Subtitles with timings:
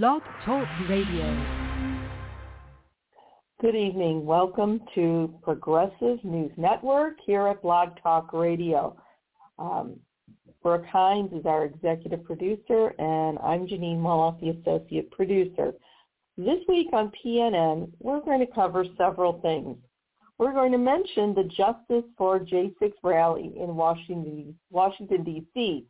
[0.00, 1.44] Blog Talk Radio.
[3.60, 4.24] Good evening.
[4.24, 8.96] Welcome to Progressive News Network here at Blog Talk Radio.
[9.58, 9.96] Um,
[10.62, 15.74] Brook Hines is our executive producer, and I'm Jeanine Molloff, the associate producer.
[16.38, 19.76] This week on PNN, we're going to cover several things.
[20.38, 25.84] We're going to mention the Justice for J6 rally in Washington, Washington D.C.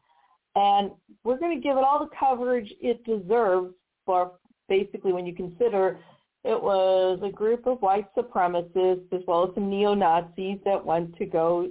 [0.57, 0.91] And
[1.23, 3.75] we're going to give it all the coverage it deserves
[4.05, 4.33] for
[4.69, 5.99] basically when you consider
[6.45, 11.25] it was a group of white supremacists as well as some neo-Nazis that went to
[11.25, 11.69] go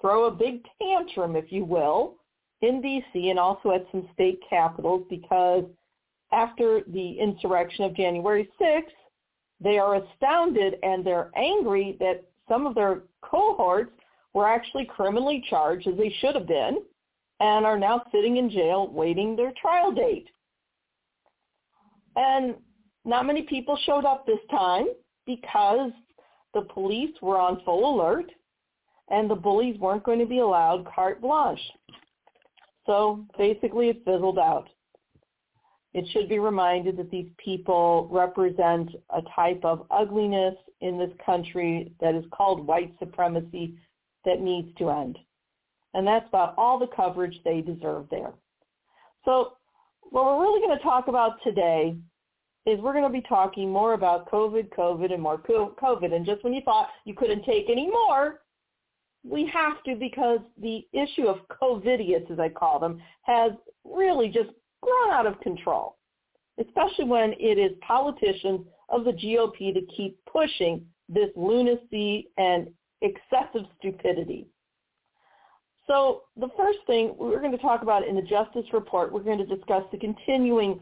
[0.00, 2.16] throw a big tantrum, if you will,
[2.60, 3.30] in D.C.
[3.30, 5.64] and also at some state capitals because
[6.32, 8.82] after the insurrection of January 6th,
[9.60, 13.92] they are astounded and they're angry that some of their cohorts
[14.34, 16.78] were actually criminally charged, as they should have been,
[17.40, 20.28] and are now sitting in jail waiting their trial date.
[22.16, 22.54] And
[23.04, 24.86] not many people showed up this time
[25.26, 25.90] because
[26.54, 28.30] the police were on full alert
[29.08, 31.60] and the bullies weren't going to be allowed carte blanche.
[32.86, 34.68] So basically it fizzled out.
[35.94, 41.92] It should be reminded that these people represent a type of ugliness in this country
[42.00, 43.74] that is called white supremacy
[44.24, 45.18] that needs to end.
[45.94, 48.32] And that's about all the coverage they deserve there.
[49.24, 49.52] So
[50.12, 51.96] what we're really going to talk about today
[52.66, 56.12] is we're going to be talking more about COVID, COVID, and more COVID.
[56.12, 58.40] And just when you thought you couldn't take any more,
[59.24, 63.52] we have to because the issue of COVIDiots, as I call them, has
[63.84, 64.50] really just
[64.82, 65.96] grown out of control,
[66.60, 72.68] especially when it is politicians of the GOP that keep pushing this lunacy and
[73.00, 74.46] excessive stupidity.
[75.86, 79.38] So the first thing we're going to talk about in the Justice Report, we're going
[79.38, 80.80] to discuss the continuing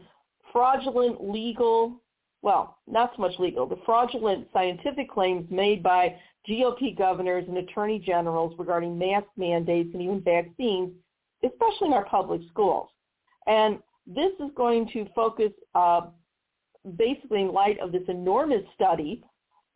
[0.51, 2.01] fraudulent legal,
[2.41, 6.15] well, not so much legal, the fraudulent scientific claims made by
[6.47, 10.91] GOP governors and attorney generals regarding mask mandates and even vaccines,
[11.43, 12.89] especially in our public schools.
[13.47, 16.01] And this is going to focus uh,
[16.97, 19.23] basically in light of this enormous study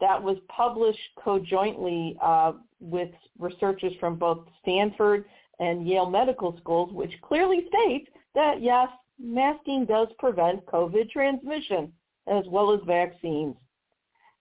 [0.01, 2.53] that was published conjointly uh,
[2.85, 3.09] with
[3.39, 5.25] researchers from both Stanford
[5.59, 8.87] and Yale Medical Schools, which clearly states that yes,
[9.19, 11.91] masking does prevent COVID transmission
[12.27, 13.55] as well as vaccines.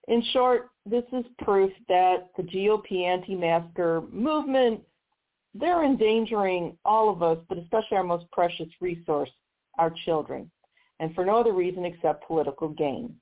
[0.07, 4.81] In short, this is proof that the GOP anti-masker movement,
[5.53, 9.31] they're endangering all of us, but especially our most precious resource,
[9.79, 10.51] our children,
[10.99, 13.15] and for no other reason except political gain.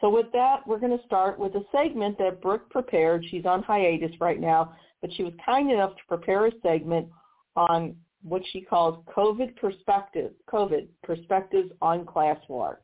[0.00, 3.24] So with that, we're going to start with a segment that Brook prepared.
[3.30, 7.08] She's on hiatus right now, but she was kind enough to prepare a segment
[7.56, 12.80] on what she calls COVID perspectives, COVID perspectives on class war.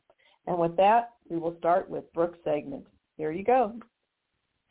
[0.47, 2.85] And with that, we will start with Brook's segment.
[3.17, 3.73] Here you go.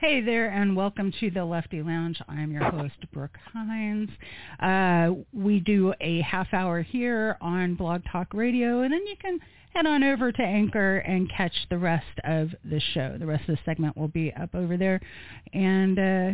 [0.03, 2.21] Hey there, and welcome to the Lefty Lounge.
[2.27, 4.11] I'm your host, Brook Hines.
[4.59, 9.39] Uh, we do a half hour here on Blog Talk Radio, and then you can
[9.73, 13.15] head on over to Anchor and catch the rest of the show.
[13.17, 15.01] The rest of the segment will be up over there.
[15.53, 16.33] And uh,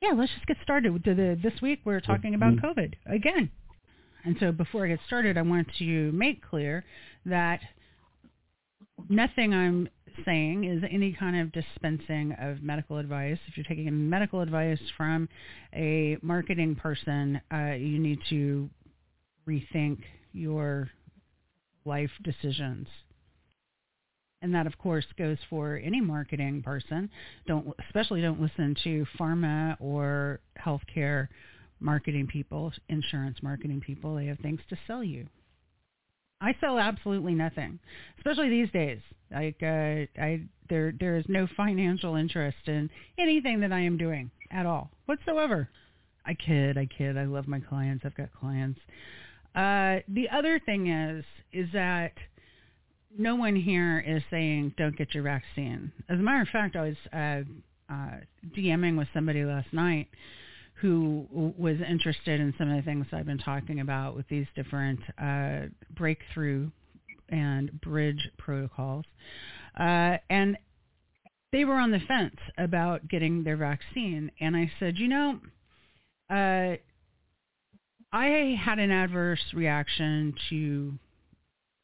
[0.00, 1.02] yeah, let's just get started.
[1.42, 2.66] This week we're talking about mm-hmm.
[2.66, 3.50] COVID again.
[4.24, 6.84] And so before I get started, I want to make clear
[7.24, 7.58] that
[9.08, 9.88] nothing I'm
[10.24, 13.38] saying is any kind of dispensing of medical advice.
[13.46, 15.28] If you're taking medical advice from
[15.74, 18.68] a marketing person, uh, you need to
[19.48, 19.98] rethink
[20.32, 20.90] your
[21.84, 22.88] life decisions.
[24.42, 27.10] And that, of course, goes for any marketing person.
[27.46, 31.28] Don't, especially don't listen to pharma or healthcare
[31.80, 34.14] marketing people, insurance marketing people.
[34.16, 35.26] They have things to sell you.
[36.40, 37.78] I sell absolutely nothing,
[38.18, 39.00] especially these days.
[39.30, 44.30] Like uh, I, there, there is no financial interest in anything that I am doing
[44.50, 45.68] at all whatsoever.
[46.24, 47.16] I kid, I kid.
[47.16, 48.04] I love my clients.
[48.04, 48.80] I've got clients.
[49.54, 52.12] Uh, the other thing is, is that
[53.16, 55.92] no one here is saying don't get your vaccine.
[56.08, 58.18] As a matter of fact, I was uh, uh,
[58.56, 60.08] DMing with somebody last night
[60.80, 61.26] who
[61.56, 65.68] was interested in some of the things I've been talking about with these different uh,
[65.94, 66.70] breakthrough
[67.30, 69.04] and bridge protocols.
[69.78, 70.58] Uh, and
[71.52, 74.30] they were on the fence about getting their vaccine.
[74.40, 75.40] And I said, you know,
[76.28, 76.76] uh,
[78.12, 80.92] I had an adverse reaction to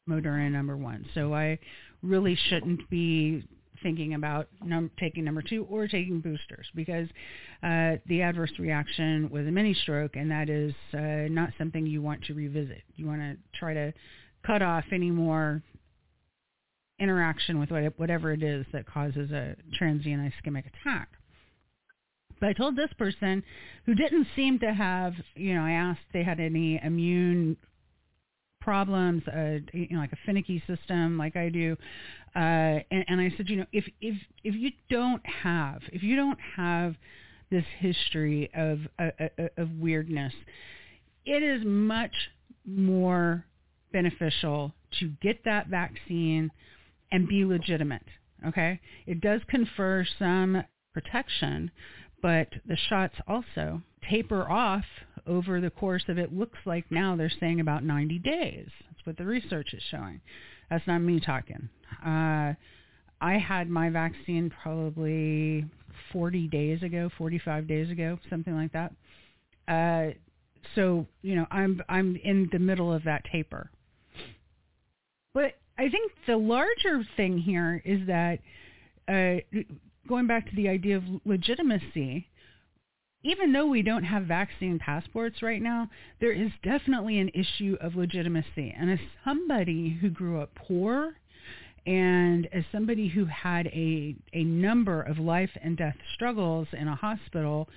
[0.07, 1.05] Moderna number one.
[1.15, 1.57] So I
[2.03, 3.43] really shouldn't be
[3.83, 7.07] thinking about num- taking number two or taking boosters because
[7.61, 12.01] uh, the adverse reaction was a mini stroke, and that is uh, not something you
[12.01, 12.81] want to revisit.
[12.95, 13.93] You want to try to
[14.45, 15.61] cut off any more
[16.99, 21.09] interaction with whatever it is that causes a transient ischemic attack.
[22.39, 23.43] But I told this person
[23.85, 27.57] who didn't seem to have, you know, I asked they had any immune
[28.59, 31.75] problems, uh, you know, like a finicky system like I do.
[32.35, 36.15] Uh, and, and I said, you know, if, if, if you don't have, if you
[36.15, 36.95] don't have
[37.51, 40.33] this history of, uh, uh of weirdness,
[41.25, 42.13] it is much
[42.65, 43.45] more
[43.91, 46.51] beneficial to get that vaccine
[47.11, 48.05] and be legitimate.
[48.47, 50.63] Okay, it does confer some
[50.93, 51.71] protection,
[52.21, 54.83] but the shots also taper off
[55.25, 58.67] over the course of it looks like now they're saying about 90 days.
[58.89, 60.19] That's what the research is showing.
[60.69, 61.69] That's not me talking.
[62.05, 62.53] Uh,
[63.21, 65.65] I had my vaccine probably
[66.11, 68.93] 40 days ago, 45 days ago, something like that.
[69.67, 70.13] Uh,
[70.75, 73.69] so you know, I'm I'm in the middle of that taper.
[75.33, 78.39] But I think the larger thing here is that
[79.07, 79.41] uh,
[80.07, 82.27] going back to the idea of legitimacy,
[83.23, 85.89] even though we don't have vaccine passports right now,
[86.19, 88.75] there is definitely an issue of legitimacy.
[88.77, 91.13] And as somebody who grew up poor
[91.85, 96.95] and as somebody who had a, a number of life and death struggles in a
[96.95, 97.69] hospital,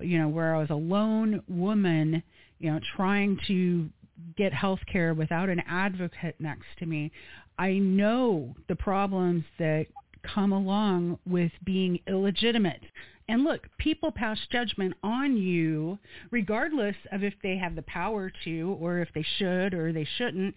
[0.00, 2.22] you know, where I was a lone woman,
[2.58, 3.88] you know, trying to
[4.36, 7.10] get health care without an advocate next to me,
[7.58, 9.86] I know the problems that
[10.22, 12.82] come along with being illegitimate.
[13.30, 16.00] And look, people pass judgment on you
[16.32, 20.56] regardless of if they have the power to or if they should or they shouldn't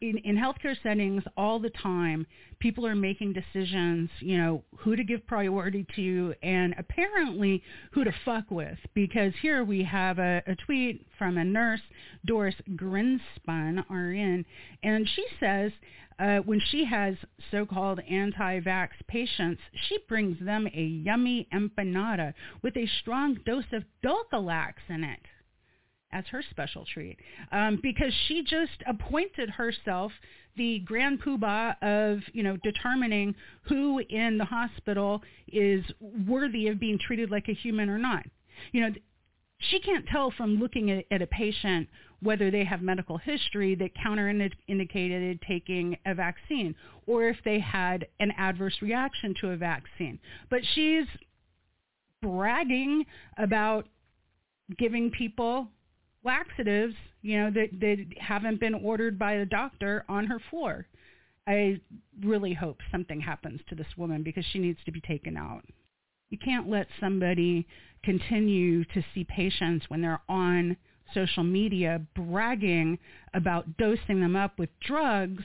[0.00, 2.26] in, in healthcare settings all the time,
[2.58, 7.62] people are making decisions, you know, who to give priority to and apparently
[7.92, 8.78] who to fuck with.
[8.94, 11.80] Because here we have a, a tweet from a nurse,
[12.24, 14.44] Doris Grinspun, RN,
[14.82, 15.72] and she says
[16.18, 17.14] uh, when she has
[17.50, 24.74] so-called anti-vax patients, she brings them a yummy empanada with a strong dose of Dulcolax
[24.88, 25.20] in it
[26.12, 27.18] as her special treat
[27.52, 30.12] um, because she just appointed herself
[30.56, 36.98] the grand poobah of you know determining who in the hospital is worthy of being
[36.98, 38.24] treated like a human or not.
[38.72, 38.90] You know,
[39.70, 41.88] she can't tell from looking at, at a patient
[42.20, 46.74] whether they have medical history that counterindicated taking a vaccine
[47.06, 50.18] or if they had an adverse reaction to a vaccine.
[50.50, 51.06] But she's
[52.22, 53.04] bragging
[53.38, 53.88] about
[54.78, 55.68] giving people
[56.24, 60.86] laxatives, you know, that, that haven't been ordered by the doctor on her floor.
[61.46, 61.80] I
[62.22, 65.64] really hope something happens to this woman because she needs to be taken out.
[66.32, 67.66] You can't let somebody
[68.02, 70.78] continue to see patients when they're on
[71.12, 72.98] social media bragging
[73.34, 75.44] about dosing them up with drugs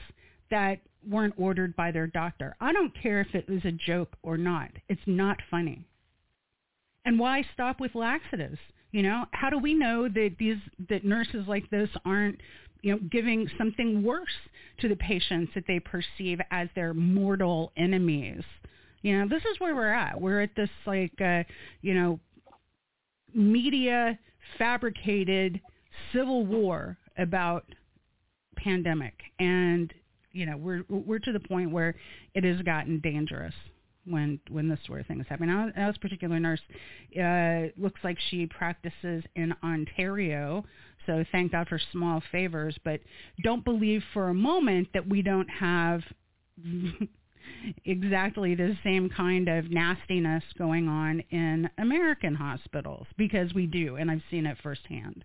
[0.50, 2.56] that weren't ordered by their doctor.
[2.58, 4.70] I don't care if it was a joke or not.
[4.88, 5.84] It's not funny.
[7.04, 8.58] And why stop with laxatives?
[8.90, 10.56] You know, how do we know that these
[10.88, 12.40] that nurses like this aren't
[12.80, 14.28] you know giving something worse
[14.80, 18.42] to the patients that they perceive as their mortal enemies?
[19.08, 20.20] You know, this is where we're at.
[20.20, 21.42] We're at this like uh,
[21.80, 22.20] you know
[23.34, 24.18] media
[24.58, 25.62] fabricated
[26.12, 27.64] civil war about
[28.56, 29.94] pandemic and
[30.32, 31.94] you know we're we're to the point where
[32.34, 33.54] it has gotten dangerous
[34.04, 35.56] when when this sort of thing is happening.
[35.56, 36.60] Now, now this particular nurse
[37.18, 40.66] uh, looks like she practices in Ontario,
[41.06, 42.76] so thank God for small favors.
[42.84, 43.00] But
[43.42, 46.02] don't believe for a moment that we don't have
[47.84, 54.10] exactly the same kind of nastiness going on in American hospitals because we do, and
[54.10, 55.24] I've seen it firsthand.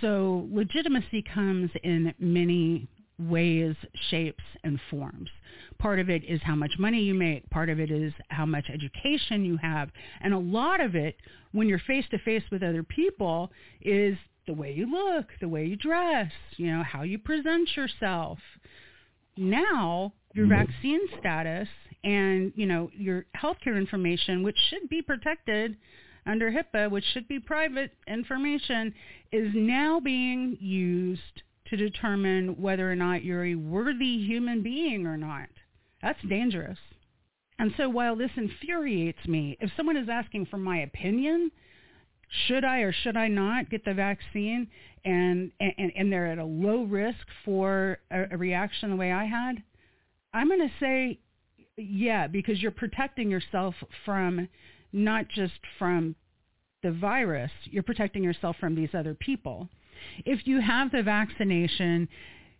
[0.00, 3.74] So legitimacy comes in many ways,
[4.10, 5.30] shapes, and forms.
[5.78, 7.48] Part of it is how much money you make.
[7.50, 9.90] Part of it is how much education you have.
[10.20, 11.16] And a lot of it,
[11.52, 14.16] when you're face to face with other people, is
[14.46, 18.38] the way you look, the way you dress, you know, how you present yourself.
[19.36, 20.66] Now, your mm-hmm.
[20.66, 21.68] vaccine status
[22.04, 25.76] and, you know, your healthcare information, which should be protected
[26.26, 28.92] under HIPAA, which should be private information,
[29.32, 35.16] is now being used to determine whether or not you're a worthy human being or
[35.16, 35.48] not.
[36.02, 36.78] That's dangerous.
[37.58, 41.50] And so while this infuriates me, if someone is asking for my opinion,
[42.28, 44.68] should I or should I not get the vaccine
[45.04, 49.24] and, and, and they're at a low risk for a, a reaction the way I
[49.24, 49.62] had,
[50.34, 51.20] I'm going to say
[51.78, 54.48] yeah, because you're protecting yourself from
[54.92, 56.16] not just from
[56.82, 59.68] the virus, you're protecting yourself from these other people.
[60.24, 62.08] If you have the vaccination,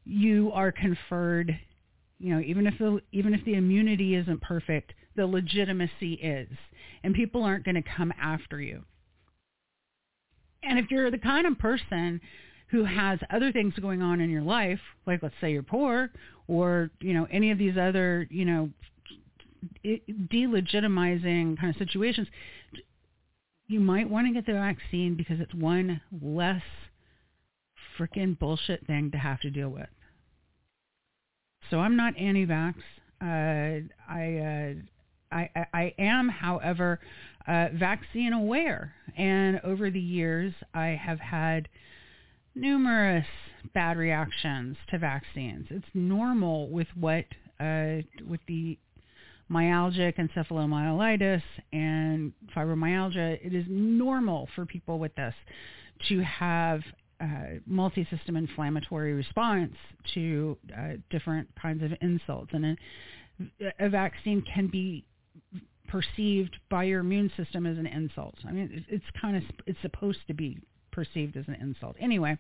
[0.05, 1.59] you are conferred
[2.19, 6.49] You know, even if the even if the immunity isn't perfect, the legitimacy is,
[7.03, 8.85] and people aren't going to come after you.
[10.67, 12.21] And if you're the kind of person
[12.69, 16.11] who has other things going on in your life, like let's say you're poor,
[16.49, 18.71] or you know any of these other you know
[19.85, 22.29] delegitimizing kind of situations,
[23.69, 26.63] you might want to get the vaccine because it's one less
[27.99, 29.89] freaking bullshit thing to have to deal with.
[31.71, 32.75] So I'm not anti-vax.
[33.21, 34.75] Uh, I,
[35.33, 37.01] uh, I, I am, however,
[37.47, 41.69] uh, vaccine aware, and over the years I have had
[42.55, 43.27] numerous
[43.75, 45.67] bad reactions to vaccines.
[45.71, 47.25] It's normal with what
[47.61, 48.79] uh, with the
[49.51, 53.39] myalgic encephalomyelitis and fibromyalgia.
[53.45, 55.35] It is normal for people with this
[56.09, 56.81] to have
[57.21, 59.75] uh, multi-system inflammatory response
[60.15, 62.77] to uh, different kinds of insults, and
[63.61, 65.03] a, a, vaccine can be
[65.89, 68.35] perceived by your immune system as an insult.
[68.47, 70.59] I mean, it's, kind of it's supposed to be
[70.93, 71.97] perceived as an insult.
[72.01, 72.39] Anyway,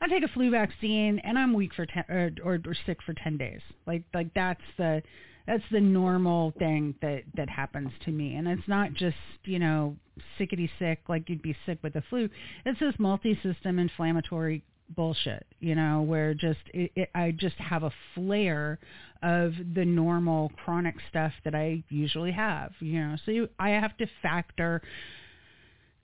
[0.00, 3.14] I take a flu vaccine and I'm weak for ten or, or, or sick for
[3.14, 3.60] ten days.
[3.86, 5.02] Like like that's the
[5.46, 9.96] that's the normal thing that that happens to me and it's not just you know
[10.38, 12.28] sickety sick like you'd be sick with the flu
[12.64, 17.92] it's this multi-system inflammatory bullshit you know where just it, it, i just have a
[18.14, 18.78] flare
[19.22, 23.96] of the normal chronic stuff that i usually have you know so you, i have
[23.96, 24.82] to factor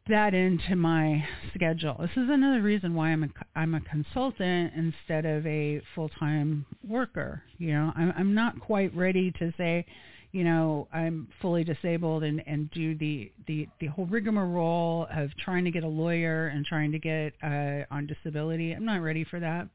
[0.09, 1.97] that into my schedule.
[2.01, 7.43] This is another reason why I'm a, I'm a consultant instead of a full-time worker.
[7.59, 9.85] You know, I'm, I'm not quite ready to say,
[10.33, 15.65] you know, I'm fully disabled and, and do the, the, the whole rigmarole of trying
[15.65, 18.73] to get a lawyer and trying to get uh, on disability.
[18.73, 19.69] I'm not ready for that.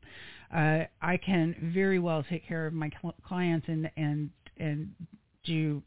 [0.55, 4.29] Uh, I can very well take care of my cl- clients and, and,
[4.59, 4.91] and
[5.43, 5.81] do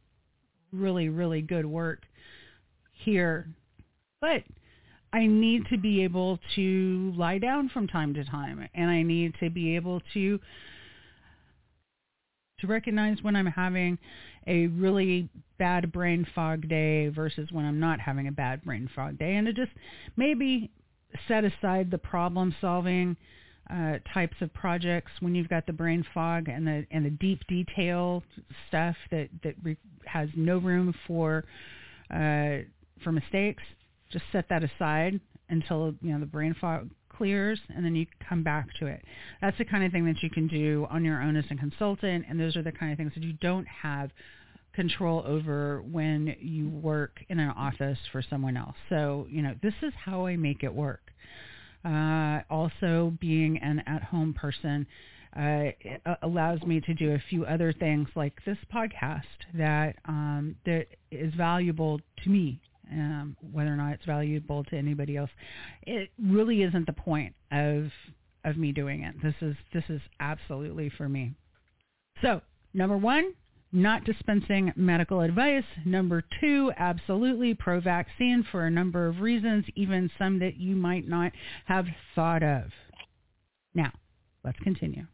[0.73, 2.03] really, really good work
[3.05, 3.47] here
[4.21, 4.43] but
[5.13, 9.35] I need to be able to lie down from time to time and I need
[9.41, 10.41] to be able to
[12.61, 13.99] to recognize when I'm having
[14.47, 19.19] a really bad brain fog day versus when I'm not having a bad brain fog
[19.19, 19.37] day.
[19.37, 19.73] And to just
[20.17, 20.71] maybe
[21.29, 23.17] set aside the problem solving
[23.71, 27.41] uh, types of projects when you've got the brain fog and the and the deep
[27.49, 28.23] detail
[28.69, 31.45] stuff that that re- has no room for
[32.13, 32.59] uh,
[33.03, 33.63] for mistakes.
[34.13, 38.43] Just set that aside until you know the brain fog clears and then you come
[38.43, 39.03] back to it.
[39.41, 42.25] That's the kind of thing that you can do on your own as a consultant
[42.29, 44.11] and those are the kind of things that you don't have
[44.75, 48.77] control over when you work in an office for someone else.
[48.91, 51.01] So, you know, this is how I make it work.
[51.85, 54.87] Uh, also being an at-home person
[55.37, 55.71] uh,
[56.23, 59.23] allows me to do a few other things like this podcast
[59.55, 65.17] that um, that is valuable to me um, whether or not it's valuable to anybody
[65.17, 65.31] else.
[65.83, 67.91] It really isn't the point of
[68.45, 69.15] of me doing it.
[69.23, 71.35] This is this is absolutely for me.
[72.23, 72.41] So
[72.73, 73.35] number one,
[73.73, 75.65] not dispensing medical advice.
[75.85, 81.33] Number two, absolutely pro-vaccine for a number of reasons, even some that you might not
[81.67, 82.71] have thought of.
[83.75, 83.93] Now,
[84.45, 85.07] let's continue.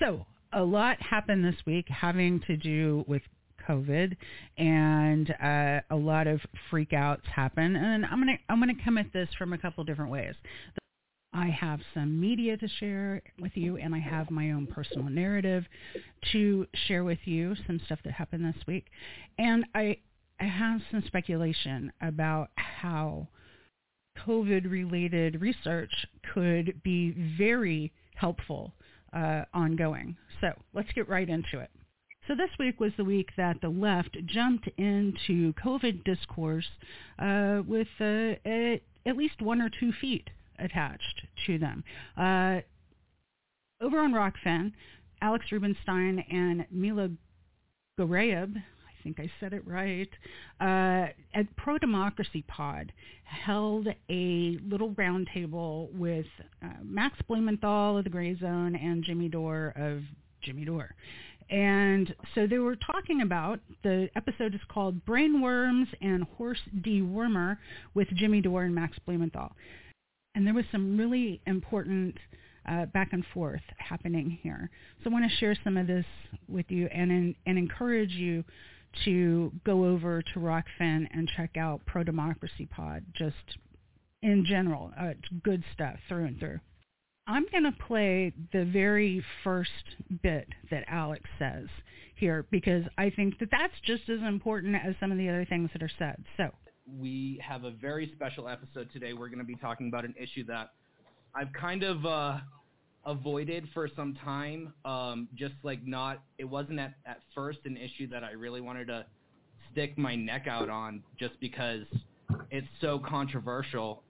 [0.00, 0.26] So
[0.58, 3.22] a lot happened this week having to do with
[3.68, 4.16] COVID,
[4.56, 7.76] and uh, a lot of freakouts happen.
[7.76, 10.34] And I'm gonna I'm gonna come at this from a couple different ways.
[11.32, 15.64] I have some media to share with you, and I have my own personal narrative
[16.32, 17.54] to share with you.
[17.68, 18.86] Some stuff that happened this week,
[19.38, 19.98] and I
[20.40, 23.28] I have some speculation about how
[24.26, 25.92] COVID-related research
[26.34, 28.72] could be very helpful
[29.12, 30.16] uh, ongoing.
[30.40, 31.70] So let's get right into it.
[32.26, 36.68] So this week was the week that the left jumped into COVID discourse
[37.18, 38.34] uh, with uh,
[39.06, 41.84] at least one or two feet attached to them.
[42.16, 42.60] Uh,
[43.80, 44.72] over on Rokfin,
[45.22, 47.10] Alex Rubinstein and Mila
[47.98, 48.62] Gorayev, I
[49.08, 50.08] think I said it right,
[50.60, 52.92] uh, at Pro Democracy Pod
[53.24, 56.26] held a little roundtable with
[56.62, 60.02] uh, Max Blumenthal of the Gray Zone and Jimmy Dore of
[60.42, 60.94] Jimmy Dore.
[61.50, 67.56] And so they were talking about, the episode is called Brainworms and Horse Dewormer
[67.94, 69.52] with Jimmy Dore and Max Blumenthal.
[70.34, 72.18] And there was some really important
[72.68, 74.68] uh, back and forth happening here.
[75.02, 76.04] So I want to share some of this
[76.48, 78.44] with you and, and encourage you
[79.04, 83.04] to go over to Rokfin and check out Pro Democracy Pod.
[83.14, 83.36] Just
[84.22, 84.92] in general.
[84.98, 85.10] Uh,
[85.42, 86.60] good stuff through and through.
[87.26, 89.70] I'm going to play the very first
[90.22, 91.66] bit that Alex says
[92.16, 95.68] here because I think that that's just as important as some of the other things
[95.74, 96.24] that are said.
[96.38, 96.50] So
[96.98, 99.12] we have a very special episode today.
[99.12, 100.70] We're going to be talking about an issue that
[101.34, 102.38] I've kind of uh,
[103.06, 104.72] avoided for some time.
[104.84, 108.86] Um, just like not, it wasn't at, at first an issue that I really wanted
[108.88, 109.06] to
[109.72, 111.84] stick my neck out on just because
[112.50, 114.02] it's so controversial.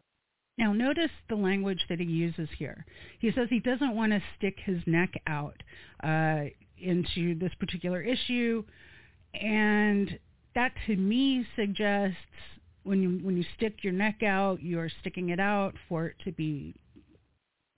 [0.57, 2.85] Now notice the language that he uses here.
[3.21, 5.63] He says he doesn't want to stick his neck out
[6.03, 6.45] uh,
[6.81, 8.65] into this particular issue,
[9.35, 10.19] and
[10.57, 12.17] that to me suggests
[12.83, 16.33] when you when you stick your neck out, you're sticking it out for it to
[16.33, 16.75] be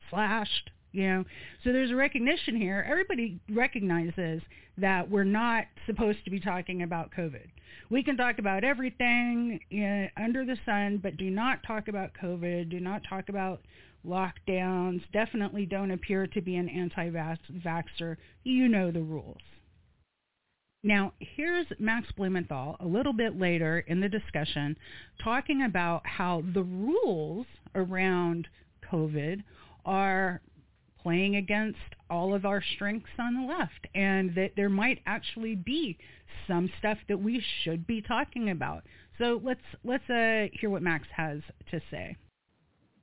[0.09, 0.71] slashed.
[0.93, 1.25] You know,
[1.63, 2.85] so there's a recognition here.
[2.89, 4.43] Everybody recognizes
[4.79, 7.47] that we're not supposed to be talking about COVID.
[7.91, 12.71] We can talk about everything in, under the sun, but do not talk about COVID.
[12.71, 13.61] Do not talk about
[14.07, 15.03] lockdowns.
[15.13, 18.17] Definitely don't appear to be an anti-vaxxer.
[18.43, 19.39] You know the rules.
[20.83, 24.79] Now, here's Max Blumenthal a little bit later in the discussion
[25.23, 28.49] talking about how the rules around
[28.91, 29.45] COVID
[29.85, 30.41] are
[31.03, 31.79] playing against
[32.09, 35.97] all of our strengths on the left and that there might actually be
[36.47, 38.85] some stuff that we should be talking about.
[39.19, 41.41] So let's let's uh, hear what Max has
[41.71, 42.17] to say.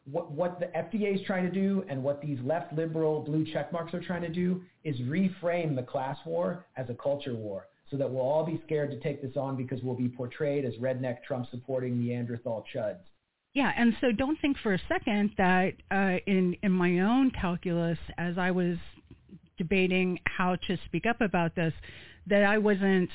[0.10, 3.74] What, what the FDA is trying to do and what these left liberal blue check
[3.74, 7.98] marks are trying to do is reframe the class war as a culture war so
[7.98, 11.24] that we'll all be scared to take this on because we'll be portrayed as redneck
[11.24, 13.04] Trump supporting Neanderthal chuds.
[13.58, 17.98] Yeah, and so don't think for a second that uh, in in my own calculus,
[18.20, 18.78] as I was
[19.58, 21.74] debating how to speak up about this,
[22.28, 23.10] that I wasn't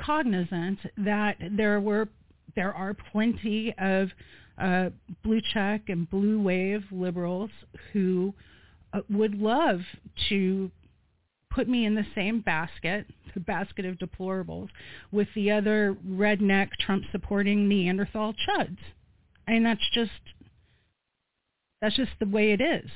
[0.00, 2.08] cognizant that there were
[2.56, 4.08] there are plenty of
[4.56, 4.88] uh,
[5.22, 7.50] blue check and blue wave liberals
[7.92, 8.32] who
[8.94, 9.80] uh, would love
[10.30, 10.70] to
[11.50, 14.70] put me in the same basket, the basket of deplorables,
[15.12, 18.78] with the other redneck Trump supporting Neanderthal chuds.
[19.50, 20.10] Mean, that's just
[21.82, 22.88] that's just the way it is.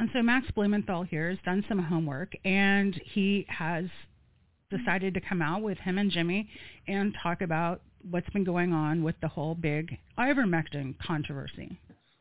[0.00, 3.84] And so Max Blumenthal here has done some homework, and he has
[4.70, 6.48] decided to come out with him and Jimmy
[6.88, 11.78] and talk about what's been going on with the whole big ivermectin controversy.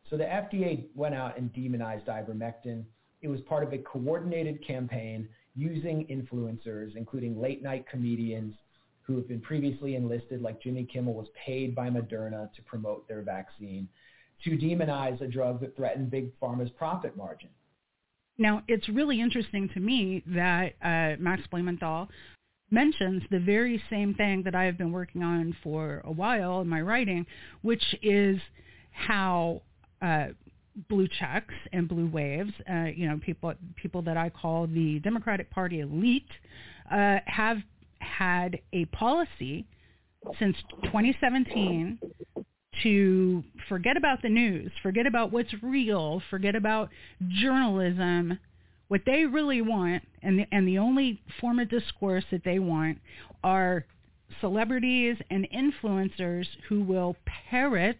[0.09, 2.83] So the FDA went out and demonized ivermectin.
[3.23, 8.53] It was part of a coordinated campaign using influencers, including late night comedians
[9.07, 13.21] who have been previously enlisted, like Jimmy Kimmel was paid by Moderna to promote their
[13.21, 13.87] vaccine,
[14.43, 17.49] to demonize a drug that threatened Big Pharma's profit margin.
[18.37, 22.09] Now, it's really interesting to me that uh, Max Blumenthal
[22.69, 26.67] mentions the very same thing that I have been working on for a while in
[26.67, 27.25] my writing,
[27.61, 28.39] which is
[28.91, 29.61] how
[30.01, 30.27] uh,
[30.89, 35.49] blue checks and blue waves, uh, you know, people people that I call the Democratic
[35.49, 36.29] Party elite,
[36.91, 37.57] uh, have
[37.99, 39.65] had a policy
[40.39, 40.55] since
[40.85, 41.99] 2017
[42.83, 46.89] to forget about the news, forget about what's real, forget about
[47.27, 48.39] journalism.
[48.87, 52.99] What they really want, and the, and the only form of discourse that they want,
[53.43, 53.85] are
[54.39, 57.15] celebrities and influencers who will
[57.49, 57.99] parrot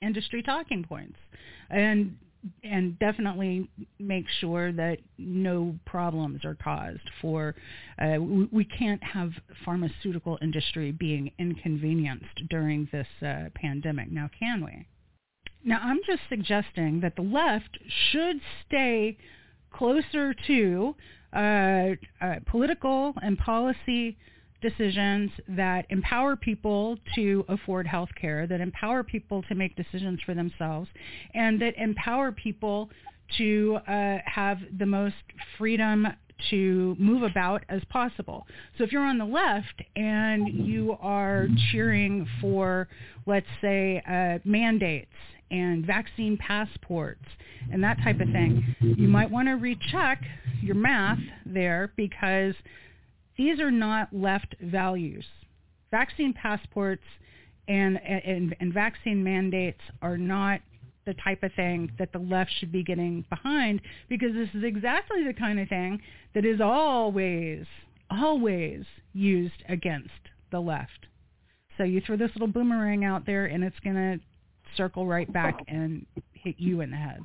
[0.00, 1.16] industry talking points.
[1.68, 2.16] And
[2.64, 7.54] and definitely make sure that no problems are caused for
[8.00, 9.30] uh, we, can't have
[9.64, 14.86] pharmaceutical industry being inconvenienced during this uh, pandemic now can we?
[15.64, 17.78] Now i'm just suggesting that the left
[18.10, 19.18] should stay
[19.70, 20.94] closer to
[21.34, 24.16] uh, uh political and policy
[24.60, 30.34] decisions that empower people to afford health care, that empower people to make decisions for
[30.34, 30.88] themselves,
[31.34, 32.90] and that empower people
[33.38, 35.14] to uh, have the most
[35.56, 36.06] freedom
[36.48, 38.46] to move about as possible.
[38.78, 42.88] So if you're on the left and you are cheering for,
[43.26, 45.10] let's say, uh, mandates
[45.50, 47.24] and vaccine passports
[47.72, 50.22] and that type of thing, you might want to recheck
[50.62, 52.54] your math there because
[53.40, 55.24] these are not left values.
[55.90, 57.04] Vaccine passports
[57.68, 60.60] and, and, and vaccine mandates are not
[61.06, 65.24] the type of thing that the left should be getting behind because this is exactly
[65.24, 66.02] the kind of thing
[66.34, 67.64] that is always,
[68.10, 70.10] always used against
[70.52, 71.06] the left.
[71.78, 74.20] So you throw this little boomerang out there and it's going to
[74.76, 77.20] circle right back and hit you in the head.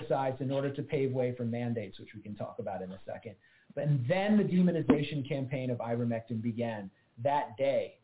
[0.00, 2.98] Besides, in order to pave way for mandates, which we can talk about in a
[3.04, 3.34] second.
[3.76, 6.90] And then the demonization campaign of ivermectin began
[7.22, 7.94] that day.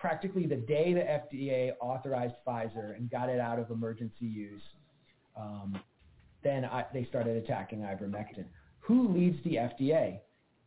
[0.00, 4.62] practically the day the FDA authorized Pfizer and got it out of emergency use,
[5.36, 5.78] um,
[6.42, 8.46] then I, they started attacking ivermectin.
[8.80, 10.18] Who leads the FDA?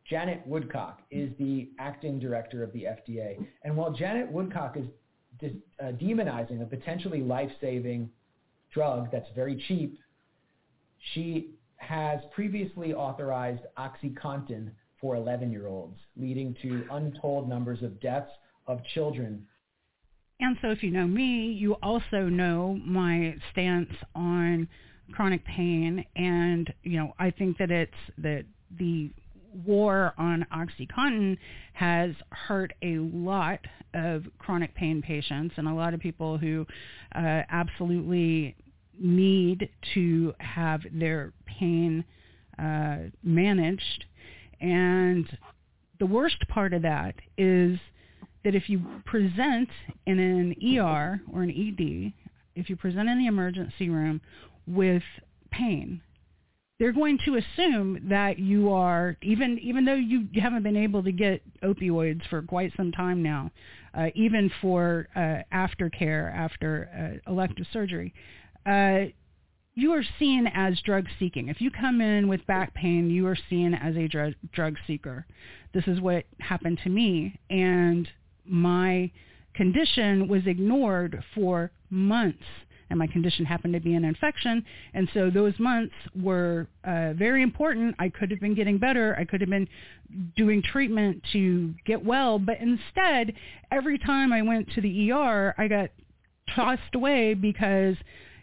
[0.10, 3.46] Janet Woodcock is the acting director of the FDA.
[3.64, 4.86] And while Janet Woodcock is
[5.40, 8.10] dis, uh, demonizing a potentially life-saving
[8.74, 10.00] drug that's very cheap,
[11.14, 11.55] she
[11.88, 18.32] has previously authorized OxyContin for 11-year-olds, leading to untold numbers of deaths
[18.68, 19.46] of children.
[20.40, 24.68] And so if you know me, you also know my stance on
[25.12, 28.44] chronic pain and you know I think that it's that
[28.80, 29.12] the
[29.66, 31.38] war on OxyContin
[31.74, 33.60] has hurt a lot
[33.94, 36.66] of chronic pain patients and a lot of people who
[37.16, 38.56] uh, absolutely
[39.00, 42.04] need to have their pain
[42.60, 44.06] uh, managed.
[44.62, 45.26] And
[46.00, 47.80] the worst part of that is
[48.44, 49.70] that if you present
[50.06, 52.14] in an ER or an ED,
[52.56, 54.22] if you present in the emergency room
[54.68, 55.04] with
[55.52, 56.02] pain,
[56.80, 61.12] they're going to assume that you are even even though you haven't been able to
[61.12, 63.50] get opioids for quite some time now,
[63.94, 68.14] uh, even for uh, aftercare after uh, elective surgery.
[68.66, 69.12] Uh,
[69.74, 71.50] you are seen as drug seeking.
[71.50, 75.26] If you come in with back pain, you are seen as a drug, drug seeker.
[75.74, 78.08] This is what happened to me, and
[78.46, 79.12] my
[79.54, 82.44] condition was ignored for months
[82.90, 84.64] and my condition happened to be an infection.
[84.94, 87.96] And so those months were uh, very important.
[88.00, 89.16] I could have been getting better.
[89.18, 89.68] I could have been
[90.36, 92.38] doing treatment to get well.
[92.38, 93.34] But instead,
[93.72, 95.90] every time I went to the ER, I got
[96.56, 97.96] tossed away because,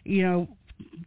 [0.03, 0.47] you know,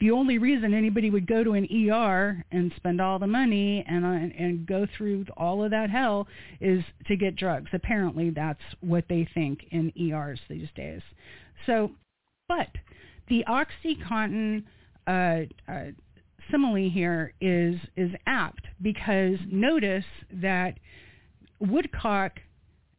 [0.00, 4.04] the only reason anybody would go to an ER and spend all the money and
[4.04, 6.26] uh, and go through all of that hell
[6.60, 7.70] is to get drugs.
[7.72, 11.02] Apparently, that's what they think in ERs these days.
[11.66, 11.90] So,
[12.48, 12.68] but
[13.28, 14.64] the OxyContin
[15.06, 15.84] uh, uh,
[16.50, 20.78] simile here is is apt because notice that
[21.60, 22.32] Woodcock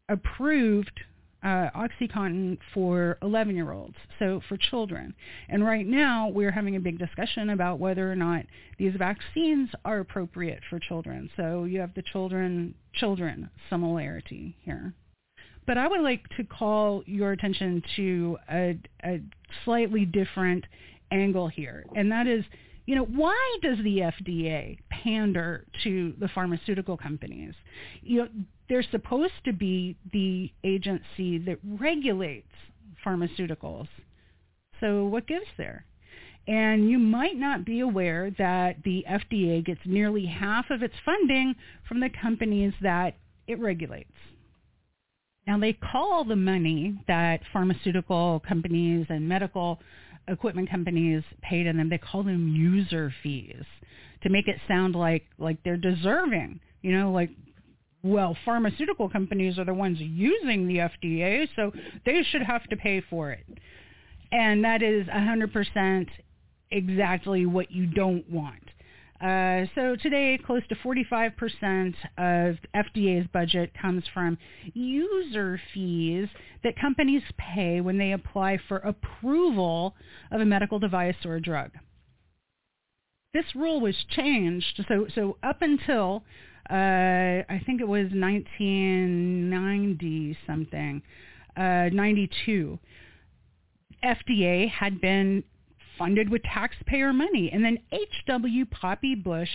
[0.10, 1.00] approved
[1.48, 5.14] uh, OxyContin for 11-year-olds, so for children.
[5.48, 8.44] And right now we're having a big discussion about whether or not
[8.78, 11.30] these vaccines are appropriate for children.
[11.38, 14.94] So you have the children children similarity here.
[15.66, 19.22] But I would like to call your attention to a, a
[19.64, 20.66] slightly different
[21.12, 22.44] angle here, and that is,
[22.88, 27.54] you know, why does the FDA pander to the pharmaceutical companies?
[28.02, 28.28] You know,
[28.70, 32.48] they're supposed to be the agency that regulates
[33.06, 33.90] pharmaceuticals.
[34.80, 35.86] So what gives there?
[36.48, 41.56] And you might not be aware that the FDA gets nearly half of its funding
[41.90, 43.16] from the companies that
[43.48, 44.14] it regulates.
[45.46, 49.80] Now they call the money that pharmaceutical companies and medical
[50.28, 53.64] equipment companies pay to them, they call them user fees
[54.24, 56.60] to make it sound like like they're deserving.
[56.82, 57.30] You know, like
[58.04, 61.72] well, pharmaceutical companies are the ones using the FDA, so
[62.06, 63.46] they should have to pay for it.
[64.32, 66.08] And that is 100%
[66.72, 68.64] exactly what you don't want.
[69.20, 74.38] Uh, so today, close to 45% of FDA's budget comes from
[74.74, 76.28] user fees
[76.64, 79.96] that companies pay when they apply for approval
[80.32, 81.72] of a medical device or a drug.
[83.34, 84.86] This rule was changed.
[84.88, 86.24] So, so up until
[86.70, 91.02] uh, I think it was 1990 something,
[91.56, 92.78] uh, 92,
[94.04, 95.44] FDA had been
[95.98, 97.50] funded with taxpayer money.
[97.52, 98.66] And then H.W.
[98.66, 99.50] Poppy Bush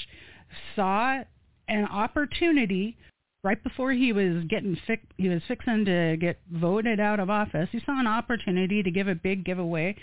[0.74, 1.22] saw
[1.68, 2.96] an opportunity
[3.44, 7.68] right before he was getting fi- he was fixing to get voted out of office.
[7.72, 9.96] He saw an opportunity to give a big giveaway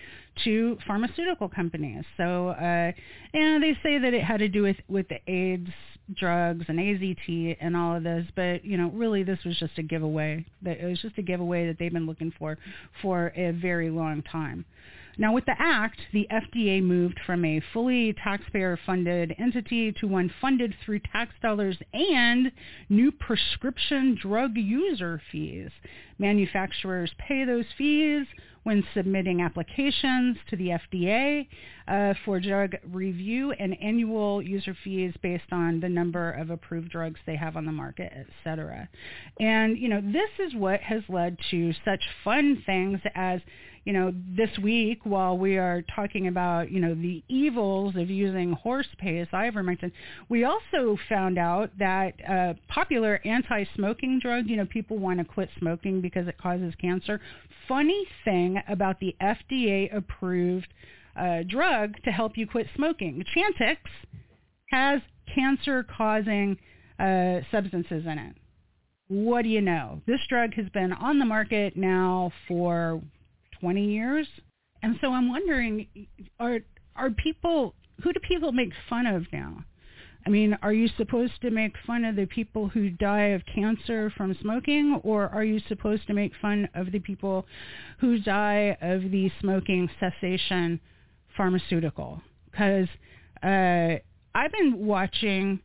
[0.43, 2.03] to pharmaceutical companies.
[2.17, 2.91] So, uh,
[3.33, 5.69] and they say that it had to do with with the AIDS
[6.17, 9.83] drugs and AZT and all of this, but you know, really this was just a
[9.83, 10.45] giveaway.
[10.61, 12.57] That it was just a giveaway that they've been looking for
[13.01, 14.65] for a very long time.
[15.19, 20.73] Now, with the Act, the FDA moved from a fully taxpayer-funded entity to one funded
[20.85, 22.53] through tax dollars and
[22.87, 25.71] new prescription drug user fees.
[26.19, 28.27] Manufacturers pay those fees
[28.69, 31.47] when submitting applications to the FDA
[31.87, 37.19] uh, for drug review and annual user fees based on the number of approved drugs
[37.25, 38.87] they have on the market, et cetera.
[39.39, 43.41] And, you know, this is what has led to such fun things as
[43.85, 48.51] you know, this week while we are talking about, you know, the evils of using
[48.51, 49.91] horse paste, ivermectin,
[50.29, 55.49] we also found out that a popular anti-smoking drug, you know, people want to quit
[55.57, 57.19] smoking because it causes cancer.
[57.67, 60.67] Funny thing about the FDA-approved
[61.15, 63.77] uh, drug to help you quit smoking, Chantix,
[64.71, 65.01] has
[65.33, 66.57] cancer-causing
[66.99, 68.35] uh, substances in it.
[69.07, 70.01] What do you know?
[70.05, 73.01] This drug has been on the market now for
[73.59, 74.27] 20 years.
[74.81, 75.87] And so I'm wondering,
[76.39, 76.59] are
[76.95, 79.63] are people who do people make fun of now?
[80.25, 84.11] I mean, are you supposed to make fun of the people who die of cancer
[84.17, 87.45] from smoking, or are you supposed to make fun of the people
[87.99, 90.79] who die of the smoking cessation
[91.37, 92.21] pharmaceutical?
[92.51, 92.87] Because
[93.41, 93.95] uh,
[94.35, 95.59] I've been watching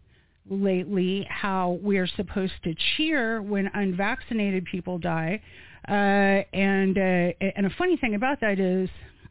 [0.48, 5.40] lately how we're supposed to cheer when unvaccinated people die
[5.88, 8.88] uh, and uh, and a funny thing about that is,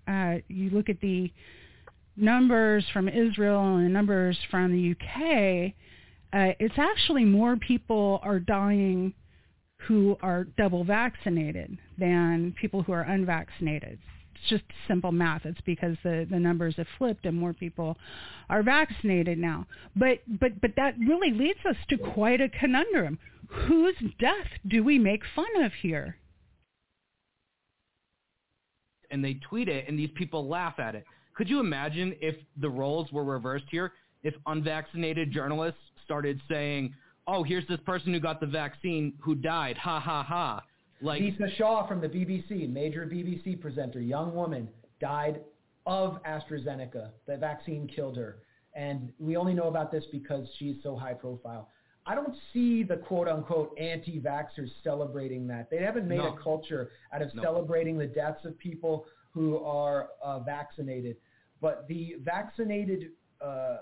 [0.07, 1.31] uh, you look at the
[2.15, 5.73] numbers from Israel and numbers from the UK.
[6.31, 9.13] Uh, it's actually more people are dying
[9.87, 13.99] who are double vaccinated than people who are unvaccinated.
[14.35, 15.45] It's just simple math.
[15.45, 17.97] It's because the, the numbers have flipped and more people
[18.49, 19.67] are vaccinated now.
[19.95, 23.19] But but but that really leads us to quite a conundrum.
[23.67, 26.17] Whose death do we make fun of here?
[29.13, 31.05] and they tweet it and these people laugh at it.
[31.35, 33.93] Could you imagine if the roles were reversed here?
[34.23, 36.95] If unvaccinated journalists started saying,
[37.27, 39.77] "Oh, here's this person who got the vaccine who died.
[39.77, 40.63] Ha ha ha."
[41.01, 44.69] Like Lisa Shaw from the BBC, major BBC presenter, young woman,
[44.99, 45.41] died
[45.85, 47.11] of AstraZeneca.
[47.25, 48.37] The vaccine killed her.
[48.75, 51.69] And we only know about this because she's so high profile.
[52.05, 55.69] I don't see the quote unquote anti-vaxxers celebrating that.
[55.69, 56.33] They haven't made no.
[56.33, 57.41] a culture out of no.
[57.41, 61.17] celebrating the deaths of people who are uh, vaccinated.
[61.61, 63.77] But the vaccinated uh, uh,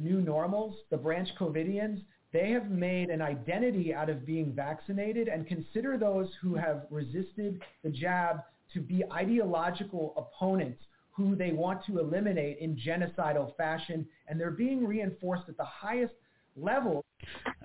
[0.00, 2.02] new normals, the branch Covidians,
[2.32, 7.60] they have made an identity out of being vaccinated and consider those who have resisted
[7.84, 8.38] the jab
[8.72, 14.06] to be ideological opponents who they want to eliminate in genocidal fashion.
[14.28, 16.14] And they're being reinforced at the highest
[16.56, 17.04] level.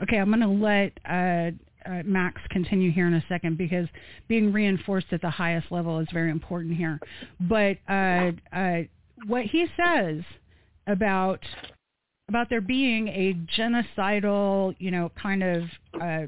[0.03, 1.51] Okay, I'm going to let uh,
[1.85, 3.87] uh, Max continue here in a second because
[4.27, 6.99] being reinforced at the highest level is very important here.
[7.39, 8.81] But uh, uh
[9.25, 10.21] what he says
[10.85, 11.39] about
[12.29, 15.63] about there being a genocidal, you know, kind of
[16.01, 16.27] uh,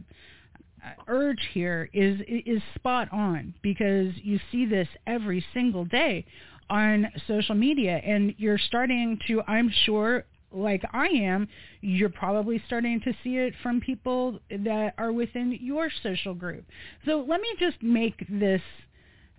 [1.08, 6.26] urge here is is spot on because you see this every single day
[6.70, 11.48] on social media and you're starting to I'm sure like I am,
[11.82, 16.66] you're probably starting to see it from people that are within your social group.
[17.06, 18.62] So let me just make this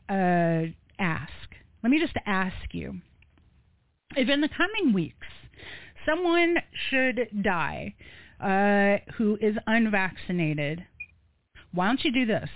[0.08, 0.62] uh,
[0.98, 1.32] ask.
[1.82, 3.00] Let me just ask you.
[4.16, 5.26] If in the coming weeks
[6.06, 6.56] someone
[6.90, 7.94] should die
[8.40, 10.84] uh, who is unvaccinated,
[11.72, 12.48] why don't you do this?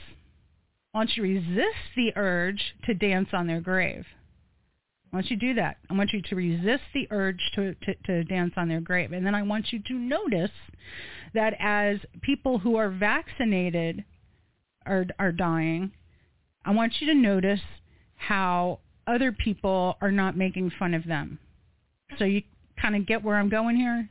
[0.93, 4.05] Why don't you resist the urge to dance on their grave?
[5.15, 5.77] I want you to do that.
[5.89, 9.13] I want you to resist the urge to, to, to dance on their grave.
[9.13, 10.51] And then I want you to notice
[11.35, 14.05] that as people who are vaccinated
[14.85, 15.93] are, are dying,
[16.65, 17.61] I want you to notice
[18.17, 21.39] how other people are not making fun of them.
[22.19, 22.43] So you
[22.83, 24.11] kind of get where I'm going here?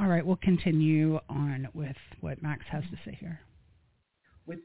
[0.00, 3.38] All right, we'll continue on with what Max has to say here.
[4.46, 4.58] With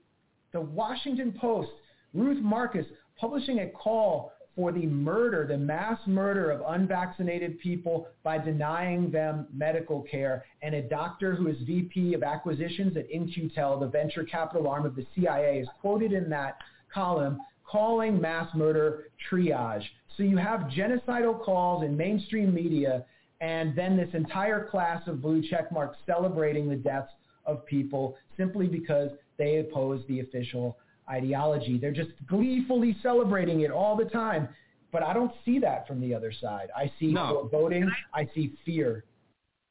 [0.52, 1.70] the Washington Post,
[2.16, 2.88] Ruth Marcus
[3.20, 9.48] publishing a call for the murder, the mass murder of unvaccinated people by denying them
[9.54, 10.46] medical care.
[10.62, 14.96] And a doctor who is VP of acquisitions at In-Q-Tel, the venture capital arm of
[14.96, 16.58] the CIA, is quoted in that
[16.94, 19.84] column calling mass murder triage.
[20.16, 23.06] So you have genocidal calls in mainstream media
[23.42, 27.12] and then this entire class of blue check marks celebrating the deaths
[27.46, 30.78] of people simply because they oppose the official
[31.10, 31.78] ideology.
[31.78, 34.50] They're just gleefully celebrating it all the time.
[34.92, 36.70] But I don't see that from the other side.
[36.76, 37.50] I see no.
[37.52, 37.90] voting.
[38.14, 39.04] I see fear.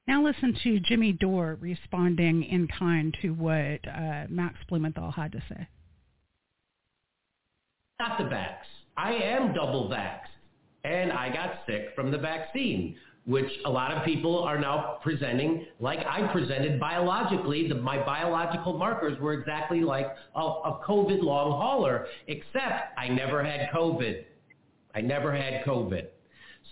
[0.06, 5.42] Now listen to Jimmy Dore responding in kind to what uh, Max Blumenthal had to
[5.48, 5.66] say.
[7.98, 8.56] Not the vax.
[8.96, 10.28] I am double vaxxed,
[10.84, 15.66] and I got sick from the vaccine which a lot of people are now presenting
[15.80, 17.68] like I presented biologically.
[17.68, 23.42] The, my biological markers were exactly like a, a COVID long hauler, except I never
[23.42, 24.24] had COVID.
[24.94, 26.08] I never had COVID.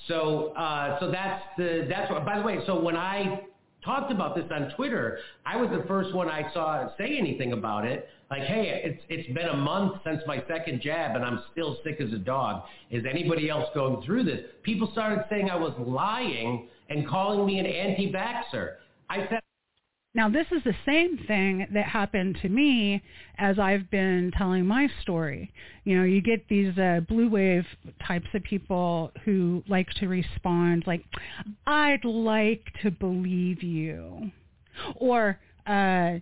[0.08, 2.24] So, uh, so that's the that's what.
[2.24, 3.42] By the way, so when I
[3.84, 7.84] talked about this on Twitter, I was the first one I saw say anything about
[7.84, 8.08] it.
[8.30, 12.00] Like, hey, it's it's been a month since my second jab, and I'm still sick
[12.00, 12.62] as a dog.
[12.90, 14.40] Is anybody else going through this?
[14.62, 18.76] People started saying I was lying and calling me an anti-vaxxer.
[19.10, 19.41] I said.
[20.14, 23.02] Now, this is the same thing that happened to me
[23.38, 25.50] as I've been telling my story.
[25.84, 27.64] You know, you get these uh, blue wave
[28.06, 31.02] types of people who like to respond like,
[31.66, 34.30] I'd like to believe you.
[34.96, 36.18] Or, uh,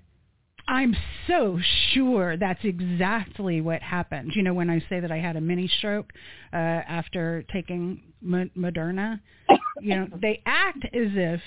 [0.68, 1.58] I'm so
[1.92, 4.32] sure that's exactly what happened.
[4.36, 6.12] You know, when I say that I had a mini stroke
[6.52, 9.20] uh, after taking Moderna,
[9.80, 11.40] you know, they act as if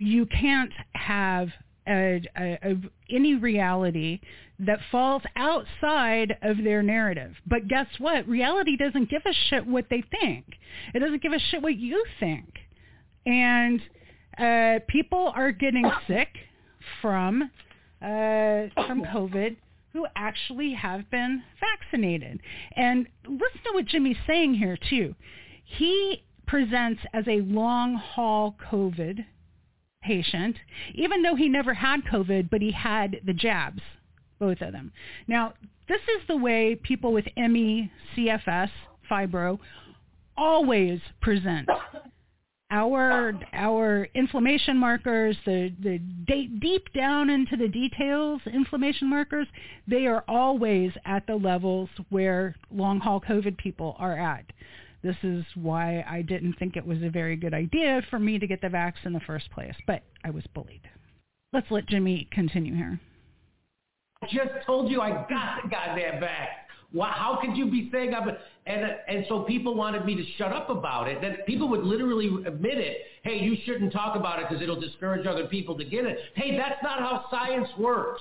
[0.00, 1.48] you can't have
[1.86, 2.76] a, a, a,
[3.10, 4.20] any reality
[4.58, 7.34] that falls outside of their narrative.
[7.46, 8.26] But guess what?
[8.26, 10.46] Reality doesn't give a shit what they think.
[10.94, 12.46] It doesn't give a shit what you think.
[13.26, 13.80] And
[14.38, 16.28] uh, people are getting sick
[17.02, 17.50] from
[18.00, 19.56] uh, from COVID
[19.92, 22.40] who actually have been vaccinated.
[22.74, 25.14] And listen to what Jimmy's saying here too.
[25.64, 29.24] He presents as a long haul COVID
[30.02, 30.56] patient,
[30.94, 33.82] even though he never had COVID, but he had the jabs,
[34.38, 34.92] both of them.
[35.26, 35.54] Now,
[35.88, 38.70] this is the way people with ME, CFS,
[39.10, 39.58] fibro,
[40.36, 41.68] always present
[42.70, 45.98] our our inflammation markers, the the
[46.60, 49.48] deep down into the details inflammation markers,
[49.88, 54.44] they are always at the levels where long haul COVID people are at.
[55.02, 58.46] This is why I didn't think it was a very good idea for me to
[58.46, 60.82] get the vax in the first place, but I was bullied.
[61.52, 63.00] Let's let Jimmy continue here.
[64.22, 66.48] I just told you I got the goddamn vax.
[66.98, 68.28] How could you be saying I'm
[68.66, 71.20] and and so people wanted me to shut up about it.
[71.22, 72.98] That people would literally admit it.
[73.22, 76.18] Hey, you shouldn't talk about it because it'll discourage other people to get it.
[76.34, 78.20] Hey, that's not how science works.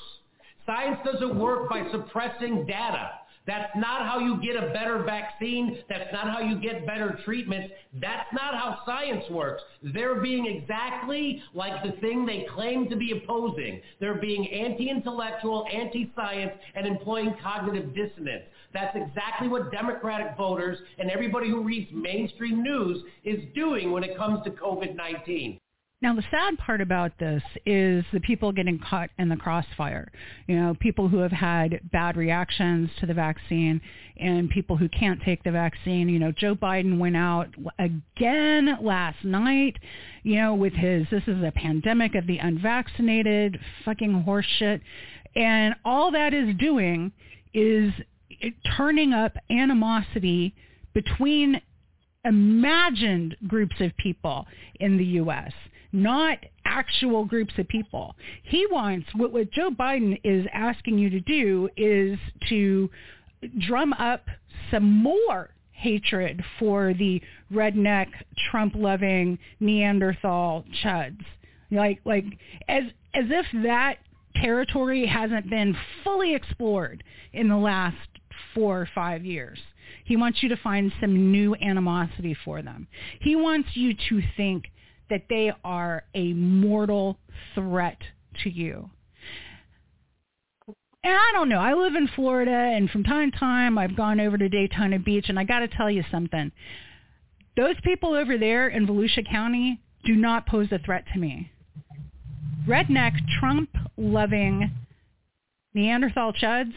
[0.65, 3.11] Science doesn't work by suppressing data.
[3.49, 5.79] That's not how you get a better vaccine.
[5.89, 7.73] That's not how you get better treatments.
[7.99, 9.63] That's not how science works.
[9.81, 13.81] They're being exactly like the thing they claim to be opposing.
[13.99, 18.43] They're being anti-intellectual, anti-science, and employing cognitive dissonance.
[18.71, 24.15] That's exactly what Democratic voters and everybody who reads mainstream news is doing when it
[24.15, 25.59] comes to COVID-19.
[26.01, 30.09] Now, the sad part about this is the people getting caught in the crossfire.
[30.47, 33.81] You know, people who have had bad reactions to the vaccine
[34.15, 36.07] and people who can't take the vaccine.
[36.07, 39.75] You know, Joe Biden went out again last night,
[40.23, 44.79] you know, with his, this is a pandemic of the unvaccinated, fucking horseshit.
[45.35, 47.11] And all that is doing
[47.53, 47.91] is
[48.77, 50.55] turning up animosity
[50.93, 51.59] between
[52.23, 54.47] imagined groups of people
[54.79, 55.51] in the U.S
[55.91, 58.15] not actual groups of people.
[58.43, 62.17] He wants, what, what Joe Biden is asking you to do is
[62.49, 62.89] to
[63.59, 64.25] drum up
[64.71, 67.21] some more hatred for the
[67.51, 68.07] redneck,
[68.51, 71.23] Trump-loving Neanderthal chuds.
[71.71, 72.25] Like, like
[72.67, 73.97] as as if that
[74.35, 77.97] territory hasn't been fully explored in the last
[78.53, 79.59] four or five years.
[80.05, 82.87] He wants you to find some new animosity for them.
[83.21, 84.65] He wants you to think
[85.09, 87.17] that they are a mortal
[87.55, 87.97] threat
[88.43, 88.89] to you.
[91.01, 91.59] And I don't know.
[91.59, 95.29] I live in Florida, and from time to time, I've gone over to Daytona Beach,
[95.29, 96.51] and I got to tell you something.
[97.55, 101.51] Those people over there in Volusia County do not pose a threat to me.
[102.67, 104.71] Redneck, Trump-loving
[105.73, 106.73] Neanderthal chuds,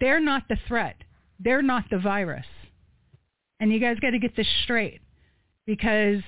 [0.00, 0.96] they're not the threat.
[1.38, 2.46] They're not the virus.
[3.60, 5.00] And you guys got to get this straight
[5.66, 6.22] because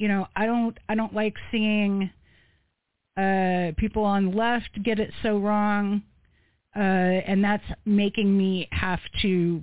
[0.00, 2.10] you know, I don't I don't like seeing
[3.18, 6.02] uh, people on the left get it so wrong,
[6.74, 9.62] uh, and that's making me have to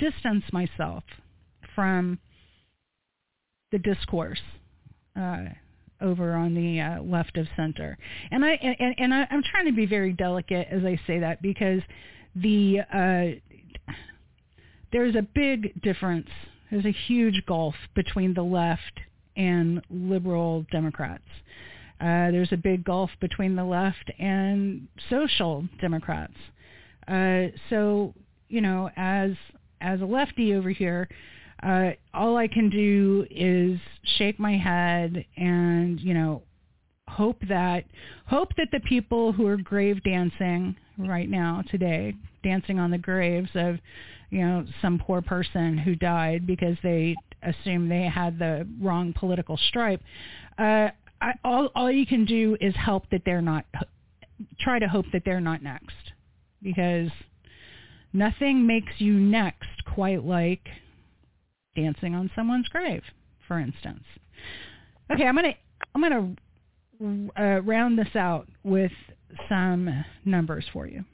[0.00, 1.04] distance myself
[1.76, 2.18] from
[3.70, 4.42] the discourse
[5.16, 5.44] uh,
[6.00, 7.96] over on the uh, left of center.
[8.32, 11.40] And I and, and I, I'm trying to be very delicate as I say that
[11.40, 11.82] because
[12.34, 13.92] the uh,
[14.90, 16.26] there's a big difference
[16.72, 18.98] there's a huge gulf between the left
[19.36, 21.22] and liberal Democrats.
[22.00, 26.32] Uh, there's a big gulf between the left and social Democrats.
[27.06, 28.14] Uh, so,
[28.48, 29.32] you know, as
[29.82, 31.08] as a lefty over here,
[31.62, 33.78] uh, all I can do is
[34.16, 36.42] shake my head and, you know,
[37.06, 37.84] hope that
[38.26, 43.50] hope that the people who are grave dancing right now today, dancing on the graves
[43.54, 43.78] of,
[44.30, 49.56] you know, some poor person who died because they assumed they had the wrong political
[49.68, 50.00] stripe.
[50.58, 50.88] Uh,
[51.20, 53.64] I, all all you can do is help that they're not
[54.60, 56.12] try to hope that they're not next
[56.62, 57.10] because
[58.12, 60.66] nothing makes you next quite like
[61.76, 63.02] dancing on someone's grave,
[63.46, 64.04] for instance.
[65.12, 65.54] Okay, I'm gonna
[65.94, 66.34] I'm gonna
[67.38, 68.92] uh, round this out with
[69.48, 71.04] some numbers for you.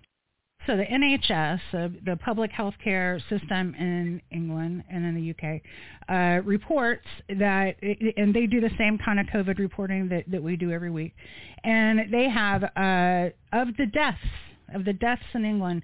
[0.69, 5.63] So the NHS, uh, the public health care system in England and in the UK,
[6.11, 7.77] uh, reports that,
[8.19, 11.15] and they do the same kind of COVID reporting that, that we do every week,
[11.65, 14.19] and they have uh, of the deaths
[14.75, 15.83] of the deaths in England,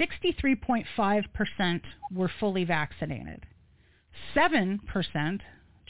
[0.00, 1.80] 63.5%
[2.14, 3.44] were fully vaccinated.
[4.34, 5.40] 7%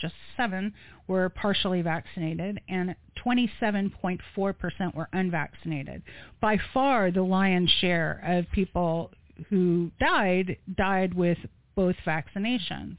[0.00, 0.72] just seven
[1.06, 2.94] were partially vaccinated and
[3.24, 6.02] 27.4% were unvaccinated.
[6.40, 9.10] By far the lion's share of people
[9.50, 11.38] who died died with
[11.74, 12.96] both vaccinations.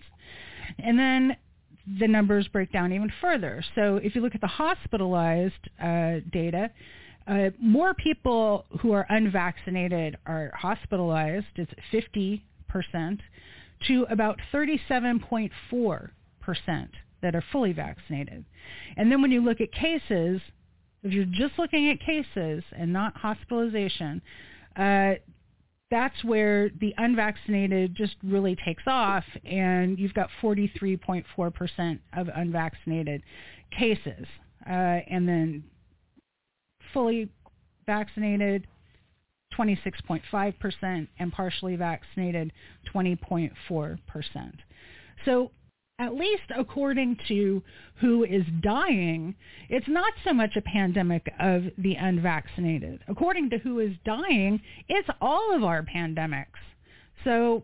[0.78, 1.38] And then
[2.00, 3.64] the numbers break down even further.
[3.76, 6.72] So if you look at the hospitalized uh, data,
[7.28, 11.46] uh, more people who are unvaccinated are hospitalized.
[11.56, 13.20] It's 50%
[13.88, 16.12] to about 37.4 percent
[17.22, 18.46] that are fully vaccinated.
[18.98, 20.42] And then when you look at cases,
[21.04, 24.22] if you're just looking at cases and not hospitalization,
[24.76, 25.14] uh,
[25.92, 33.24] that's where the unvaccinated just really takes off, and you've got 43.4% of unvaccinated
[33.72, 34.26] cases.
[34.68, 35.64] Uh, and then
[36.94, 37.30] fully
[37.86, 38.68] vaccinated,
[39.58, 42.54] 26.5%, and partially vaccinated,
[42.94, 43.98] 20.4%.
[45.26, 45.52] So
[46.00, 47.62] at least according to
[48.00, 49.36] who is dying,
[49.68, 53.02] it's not so much a pandemic of the unvaccinated.
[53.10, 56.46] According to who is dying, it's all of our pandemics.
[57.26, 57.64] So,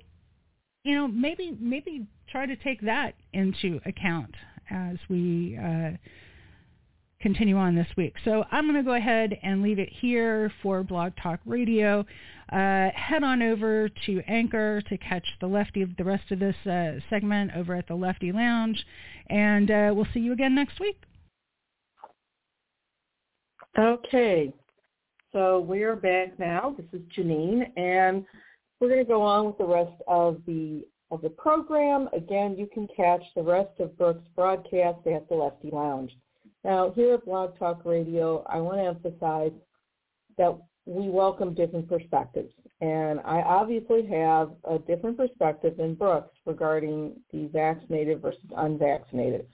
[0.83, 4.35] you know, maybe maybe try to take that into account
[4.69, 5.91] as we uh,
[7.25, 8.13] continue on this week.
[8.23, 12.05] So I'm going to go ahead and leave it here for Blog Talk Radio.
[12.53, 16.99] Uh, head on over to Anchor to catch the lefty the rest of this uh,
[17.09, 18.85] segment over at the Lefty Lounge,
[19.31, 21.01] and uh, we'll see you again next week.
[23.79, 24.53] Okay,
[25.33, 26.75] so we are back now.
[26.77, 28.23] This is Jeanine, and
[28.79, 32.07] we're going to go on with the rest of the of the program.
[32.13, 36.11] Again, you can catch the rest of Brook's broadcast at the Lefty Lounge.
[36.65, 39.51] Now, here at Blog Talk Radio, I want to emphasize
[40.39, 40.57] that
[40.87, 42.51] we welcome different perspectives.
[42.81, 49.45] And I obviously have a different perspective than Brooks regarding the vaccinated versus unvaccinated.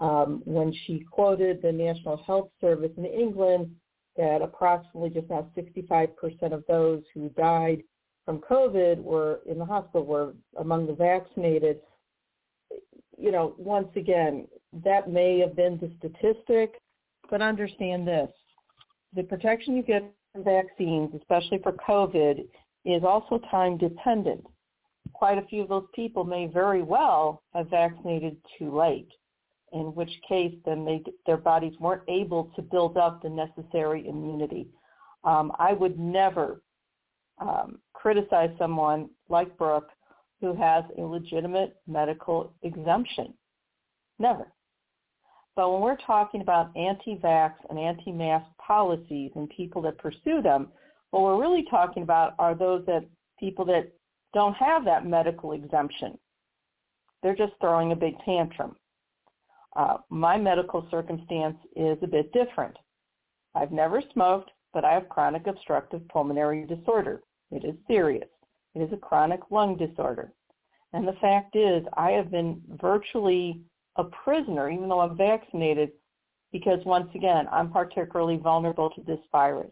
[0.00, 3.70] Um, when she quoted the National Health Service in England
[4.16, 7.84] that approximately just now 65% of those who died
[8.24, 11.78] from COVID were in the hospital were among the vaccinated.
[13.16, 14.48] You know, once again,
[14.84, 16.80] that may have been the statistic,
[17.30, 18.30] but understand this.
[19.14, 22.46] The protection you get from vaccines, especially for COVID,
[22.84, 24.44] is also time dependent.
[25.12, 29.08] Quite a few of those people may very well have vaccinated too late,
[29.72, 34.68] in which case then they, their bodies weren't able to build up the necessary immunity.
[35.24, 36.60] Um, I would never
[37.38, 39.88] um, criticize someone like Brook
[40.40, 43.34] who has a legitimate medical exemption.
[44.18, 44.52] Never.
[45.56, 50.68] But when we're talking about anti-vax and anti-mask policies and people that pursue them,
[51.10, 53.06] what we're really talking about are those that
[53.40, 53.90] people that
[54.34, 56.18] don't have that medical exemption.
[57.22, 58.76] They're just throwing a big tantrum.
[59.74, 62.76] Uh, my medical circumstance is a bit different.
[63.54, 67.22] I've never smoked, but I have chronic obstructive pulmonary disorder.
[67.50, 68.28] It is serious.
[68.74, 70.32] It is a chronic lung disorder.
[70.92, 73.62] And the fact is, I have been virtually
[73.98, 75.90] a prisoner, even though I'm vaccinated,
[76.52, 79.70] because once again, I'm particularly vulnerable to this virus.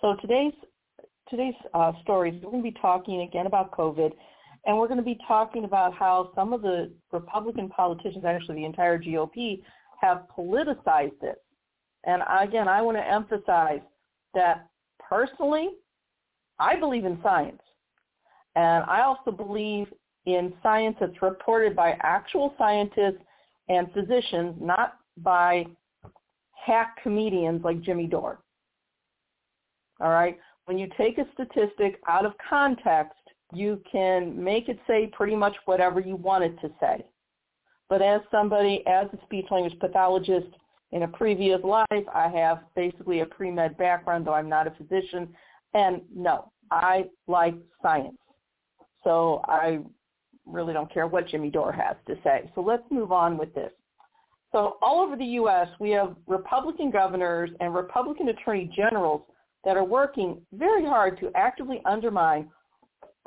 [0.00, 0.54] So today's
[1.28, 4.10] today's uh, stories, we're going to be talking again about COVID,
[4.66, 8.64] and we're going to be talking about how some of the Republican politicians, actually the
[8.64, 9.62] entire GOP,
[10.00, 11.36] have politicized this.
[12.04, 13.80] And again, I want to emphasize
[14.34, 14.68] that
[14.98, 15.68] personally,
[16.58, 17.62] I believe in science.
[18.56, 19.86] And I also believe
[20.34, 23.22] in science that's reported by actual scientists
[23.68, 25.66] and physicians, not by
[26.52, 28.40] hack comedians like Jimmy Dore.
[30.00, 30.38] All right?
[30.66, 33.16] When you take a statistic out of context,
[33.52, 37.04] you can make it say pretty much whatever you want it to say.
[37.88, 40.46] But as somebody, as a speech language pathologist
[40.92, 45.28] in a previous life, I have basically a pre-med background, though I'm not a physician.
[45.74, 48.16] And no, I like science.
[49.02, 49.80] So I
[50.52, 52.50] really don't care what Jimmy Dore has to say.
[52.54, 53.70] So let's move on with this.
[54.52, 59.22] So all over the U.S., we have Republican governors and Republican attorney generals
[59.64, 62.48] that are working very hard to actively undermine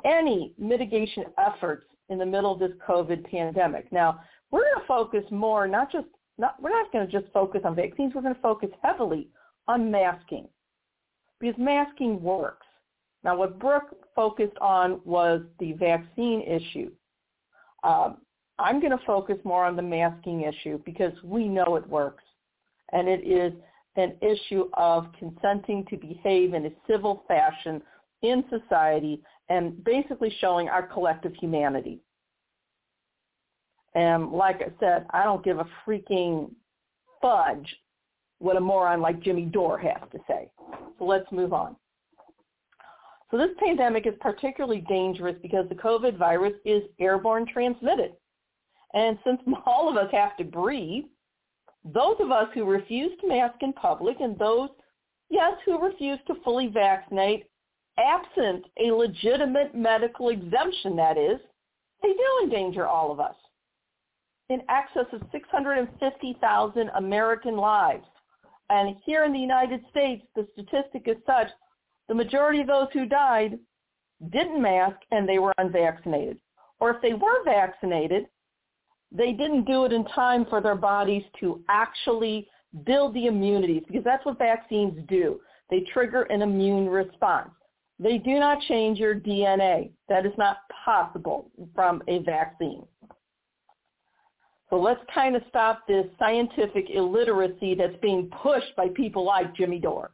[0.04, 3.90] any mitigation efforts in the middle of this COVID pandemic.
[3.90, 4.20] Now,
[4.50, 6.06] we're going to focus more, not just,
[6.36, 9.28] not, we're not going to just focus on vaccines, we're going to focus heavily
[9.66, 10.46] on masking
[11.40, 12.66] because masking works.
[13.22, 16.90] Now, what Brook focused on was the vaccine issue.
[17.84, 18.18] Um,
[18.58, 22.24] I'm going to focus more on the masking issue because we know it works.
[22.92, 23.52] And it is
[23.96, 27.82] an issue of consenting to behave in a civil fashion
[28.22, 32.00] in society and basically showing our collective humanity.
[33.94, 36.50] And like I said, I don't give a freaking
[37.20, 37.76] fudge
[38.38, 40.50] what a moron like Jimmy Dore has to say.
[40.98, 41.76] So let's move on.
[43.34, 48.12] So this pandemic is particularly dangerous because the COVID virus is airborne transmitted.
[48.92, 51.06] And since all of us have to breathe,
[51.84, 54.68] those of us who refuse to mask in public and those,
[55.30, 57.46] yes, who refuse to fully vaccinate,
[57.98, 61.40] absent a legitimate medical exemption, that is,
[62.02, 63.34] they do endanger all of us.
[64.48, 68.06] In excess of 650,000 American lives.
[68.70, 71.48] And here in the United States, the statistic is such,
[72.08, 73.58] the majority of those who died
[74.30, 76.38] didn't mask and they were unvaccinated.
[76.80, 78.26] Or if they were vaccinated,
[79.10, 82.48] they didn't do it in time for their bodies to actually
[82.84, 85.40] build the immunities because that's what vaccines do.
[85.70, 87.50] They trigger an immune response.
[87.98, 89.90] They do not change your DNA.
[90.08, 92.84] That is not possible from a vaccine.
[94.70, 99.78] So let's kind of stop this scientific illiteracy that's being pushed by people like Jimmy
[99.78, 100.10] Dore.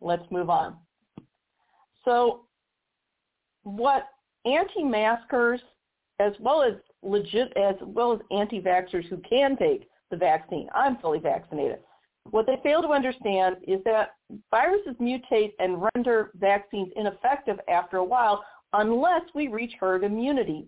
[0.00, 0.76] Let's move on.
[2.04, 2.42] So
[3.62, 4.04] what
[4.44, 5.60] anti-maskers
[6.20, 10.68] as well as legit as well as anti-vaxxers who can take the vaccine.
[10.74, 11.78] I'm fully vaccinated.
[12.30, 14.14] What they fail to understand is that
[14.50, 18.44] viruses mutate and render vaccines ineffective after a while
[18.74, 20.66] unless we reach herd immunity.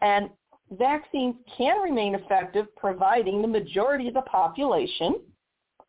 [0.00, 0.28] And
[0.72, 5.20] vaccines can remain effective providing the majority of the population,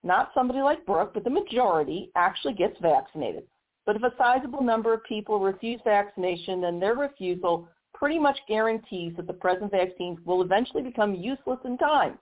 [0.04, 3.44] not somebody like Brook, but the majority actually gets vaccinated.
[3.86, 9.14] But if a sizable number of people refuse vaccination, then their refusal pretty much guarantees
[9.18, 12.18] that the present vaccines will eventually become useless in time.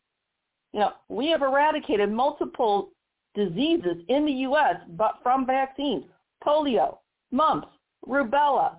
[0.73, 2.89] You know, we have eradicated multiple
[3.35, 4.77] diseases in the U.S.
[4.89, 6.05] but from vaccines,
[6.45, 6.97] polio,
[7.31, 7.67] mumps,
[8.07, 8.75] rubella,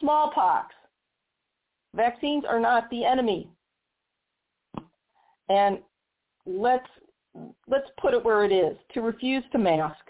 [0.00, 0.74] smallpox.
[1.94, 3.48] Vaccines are not the enemy.
[5.48, 5.78] And
[6.46, 6.88] let's
[7.68, 8.76] let's put it where it is.
[8.94, 10.04] To refuse to mask,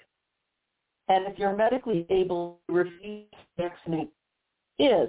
[1.09, 4.11] and if you're medically able to refuse to vaccinate,
[4.79, 5.09] is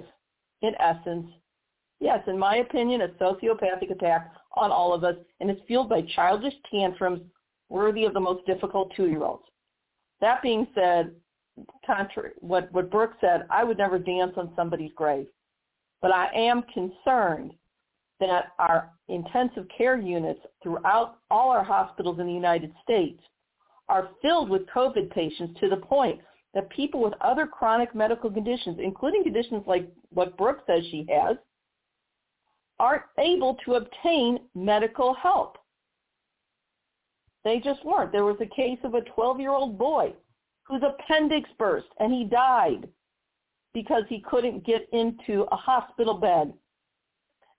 [0.62, 1.26] in essence,
[2.00, 6.02] yes, in my opinion, a sociopathic attack on all of us, and it's fueled by
[6.14, 7.20] childish tantrums
[7.68, 9.44] worthy of the most difficult two-year-olds.
[10.20, 11.14] That being said,
[11.86, 15.26] contrary what what Brook said, I would never dance on somebody's grave,
[16.02, 17.52] but I am concerned
[18.20, 23.20] that our intensive care units throughout all our hospitals in the United States
[23.88, 26.20] are filled with COVID patients to the point
[26.54, 31.36] that people with other chronic medical conditions, including conditions like what Brook says she has,
[32.78, 35.58] aren't able to obtain medical help.
[37.44, 38.12] They just weren't.
[38.12, 40.14] There was a case of a 12-year-old boy
[40.64, 42.88] whose appendix burst and he died
[43.72, 46.52] because he couldn't get into a hospital bed.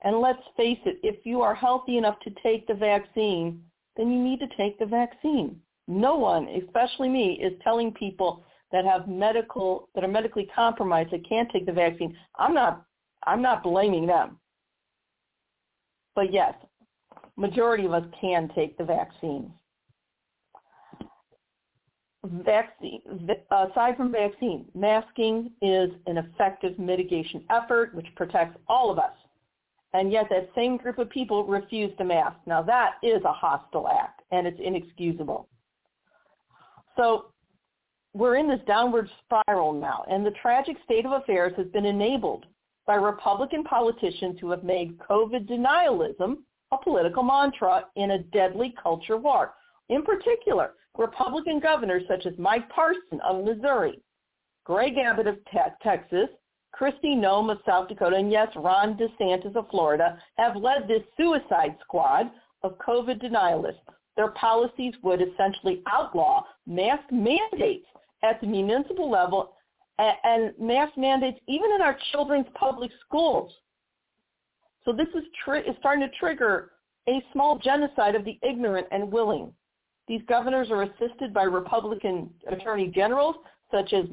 [0.03, 3.61] And let's face it, if you are healthy enough to take the vaccine,
[3.95, 5.59] then you need to take the vaccine.
[5.87, 11.27] No one, especially me, is telling people that have medical that are medically compromised that
[11.27, 12.15] can't take the vaccine.
[12.37, 12.85] I'm not
[13.25, 14.37] I'm not blaming them.
[16.15, 16.53] But yes,
[17.35, 19.51] majority of us can take the vaccine.
[22.25, 23.01] Vaccine,
[23.51, 29.13] aside from vaccine, masking is an effective mitigation effort which protects all of us.
[29.97, 32.37] And yet that same group of people refuse to mask.
[32.45, 35.49] Now that is a hostile act and it's inexcusable.
[36.95, 37.27] So
[38.13, 42.45] we're in this downward spiral now, and the tragic state of affairs has been enabled
[42.85, 46.37] by Republican politicians who have made COVID denialism
[46.71, 49.53] a political mantra in a deadly culture war.
[49.89, 53.99] In particular, Republican governors such as Mike Parson of Missouri,
[54.63, 56.29] Greg Abbott of te- Texas,
[56.75, 61.75] Kristi Noem of South Dakota, and yes, Ron DeSantis of Florida have led this suicide
[61.81, 62.29] squad
[62.63, 63.79] of COVID denialists.
[64.15, 67.85] Their policies would essentially outlaw mask mandates
[68.23, 69.53] at the municipal level
[69.99, 73.51] and, and mask mandates even in our children's public schools.
[74.85, 76.71] So this is, tri- is starting to trigger
[77.07, 79.53] a small genocide of the ignorant and willing.
[80.07, 83.35] These governors are assisted by Republican attorney generals,
[83.71, 84.05] such as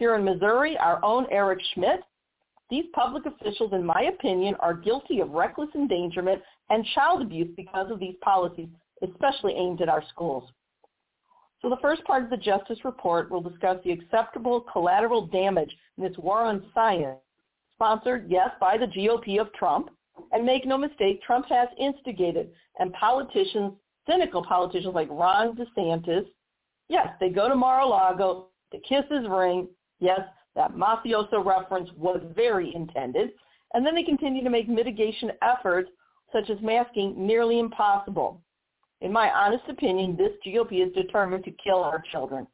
[0.00, 2.00] here in Missouri, our own Eric Schmitt.
[2.70, 6.40] These public officials, in my opinion, are guilty of reckless endangerment
[6.70, 8.68] and child abuse because of these policies,
[9.02, 10.50] especially aimed at our schools.
[11.60, 16.04] So the first part of the Justice Report will discuss the acceptable collateral damage in
[16.04, 17.18] this war on science,
[17.74, 19.90] sponsored, yes, by the GOP of Trump.
[20.32, 23.74] And make no mistake, Trump has instigated, and politicians,
[24.08, 26.26] cynical politicians like Ron DeSantis,
[26.88, 29.68] yes, they go to Mar-a-Lago to kiss his ring.
[30.00, 30.20] Yes,
[30.56, 33.30] that mafioso reference was very intended.
[33.74, 35.90] And then they continue to make mitigation efforts,
[36.32, 38.40] such as masking, nearly impossible.
[39.00, 42.46] In my honest opinion, this GOP is determined to kill our children.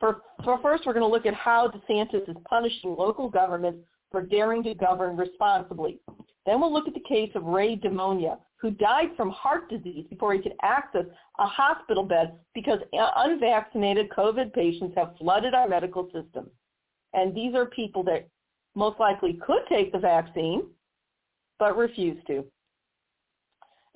[0.00, 3.80] For, for first, we're going to look at how DeSantis is punishing local governments
[4.10, 5.98] for daring to govern responsibly.
[6.44, 10.32] Then we'll look at the case of Ray DeMonia, who died from heart disease before
[10.32, 11.04] he could access
[11.38, 16.50] a hospital bed because unvaccinated COVID patients have flooded our medical system.
[17.12, 18.28] And these are people that
[18.74, 20.62] most likely could take the vaccine,
[21.58, 22.44] but refuse to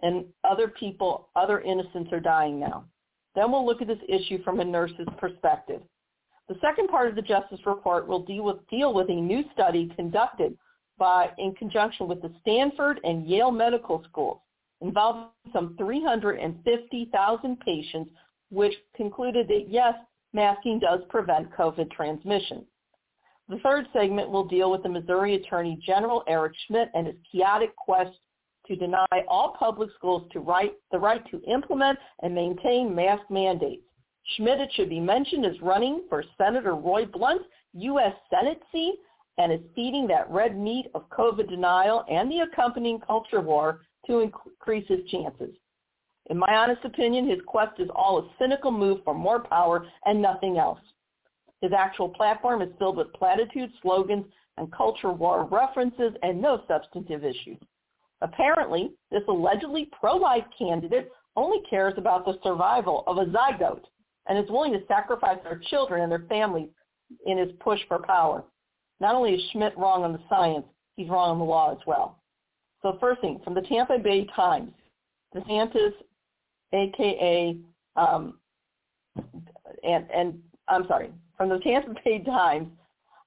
[0.02, 2.84] and other people, other innocents are dying now.
[3.34, 5.82] Then we'll look at this issue from a nurse's perspective.
[6.48, 9.92] The second part of the Justice Report will deal with, deal with a new study
[9.94, 10.56] conducted
[10.98, 14.40] by, in conjunction with the Stanford and Yale Medical Schools
[14.80, 18.10] involving some 350,000 patients,
[18.50, 19.94] which concluded that yes,
[20.32, 22.64] masking does prevent COVID transmission.
[23.48, 27.74] The third segment will deal with the Missouri Attorney General Eric Schmitt and his chaotic
[27.76, 28.16] quest
[28.66, 33.82] to deny all public schools right, the right to implement and maintain mask mandates.
[34.36, 38.14] Schmitt, it should be mentioned, is running for Senator Roy Blunt's U.S.
[38.30, 38.98] Senate seat
[39.38, 44.20] and is feeding that red meat of COVID denial and the accompanying culture war to
[44.20, 45.55] increase his chances.
[46.30, 50.22] In my honest opinion, his quest is all a cynical move for more power and
[50.22, 50.80] nothing else.
[51.61, 54.24] His actual platform is filled with platitudes, slogans,
[54.57, 57.59] and culture war references and no substantive issues.
[58.22, 63.84] Apparently, this allegedly pro-life candidate only cares about the survival of a zygote
[64.28, 66.68] and is willing to sacrifice our children and their families
[67.26, 68.44] in his push for power.
[69.01, 72.19] Not only is Schmitt wrong on the science, he's wrong on the law as well.
[72.82, 74.72] So first thing, from the Tampa Bay Times,
[75.34, 75.92] DeSantis,
[76.72, 77.56] aka,
[77.96, 78.38] um,
[79.84, 82.68] and, and I'm sorry, from the Tampa Bay Times,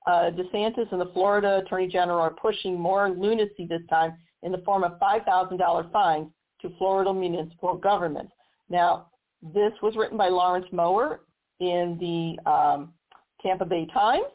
[0.05, 4.57] uh, DeSantis and the Florida Attorney General are pushing more lunacy this time in the
[4.59, 6.27] form of $5,000 fines
[6.61, 8.31] to Florida municipal governments.
[8.69, 9.07] Now,
[9.53, 11.21] this was written by Lawrence Mower
[11.59, 12.93] in the um,
[13.41, 14.25] Tampa Bay Times.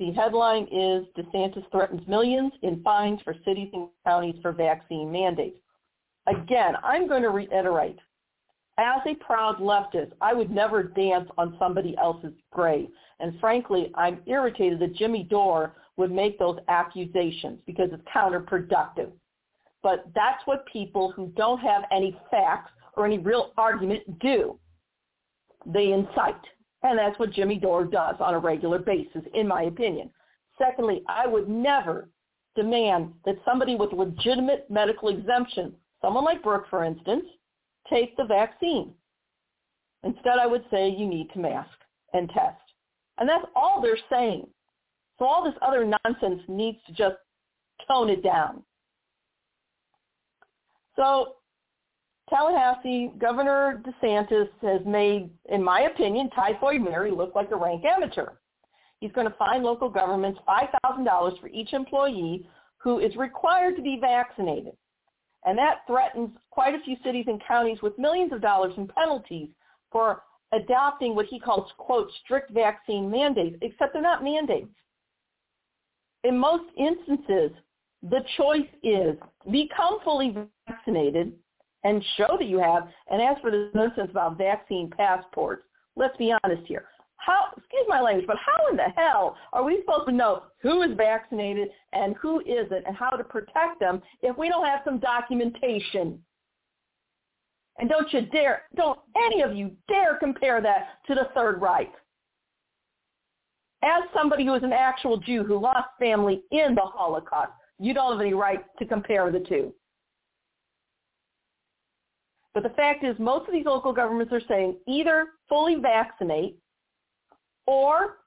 [0.00, 5.58] The headline is DeSantis threatens millions in fines for cities and counties for vaccine mandates.
[6.26, 7.98] Again, I'm going to reiterate,
[8.78, 12.88] as a proud leftist, I would never dance on somebody else's grave.
[13.20, 19.10] And frankly, I'm irritated that Jimmy Dore would make those accusations because it's counterproductive.
[19.82, 24.58] But that's what people who don't have any facts or any real argument do.
[25.66, 26.40] They incite.
[26.82, 30.10] And that's what Jimmy Dore does on a regular basis, in my opinion.
[30.58, 32.08] Secondly, I would never
[32.56, 37.24] demand that somebody with legitimate medical exemption, someone like Brook, for instance,
[37.88, 38.92] take the vaccine.
[40.02, 41.70] Instead, I would say you need to mask
[42.14, 42.56] and test.
[43.18, 44.46] And that's all they're saying.
[45.18, 47.16] So all this other nonsense needs to just
[47.86, 48.62] tone it down.
[50.96, 51.36] So
[52.30, 58.30] Tallahassee, Governor DeSantis has made, in my opinion, Typhoid Mary look like a rank amateur.
[59.00, 63.98] He's going to fine local governments $5,000 for each employee who is required to be
[64.00, 64.74] vaccinated.
[65.44, 69.48] And that threatens quite a few cities and counties with millions of dollars in penalties
[69.90, 70.22] for
[70.52, 74.68] adopting what he calls, quote, strict vaccine mandates, except they're not mandates.
[76.24, 77.50] In most instances,
[78.02, 79.16] the choice is
[79.50, 80.34] become fully
[80.68, 81.32] vaccinated
[81.84, 82.88] and show that you have.
[83.10, 85.64] And as for the nonsense about vaccine passports,
[85.96, 86.84] let's be honest here.
[87.16, 90.82] How, excuse my language, but how in the hell are we supposed to know who
[90.82, 94.98] is vaccinated and who isn't and how to protect them if we don't have some
[94.98, 96.18] documentation?
[97.78, 101.92] And don't you dare, don't any of you dare compare that to the Third Reich.
[103.82, 108.12] As somebody who is an actual Jew who lost family in the Holocaust, you don't
[108.12, 109.72] have any right to compare the two.
[112.54, 116.56] But the fact is most of these local governments are saying either fully vaccinate
[117.66, 118.18] or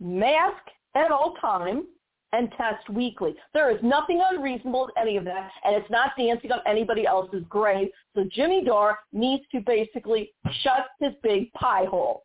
[0.00, 0.62] mask
[0.94, 1.84] at all times
[2.32, 3.34] and test weekly.
[3.54, 7.44] There is nothing unreasonable in any of that, and it's not dancing on anybody else's
[7.48, 7.88] grave.
[8.14, 12.24] So Jimmy Dore needs to basically shut his big pie hole.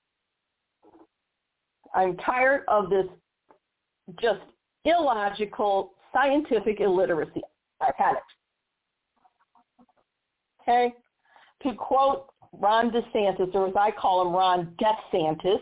[1.95, 3.05] I'm tired of this
[4.21, 4.41] just
[4.83, 7.41] illogical scientific illiteracy.
[7.81, 8.23] I've had it.
[10.61, 10.93] Okay?
[11.63, 15.59] To quote Ron DeSantis, or as I call him, Ron DeSantis,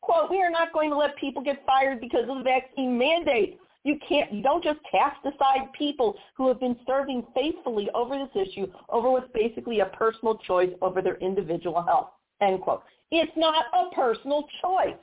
[0.00, 3.58] quote, we are not going to let people get fired because of the vaccine mandate.
[3.84, 8.46] You can't, you don't just cast aside people who have been serving faithfully over this
[8.46, 12.82] issue, over what's basically a personal choice over their individual health, end quote.
[13.10, 14.94] It's not a personal choice.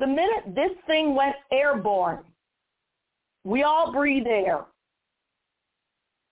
[0.00, 2.20] The minute this thing went airborne,
[3.44, 4.64] we all breathe air.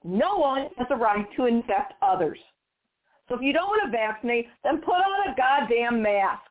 [0.03, 2.39] No one has the right to infect others.
[3.29, 6.43] So if you don't want to vaccinate, then put on a goddamn mask.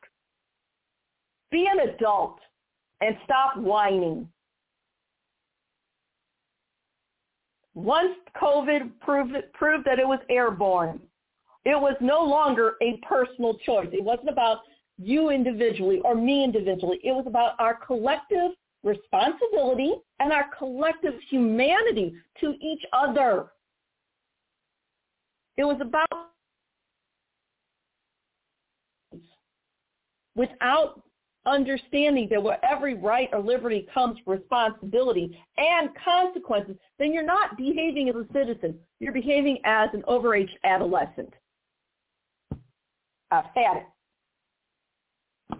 [1.50, 2.38] Be an adult
[3.00, 4.28] and stop whining.
[7.74, 10.98] Once COVID proved, proved that it was airborne,
[11.64, 13.88] it was no longer a personal choice.
[13.92, 14.60] It wasn't about
[14.98, 17.00] you individually or me individually.
[17.02, 18.52] It was about our collective
[18.82, 23.46] responsibility and our collective humanity to each other.
[25.56, 26.30] It was about
[30.36, 31.02] without
[31.46, 38.08] understanding that where every right or liberty comes responsibility and consequences, then you're not behaving
[38.08, 38.78] as a citizen.
[39.00, 41.32] You're behaving as an overage adolescent.
[43.30, 45.58] I've had it.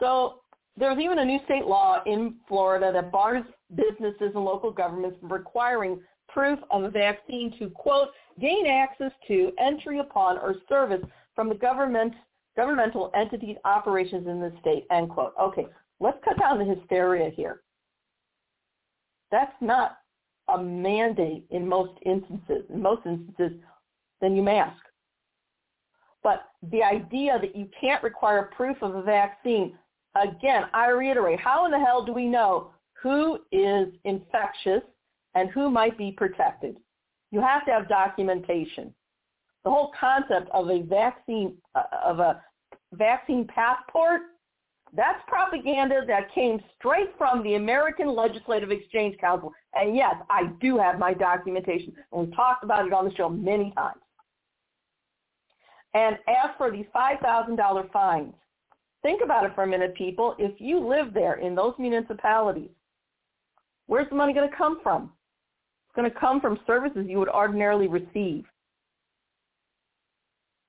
[0.00, 0.40] So
[0.76, 3.44] there's even a new state law in Florida that bars
[3.74, 8.08] businesses and local governments from requiring proof of a vaccine to, quote,
[8.40, 11.02] gain access to, entry upon, or service
[11.34, 12.14] from the government,
[12.58, 15.32] governmental entities' operations in the state, end quote.
[15.40, 15.66] Okay,
[16.00, 17.62] let's cut down the hysteria here.
[19.30, 19.98] That's not
[20.48, 22.64] a mandate in most instances.
[22.72, 23.58] In most instances,
[24.20, 24.82] then you mask.
[26.22, 29.78] But the idea that you can't require proof of a vaccine
[30.14, 32.70] Again, I reiterate, how in the hell do we know
[33.02, 34.82] who is infectious
[35.34, 36.76] and who might be protected?
[37.30, 38.92] You have to have documentation.
[39.64, 42.42] The whole concept of a vaccine uh, of a
[42.92, 44.22] vaccine passport,
[44.96, 49.52] that's propaganda that came straight from the American Legislative Exchange Council.
[49.74, 53.28] And yes, I do have my documentation, and we've talked about it on the show
[53.28, 54.00] many times.
[55.94, 58.34] And as for these $5,000 fines,
[59.02, 60.34] Think about it for a minute, people.
[60.38, 62.70] If you live there in those municipalities,
[63.86, 65.12] where's the money going to come from?
[65.86, 68.44] It's going to come from services you would ordinarily receive.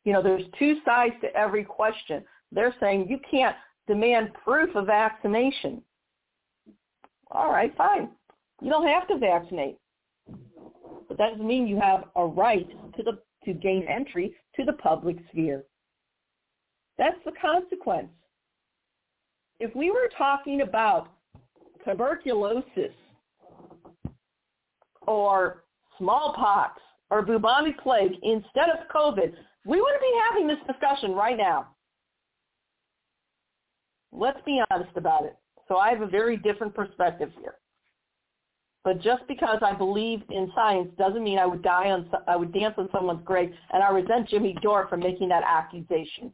[0.05, 2.23] You know, there's two sides to every question.
[2.51, 3.55] They're saying you can't
[3.87, 5.81] demand proof of vaccination.
[7.31, 8.09] All right, fine.
[8.61, 9.77] You don't have to vaccinate.
[11.07, 14.73] But that doesn't mean you have a right to the to gain entry to the
[14.73, 15.63] public sphere.
[16.97, 18.09] That's the consequence.
[19.59, 21.07] If we were talking about
[21.85, 22.93] tuberculosis
[25.07, 25.63] or
[25.97, 29.33] smallpox or bubonic plague instead of COVID,
[29.65, 31.67] we wouldn't be having this discussion right now.
[34.11, 35.35] Let's be honest about it.
[35.67, 37.55] So I have a very different perspective here.
[38.83, 42.53] But just because I believe in science doesn't mean I would die on I would
[42.53, 46.33] dance on someone's grave, and I resent Jimmy Dore for making that accusation.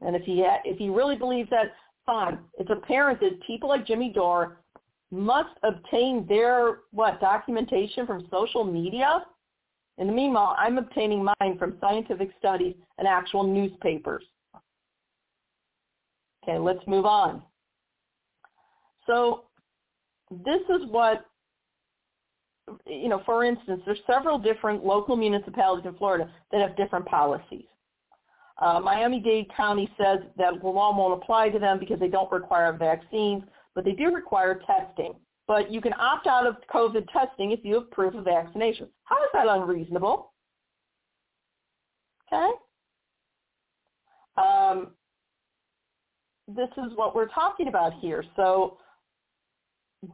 [0.00, 1.72] And if he ha- if he really believes that,
[2.04, 2.38] fine.
[2.58, 4.60] It's apparent that people like Jimmy Dore
[5.10, 9.24] must obtain their what documentation from social media.
[9.98, 14.24] In the meanwhile, I'm obtaining mine from scientific studies and actual newspapers.
[16.42, 17.42] Okay, let's move on.
[19.06, 19.44] So
[20.30, 21.26] this is what,
[22.86, 27.64] you know, for instance, there's several different local municipalities in Florida that have different policies.
[28.58, 32.72] Uh, Miami-Dade County says that the law won't apply to them because they don't require
[32.72, 33.42] vaccines,
[33.74, 35.14] but they do require testing.
[35.48, 38.86] But you can opt out of COVID testing if you have proof of vaccination.
[39.04, 40.32] How is that unreasonable?
[42.30, 42.50] Okay.
[44.36, 44.88] Um,
[46.46, 48.22] this is what we're talking about here.
[48.36, 48.76] So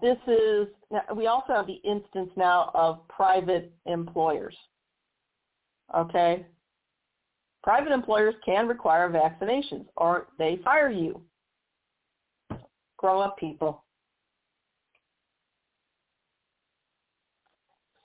[0.01, 0.69] this is,
[1.15, 4.57] we also have the instance now of private employers.
[5.95, 6.47] Okay.
[7.63, 11.21] Private employers can require vaccinations or they fire you.
[12.99, 13.84] Grow up, people.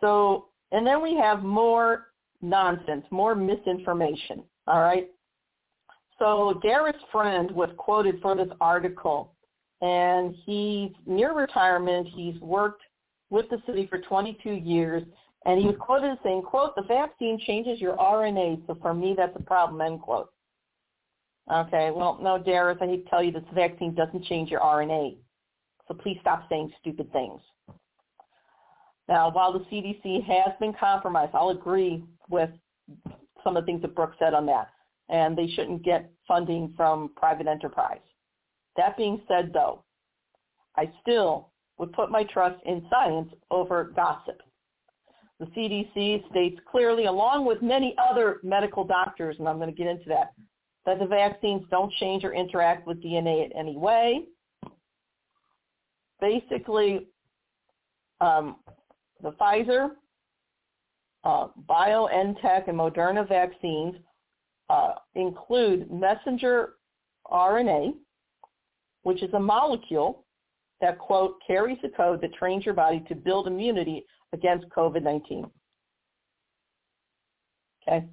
[0.01, 2.07] So, and then we have more
[2.41, 5.09] nonsense, more misinformation, all right?
[6.17, 9.33] So Garrett's friend was quoted for this article
[9.81, 12.07] and he's near retirement.
[12.13, 12.81] He's worked
[13.29, 15.03] with the city for 22 years,
[15.45, 19.13] and he was quoted as saying, quote, the vaccine changes your RNA, so for me
[19.15, 20.29] that's a problem, end quote.
[21.51, 25.15] Okay, well, no, Darius, I need to tell you this vaccine doesn't change your RNA.
[25.87, 27.41] So please stop saying stupid things.
[29.09, 32.51] Now, while the CDC has been compromised, I'll agree with
[33.43, 34.69] some of the things that Brook said on that.
[35.09, 38.01] And they shouldn't get funding from private enterprise.
[38.77, 39.83] That being said, though,
[40.77, 41.49] I still
[41.79, 44.43] would put my trust in science over gossip.
[45.39, 49.87] The CDC states clearly, along with many other medical doctors, and I'm going to get
[49.87, 50.33] into that,
[50.85, 54.25] that the vaccines don't change or interact with DNA in any way.
[56.21, 57.07] Basically,
[58.21, 58.57] um,
[59.21, 59.91] the Pfizer,
[61.23, 63.95] uh, BioNTech, and Moderna vaccines
[64.69, 66.75] uh, include messenger
[67.31, 67.93] RNA,
[69.03, 70.25] which is a molecule
[70.81, 75.49] that, quote, carries a code that trains your body to build immunity against COVID-19.
[77.87, 78.05] Okay?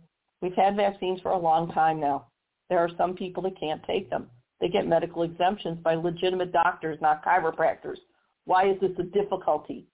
[0.42, 2.26] We've had vaccines for a long time now.
[2.68, 4.28] There are some people that can't take them.
[4.60, 7.98] They get medical exemptions by legitimate doctors, not chiropractors.
[8.44, 9.86] Why is this a difficulty?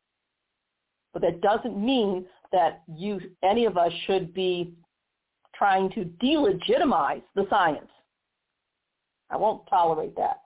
[1.13, 4.75] But that doesn't mean that you, any of us should be
[5.55, 7.91] trying to delegitimize the science.
[9.31, 10.39] I won't tolerate that.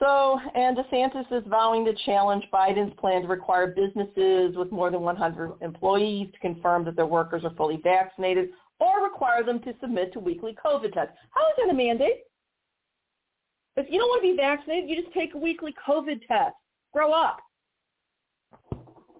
[0.00, 5.02] So, and DeSantis is vowing to challenge Biden's plan to require businesses with more than
[5.02, 10.12] 100 employees to confirm that their workers are fully vaccinated or require them to submit
[10.12, 11.14] to weekly COVID tests.
[11.30, 12.24] How is that a mandate?
[13.76, 16.54] If you don't want to be vaccinated, you just take a weekly COVID test.
[16.92, 17.38] Grow up.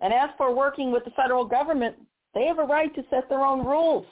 [0.02, 1.96] And as for working with the federal government,
[2.34, 4.06] they have a right to set their own rules.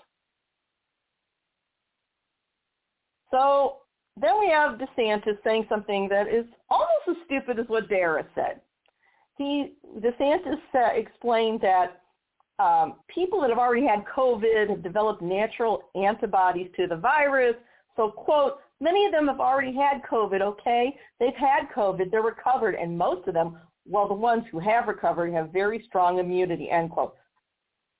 [3.30, 3.78] So
[4.20, 8.60] then we have DeSantis saying something that is almost as stupid as what Dara said.
[9.38, 12.02] He DeSantis uh, explained that
[12.58, 17.56] um, people that have already had COVID have developed natural antibodies to the virus.
[17.96, 20.94] So, quote, many of them have already had COVID, okay?
[21.18, 25.32] They've had COVID, they're recovered, and most of them, well, the ones who have recovered
[25.32, 27.14] have very strong immunity, end quote.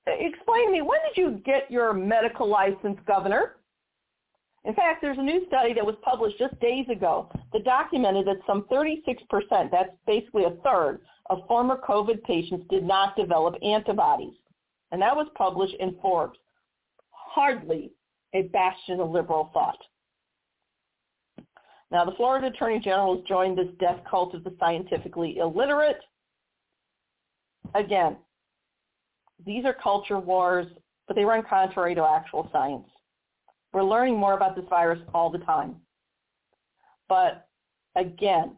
[0.07, 3.57] Explain to me, when did you get your medical license, Governor?
[4.65, 8.37] In fact, there's a new study that was published just days ago that documented that
[8.47, 14.35] some 36%, that's basically a third, of former COVID patients did not develop antibodies
[14.93, 16.37] and that was published in Forbes.
[17.09, 17.91] Hardly
[18.33, 19.79] a bastion of liberal thought.
[21.93, 25.99] Now, the Florida Attorney General has joined this death cult of the scientifically illiterate.
[27.75, 28.17] Again,
[29.45, 30.65] these are culture wars,
[31.07, 32.87] but they run contrary to actual science.
[33.73, 35.75] We're learning more about this virus all the time.
[37.07, 37.47] But
[37.95, 38.57] again,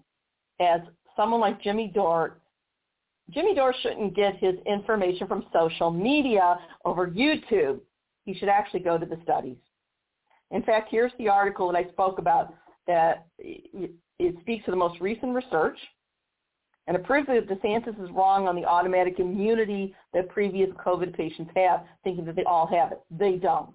[0.62, 0.80] as
[1.18, 2.38] someone like Jimmy Dore
[3.32, 7.80] Jimmy Dore shouldn't get his information from social media over YouTube.
[8.24, 9.58] He should actually go to the studies.
[10.52, 12.54] In fact, here's the article that I spoke about
[12.88, 15.78] that it speaks to the most recent research
[16.88, 21.52] and it proves that DeSantis is wrong on the automatic immunity that previous COVID patients
[21.56, 23.02] have, thinking that they all have it.
[23.10, 23.74] They don't.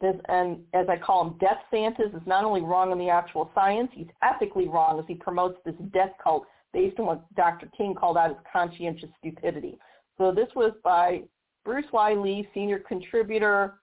[0.00, 3.50] This, and as I call him, Death Santis is not only wrong on the actual
[3.54, 7.68] science, he's ethically wrong as he promotes this death cult based on what Dr.
[7.76, 9.78] King called out as conscientious stupidity.
[10.16, 11.22] So this was by
[11.64, 12.14] Bruce Y.
[12.14, 13.80] Lee, senior contributor.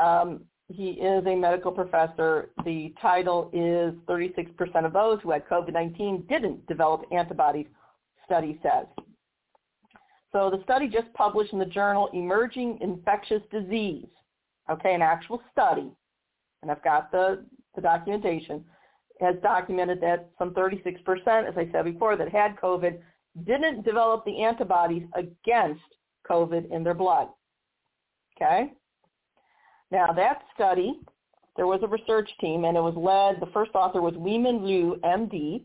[0.00, 2.50] Um, he is a medical professor.
[2.64, 7.66] The title is 36% of those who had COVID-19 didn't develop antibodies,
[8.24, 8.86] study says.
[10.32, 14.08] So the study just published in the journal Emerging Infectious Disease,
[14.70, 15.90] okay, an actual study,
[16.62, 17.44] and I've got the,
[17.74, 18.64] the documentation,
[19.20, 20.96] has documented that some 36%,
[21.48, 22.98] as I said before, that had COVID
[23.44, 25.80] didn't develop the antibodies against
[26.28, 27.28] COVID in their blood.
[28.36, 28.72] Okay?
[29.90, 31.00] Now that study,
[31.56, 35.00] there was a research team and it was led, the first author was Weimin Liu,
[35.04, 35.62] MD,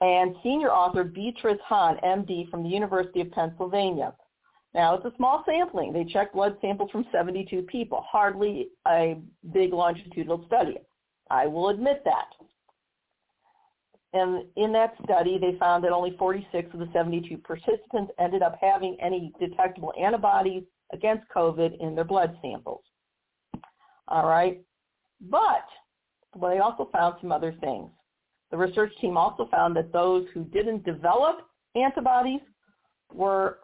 [0.00, 4.12] and senior author Beatrice Hahn, MD from the University of Pennsylvania.
[4.74, 5.92] Now it's a small sampling.
[5.92, 9.16] They checked blood samples from 72 people, hardly a
[9.52, 10.76] big longitudinal study.
[11.30, 12.26] I will admit that.
[14.12, 18.58] And in that study, they found that only 46 of the 72 participants ended up
[18.60, 22.82] having any detectable antibodies against COVID in their blood samples.
[24.08, 24.60] All right.
[25.20, 25.64] But
[26.34, 27.90] well, they also found some other things.
[28.50, 32.40] The research team also found that those who didn't develop antibodies
[33.12, 33.58] were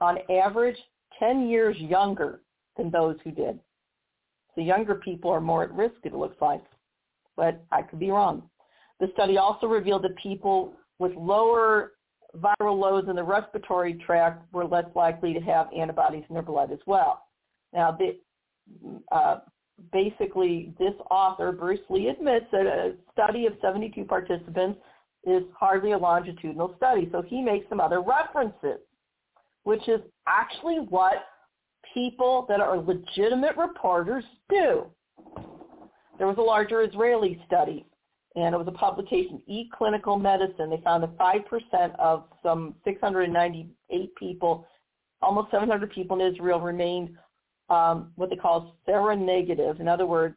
[0.00, 0.76] on average
[1.18, 2.40] 10 years younger
[2.76, 3.58] than those who did.
[4.54, 6.62] So younger people are more at risk, it looks like.
[7.36, 8.42] But I could be wrong.
[9.00, 11.92] The study also revealed that people with lower
[12.36, 16.72] viral loads in the respiratory tract were less likely to have antibodies in their blood
[16.72, 17.22] as well.
[17.72, 18.18] Now, the,
[19.12, 19.38] uh,
[19.92, 24.80] basically, this author, Bruce Lee, admits that a study of 72 participants
[25.24, 27.08] is hardly a longitudinal study.
[27.12, 28.80] So he makes some other references,
[29.64, 31.26] which is actually what
[31.94, 34.86] people that are legitimate reporters do.
[36.18, 37.86] There was a larger Israeli study,
[38.34, 40.70] and it was a publication, eClinical Medicine.
[40.70, 44.66] They found that 5% of some 698 people,
[45.22, 47.10] almost 700 people in Israel remained
[47.68, 49.80] um, what they call seronegative.
[49.80, 50.36] In other words,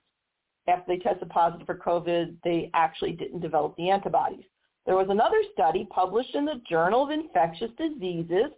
[0.67, 4.45] after they tested positive for COVID, they actually didn't develop the antibodies.
[4.86, 8.51] There was another study published in the Journal of Infectious Diseases,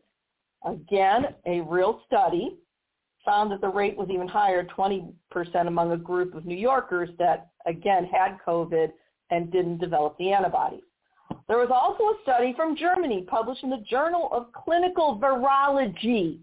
[0.65, 2.57] again, a real study,
[3.25, 5.13] found that the rate was even higher, 20%
[5.67, 8.91] among a group of New Yorkers that, again, had COVID
[9.31, 10.83] and didn't develop the antibodies.
[11.47, 16.39] There was also a study from Germany published in the Journal of Clinical Virology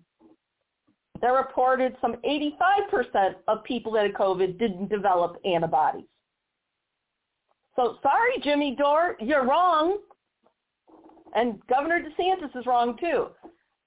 [1.21, 6.07] that reported some 85% of people that had COVID didn't develop antibodies.
[7.77, 9.99] So sorry, Jimmy Dore, you're wrong.
[11.35, 13.29] And Governor DeSantis is wrong too.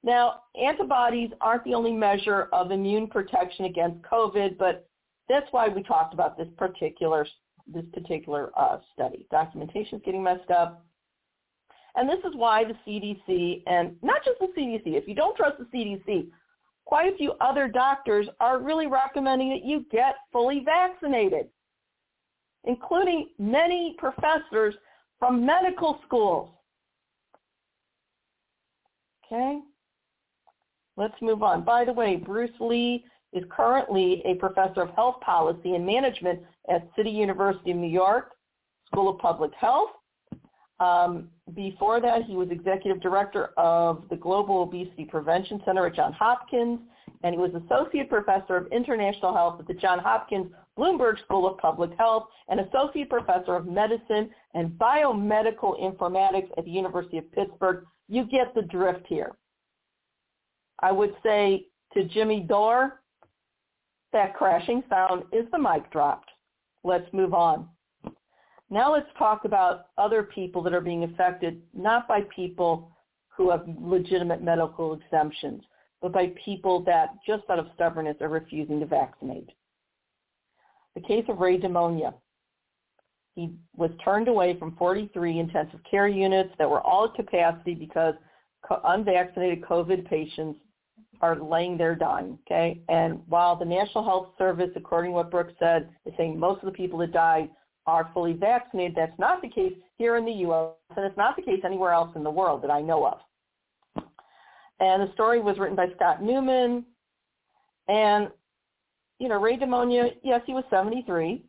[0.03, 4.87] Now, antibodies aren't the only measure of immune protection against COVID, but
[5.29, 7.25] that's why we talked about this particular
[7.65, 9.25] this particular uh, study.
[9.31, 10.85] Documentation is getting messed up.
[11.95, 15.59] And this is why the CDC, and not just the CDC, if you don't trust
[15.59, 16.27] the CDC,
[16.85, 21.47] quite a few other doctors are really recommending that you get fully vaccinated,
[22.65, 24.75] including many professors
[25.19, 26.49] from medical schools.
[29.25, 29.59] Okay?
[30.97, 31.63] Let's move on.
[31.63, 36.87] By the way, Bruce Lee is currently a professor of health policy and management at
[36.95, 38.31] City University of New York
[38.87, 39.89] School of Public Health.
[40.83, 46.15] Um, before that, he was executive director of the Global Obesity Prevention Center at Johns
[46.17, 46.79] Hopkins,
[47.23, 51.57] and he was associate professor of international health at the Johns Hopkins Bloomberg School of
[51.57, 57.85] Public Health and associate professor of medicine and biomedical informatics at the University of Pittsburgh.
[58.09, 59.31] You get the drift here.
[60.81, 63.01] I would say to Jimmy Dore,
[64.11, 66.29] that crashing sound is the mic dropped.
[66.83, 67.69] Let's move on.
[68.73, 72.89] Now let's talk about other people that are being affected, not by people
[73.27, 75.61] who have legitimate medical exemptions,
[76.01, 79.47] but by people that just out of stubbornness are refusing to vaccinate.
[80.95, 82.15] The case of Ray DeMonia.
[83.35, 88.15] He was turned away from 43 intensive care units that were all at capacity because
[88.85, 90.57] unvaccinated COVID patients
[91.21, 92.81] are laying there dying, okay?
[92.89, 96.65] And while the National Health Service, according to what Brooks said, is saying most of
[96.65, 97.51] the people that died
[97.85, 101.41] are fully vaccinated, that's not the case here in the U.S., and it's not the
[101.41, 103.17] case anywhere else in the world that I know of.
[104.79, 106.83] And the story was written by Scott Neuman.
[107.87, 108.29] And,
[109.19, 111.43] you know, Ray DeMonia, yes, he was 73.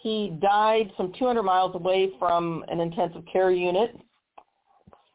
[0.00, 3.96] He died some 200 miles away from an intensive care unit.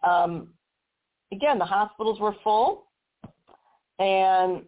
[0.08, 0.50] Um,
[1.32, 2.86] again, the hospitals were full
[4.00, 4.64] and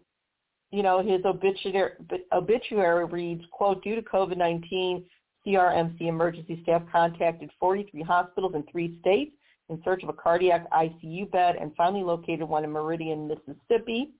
[0.70, 1.92] you know his obituary,
[2.32, 5.04] obituary reads, "quote Due to COVID-19,
[5.46, 9.32] CRMC emergency staff contacted 43 hospitals in three states
[9.68, 14.12] in search of a cardiac ICU bed and finally located one in Meridian, Mississippi."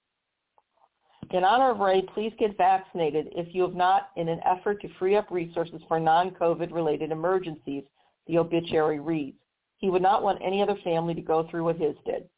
[1.30, 4.88] In honor of Ray, please get vaccinated if you have not in an effort to
[4.94, 7.84] free up resources for non-COVID related emergencies,
[8.26, 9.38] the obituary reads.
[9.76, 12.28] He would not want any other family to go through what his did.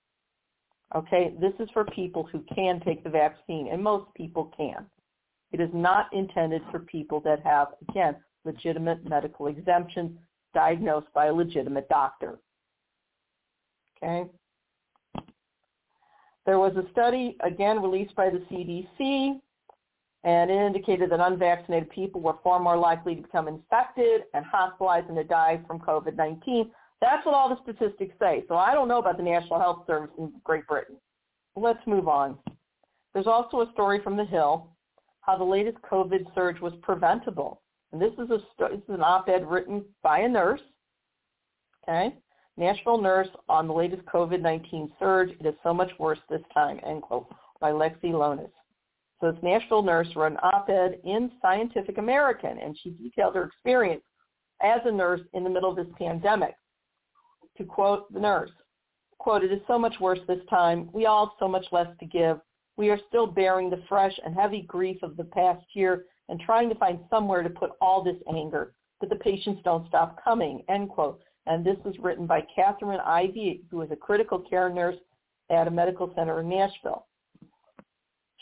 [0.94, 4.90] Okay, this is for people who can take the vaccine, and most people can.
[5.52, 10.18] It is not intended for people that have, again, legitimate medical exemption
[10.55, 12.38] diagnosed by a legitimate doctor.
[13.97, 14.28] Okay?
[16.47, 19.41] There was a study, again, released by the CDC,
[20.24, 25.09] and it indicated that unvaccinated people were far more likely to become infected and hospitalized
[25.09, 26.70] and to die from COVID-19
[27.01, 28.45] that's what all the statistics say.
[28.49, 30.97] So I don't know about the National Health Service in Great Britain.
[31.57, 32.38] Let's move on.
[33.14, 34.68] There's also a story from The Hill,
[35.22, 37.62] how the latest COVID surge was preventable.
[37.93, 38.38] And this is, a,
[38.68, 40.61] this is an op-ed written by a nurse,
[41.82, 42.14] okay?
[42.57, 45.30] Nashville nurse on the latest COVID-19 surge.
[45.41, 47.26] It is so much worse this time, end quote,
[47.61, 48.51] by Lexi Lonis.
[49.20, 54.03] So this Nashville nurse wrote an op-ed in Scientific American, and she detailed her experience
[54.62, 56.55] as a nurse in the middle of this pandemic
[57.57, 58.51] to quote the nurse,
[59.18, 60.88] quote, it is so much worse this time.
[60.93, 62.41] We all have so much less to give.
[62.76, 66.68] We are still bearing the fresh and heavy grief of the past year and trying
[66.68, 68.72] to find somewhere to put all this anger.
[69.00, 71.22] but the patients don't stop coming, end quote.
[71.46, 74.96] And this was written by Catherine Ivy, who is a critical care nurse
[75.50, 77.06] at a medical center in Nashville.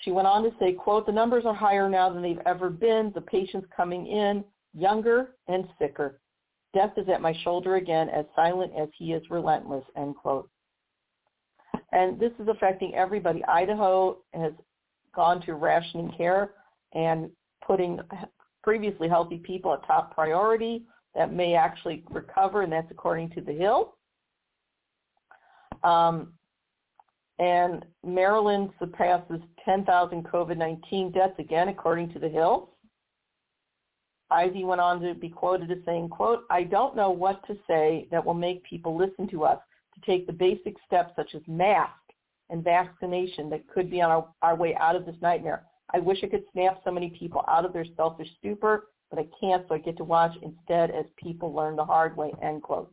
[0.03, 3.13] She went on to say, quote, the numbers are higher now than they've ever been.
[3.15, 6.21] The patients coming in, younger and sicker.
[6.75, 10.51] Death is at my shoulder again, as silent as he is relentless, end quote.
[11.93, 13.45] And this is affecting everybody.
[13.45, 14.53] Idaho has
[15.15, 16.51] gone to rationing care
[16.95, 17.31] and
[17.69, 18.01] putting
[18.65, 20.83] previously healthy people at top priority
[21.15, 23.95] that may actually recover, and that's according to the Hill.
[25.85, 26.33] Um,
[27.39, 32.71] and Maryland surpasses 10,000 COVID-19 deaths again, according to the Hill.
[34.31, 38.09] Ivy went on to be quoted as saying, quote, I don't know what to say
[38.11, 39.59] that will make people listen to us
[39.95, 41.93] to take the basic steps such as mask
[42.51, 45.65] and vaccination that could be on our, our way out of this nightmare.
[45.95, 49.27] I wish I could snap so many people out of their selfish stupor, but I
[49.41, 52.93] can't, so I get to watch instead as people learn the hard way, end quote.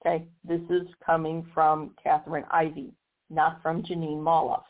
[0.00, 2.92] Okay, this is coming from Catherine Ivy,
[3.30, 4.62] not from Jeanine Molloff.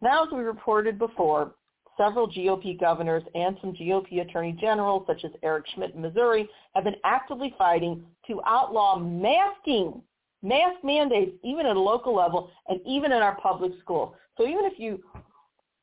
[0.00, 1.54] Now, as we reported before,
[1.96, 6.84] several GOP governors and some GOP attorney generals, such as Eric Schmitt in Missouri, have
[6.84, 10.02] been actively fighting to outlaw masking,
[10.42, 14.14] mask mandates, even at a local level and even in our public schools.
[14.36, 15.02] So even if you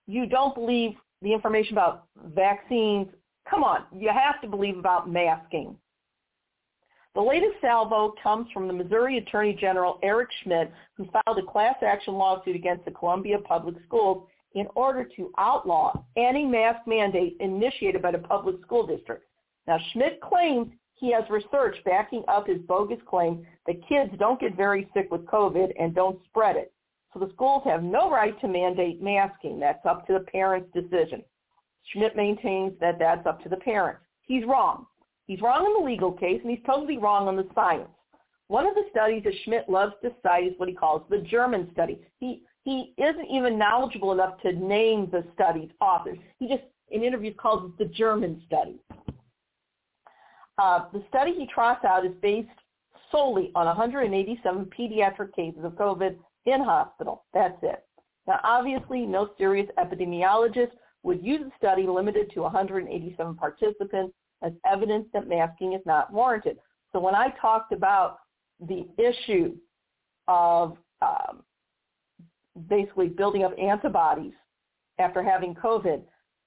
[0.09, 3.07] you don't believe the information about vaccines,
[3.47, 5.77] come on, you have to believe about masking.
[7.13, 11.75] The latest salvo comes from the Missouri Attorney General Eric Schmitt, who filed a class
[11.85, 18.01] action lawsuit against the Columbia Public Schools in order to outlaw any mask mandate initiated
[18.01, 19.25] by the public school district.
[19.67, 24.57] Now, Schmitt claims he has research backing up his bogus claim that kids don't get
[24.57, 26.73] very sick with COVID and don't spread it.
[27.13, 29.59] So the schools have no right to mandate masking.
[29.59, 31.23] That's up to the parent's decision.
[31.91, 34.01] Schmitt maintains that that's up to the parents.
[34.21, 34.85] He's wrong.
[35.25, 37.89] He's wrong in the legal case, and he's totally wrong on the science.
[38.47, 41.69] One of the studies that Schmitt loves to cite is what he calls the German
[41.71, 41.99] study.
[42.19, 46.17] He he isn't even knowledgeable enough to name the study's authors.
[46.37, 48.75] He just, in interviews, calls it the German study.
[50.57, 52.49] Uh, the study he trots out is based
[53.11, 57.25] solely on 187 pediatric cases of COVID in hospital.
[57.33, 57.83] That's it.
[58.27, 60.71] Now, obviously, no serious epidemiologist
[61.03, 64.13] would use a study limited to 187 participants
[64.43, 66.57] as evidence that masking is not warranted.
[66.91, 68.19] So when I talked about
[68.59, 69.55] the issue
[70.27, 71.43] of um,
[72.67, 74.33] basically building up antibodies
[74.97, 76.01] after having COVID,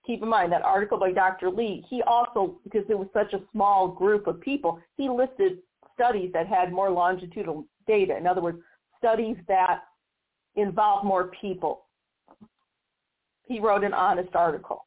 [0.07, 1.51] keep in mind that article by Dr.
[1.51, 5.59] Lee, he also, because it was such a small group of people, he listed
[5.95, 8.16] studies that had more longitudinal data.
[8.16, 8.59] In other words,
[9.03, 9.81] studies that
[10.55, 11.87] involve more people.
[13.47, 14.87] He wrote an honest article.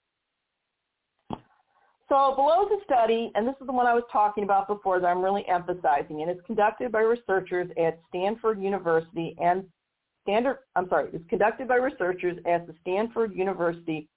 [2.07, 5.07] So below the study, and this is the one I was talking about before that
[5.07, 9.65] I'm really emphasizing, and it's conducted by researchers at Stanford University and
[10.21, 14.07] Standard, I'm sorry, it's conducted by researchers at the Stanford University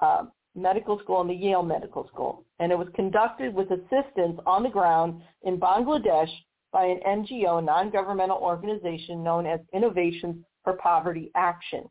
[0.00, 0.24] uh,
[0.54, 2.44] Medical School and the Yale Medical School.
[2.60, 6.30] And it was conducted with assistance on the ground in Bangladesh
[6.72, 11.88] by an NGO, non-governmental organization known as Innovations for Poverty Action.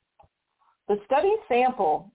[0.88, 2.12] The study sample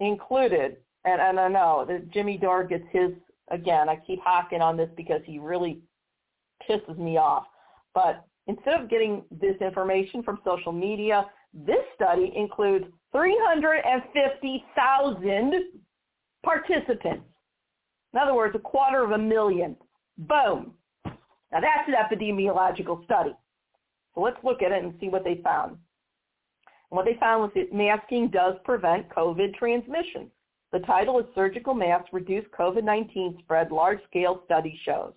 [0.00, 3.12] included, and, and I know that Jimmy Dore gets his,
[3.50, 5.80] again, I keep hocking on this because he really
[6.68, 7.46] pisses me off,
[7.94, 15.54] but instead of getting this information from social media, this study includes 350,000
[16.44, 17.24] participants.
[18.12, 19.74] In other words, a quarter of a million.
[20.18, 20.75] Boom.
[21.56, 23.34] Now that's an epidemiological study.
[24.14, 25.70] So let's look at it and see what they found.
[25.70, 25.78] And
[26.90, 30.30] what they found was that masking does prevent COVID transmission.
[30.72, 35.14] The title is Surgical Masks Reduce COVID-19 Spread Large-Scale Study Shows.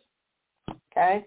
[0.91, 1.25] Okay?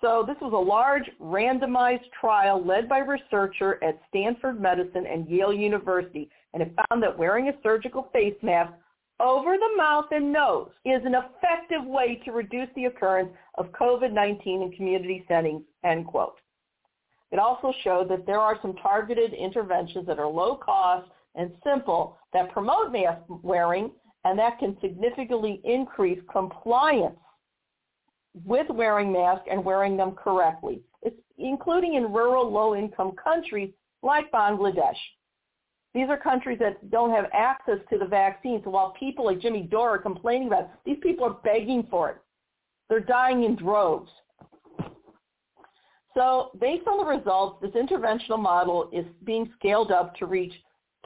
[0.00, 5.52] So this was a large randomized trial led by researcher at Stanford Medicine and Yale
[5.52, 8.72] University, and it found that wearing a surgical face mask
[9.20, 14.46] over the mouth and nose is an effective way to reduce the occurrence of COVID-19
[14.46, 16.36] in community settings, end quote.
[17.30, 22.16] It also showed that there are some targeted interventions that are low cost and simple
[22.32, 23.90] that promote mask wearing
[24.24, 27.18] and that can significantly increase compliance
[28.44, 33.70] with wearing masks and wearing them correctly, it's including in rural low-income countries
[34.02, 34.96] like Bangladesh.
[35.94, 38.60] These are countries that don't have access to the vaccine.
[38.62, 42.10] So while people like Jimmy Dore are complaining about it, these people are begging for
[42.10, 42.16] it.
[42.88, 44.10] They're dying in droves.
[46.14, 50.52] So based on the results, this interventional model is being scaled up to reach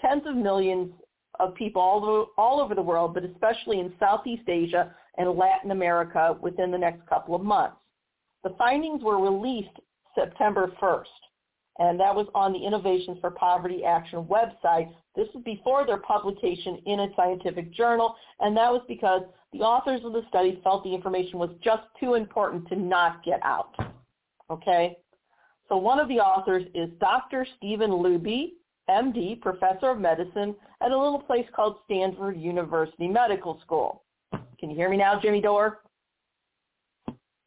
[0.00, 0.92] tens of millions
[1.40, 5.70] of people all over, all over the world, but especially in Southeast Asia and Latin
[5.70, 7.76] America within the next couple of months.
[8.42, 9.76] The findings were released
[10.14, 11.04] September 1st,
[11.78, 14.92] and that was on the Innovations for Poverty Action website.
[15.16, 19.22] This was before their publication in a scientific journal, and that was because
[19.52, 23.40] the authors of the study felt the information was just too important to not get
[23.42, 23.74] out.
[24.50, 24.96] Okay?
[25.68, 27.46] So one of the authors is Dr.
[27.56, 28.52] Stephen Luby,
[28.90, 34.02] MD, professor of medicine at a little place called Stanford University Medical School.
[34.58, 35.80] Can you hear me now, Jimmy Dore?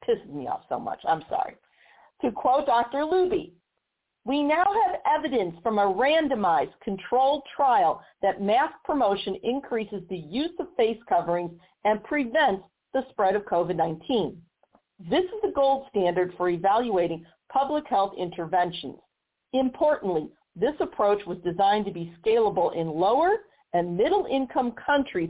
[0.07, 0.99] Pisses me off so much.
[1.07, 1.55] I'm sorry.
[2.21, 2.99] To quote Dr.
[2.99, 3.51] Luby,
[4.25, 10.51] we now have evidence from a randomized controlled trial that mask promotion increases the use
[10.59, 11.51] of face coverings
[11.85, 14.35] and prevents the spread of COVID-19.
[15.09, 18.97] This is the gold standard for evaluating public health interventions.
[19.53, 23.37] Importantly, this approach was designed to be scalable in lower
[23.73, 25.29] and middle income countries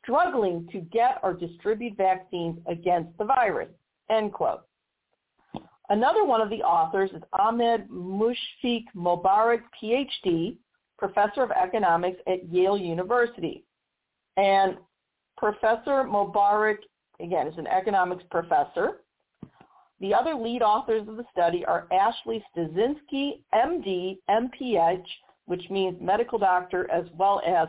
[0.00, 3.68] struggling to get or distribute vaccines against the virus.
[4.10, 4.62] End quote.
[5.92, 10.56] Another one of the authors is Ahmed Mushfiq Mobarak, PhD,
[10.98, 13.62] professor of economics at Yale University.
[14.38, 14.78] And
[15.36, 16.78] Professor Mobarak,
[17.20, 19.02] again, is an economics professor.
[20.00, 25.04] The other lead authors of the study are Ashley Styczynski, MD, MPH,
[25.44, 27.68] which means medical doctor, as well as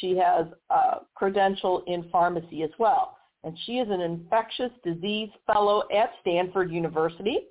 [0.00, 3.16] she has a credential in pharmacy as well.
[3.42, 7.46] And she is an infectious disease fellow at Stanford University.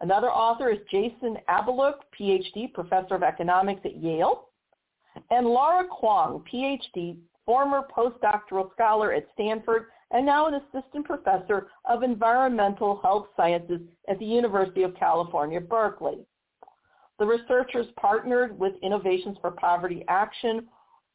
[0.00, 4.48] Another author is Jason Abaluck, PhD, professor of economics at Yale.
[5.30, 7.16] And Laura Kwong, PhD,
[7.46, 14.18] former postdoctoral scholar at Stanford and now an assistant professor of environmental health sciences at
[14.18, 16.18] the University of California, Berkeley.
[17.18, 20.68] The researchers partnered with Innovations for Poverty Action,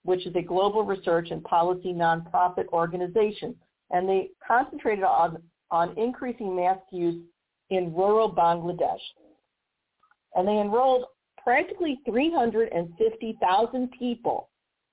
[0.04, 3.56] which is a global research and policy nonprofit organization,
[3.92, 5.38] and they concentrated on,
[5.70, 7.24] on increasing mask use
[7.72, 9.00] in rural Bangladesh.
[10.36, 11.06] And they enrolled
[11.44, 14.50] practically 350,000 people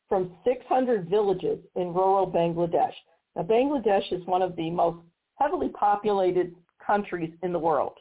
[0.09, 2.95] from 600 villages in rural Bangladesh.
[3.37, 7.93] Now, Bangladesh is one of the most heavily populated countries in the world.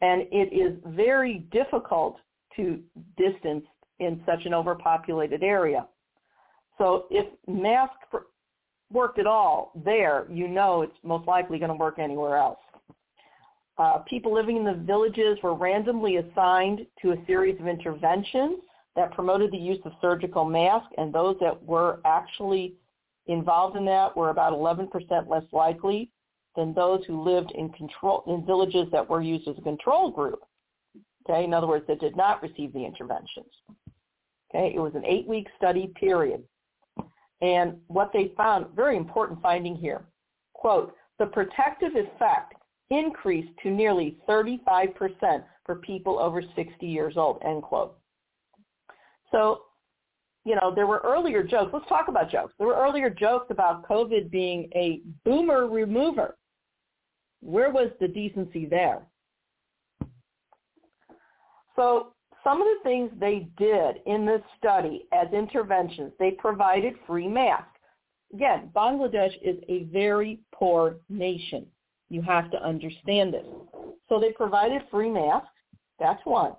[0.00, 2.16] And it is very difficult
[2.56, 2.80] to
[3.16, 3.64] distance
[3.98, 5.86] in such an overpopulated area.
[6.78, 7.96] So if masks
[8.90, 12.58] worked at all there, you know it's most likely going to work anywhere else.
[13.82, 18.60] Uh, people living in the villages were randomly assigned to a series of interventions
[18.94, 22.74] that promoted the use of surgical masks, and those that were actually
[23.26, 24.88] involved in that were about 11%
[25.28, 26.12] less likely
[26.54, 30.42] than those who lived in control in villages that were used as a control group.
[31.28, 33.50] Okay, in other words, that did not receive the interventions.
[34.54, 36.40] Okay, it was an eight-week study period.
[37.40, 40.04] And what they found, very important finding here,
[40.54, 42.54] quote, the protective effect
[42.92, 47.98] increased to nearly 35% for people over 60 years old, end quote.
[49.30, 49.62] So
[50.44, 51.70] you know, there were earlier jokes.
[51.72, 52.52] Let's talk about jokes.
[52.58, 56.36] There were earlier jokes about COVID being a boomer remover.
[57.40, 59.02] Where was the decency there?
[61.76, 62.12] So
[62.44, 67.68] some of the things they did in this study as interventions, they provided free masks.
[68.34, 71.66] Again, Bangladesh is a very poor nation.
[72.12, 73.46] You have to understand this.
[74.10, 75.48] So they provided free masks.
[75.98, 76.52] That's one.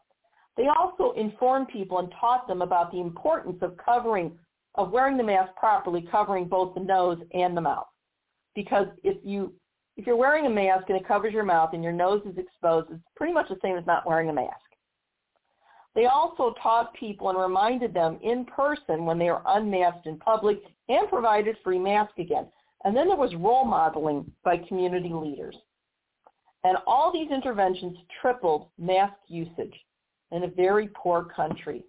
[0.57, 4.31] They also informed people and taught them about the importance of covering,
[4.73, 7.85] of wearing the mask properly, covering both the nose and the mouth.
[8.55, 9.53] Because if you
[9.95, 12.89] if you're wearing a mask and it covers your mouth and your nose is exposed,
[12.89, 14.57] it's pretty much the same as not wearing a mask.
[15.93, 20.63] They also taught people and reminded them in person when they were unmasked in public
[20.89, 22.47] and provided free masks again.
[22.84, 25.55] And then there was role modeling by community leaders.
[26.64, 29.73] And all these interventions tripled mask usage
[30.31, 31.84] in a very poor country.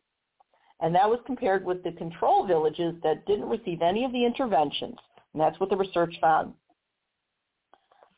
[0.81, 4.97] And that was compared with the control villages that didn't receive any of the interventions.
[5.33, 6.53] And that's what the research found.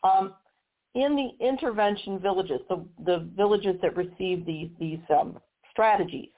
[0.03, 0.35] Um,
[0.95, 5.39] in the intervention villages, the, the villages that received these, these um,
[5.71, 6.31] strategies,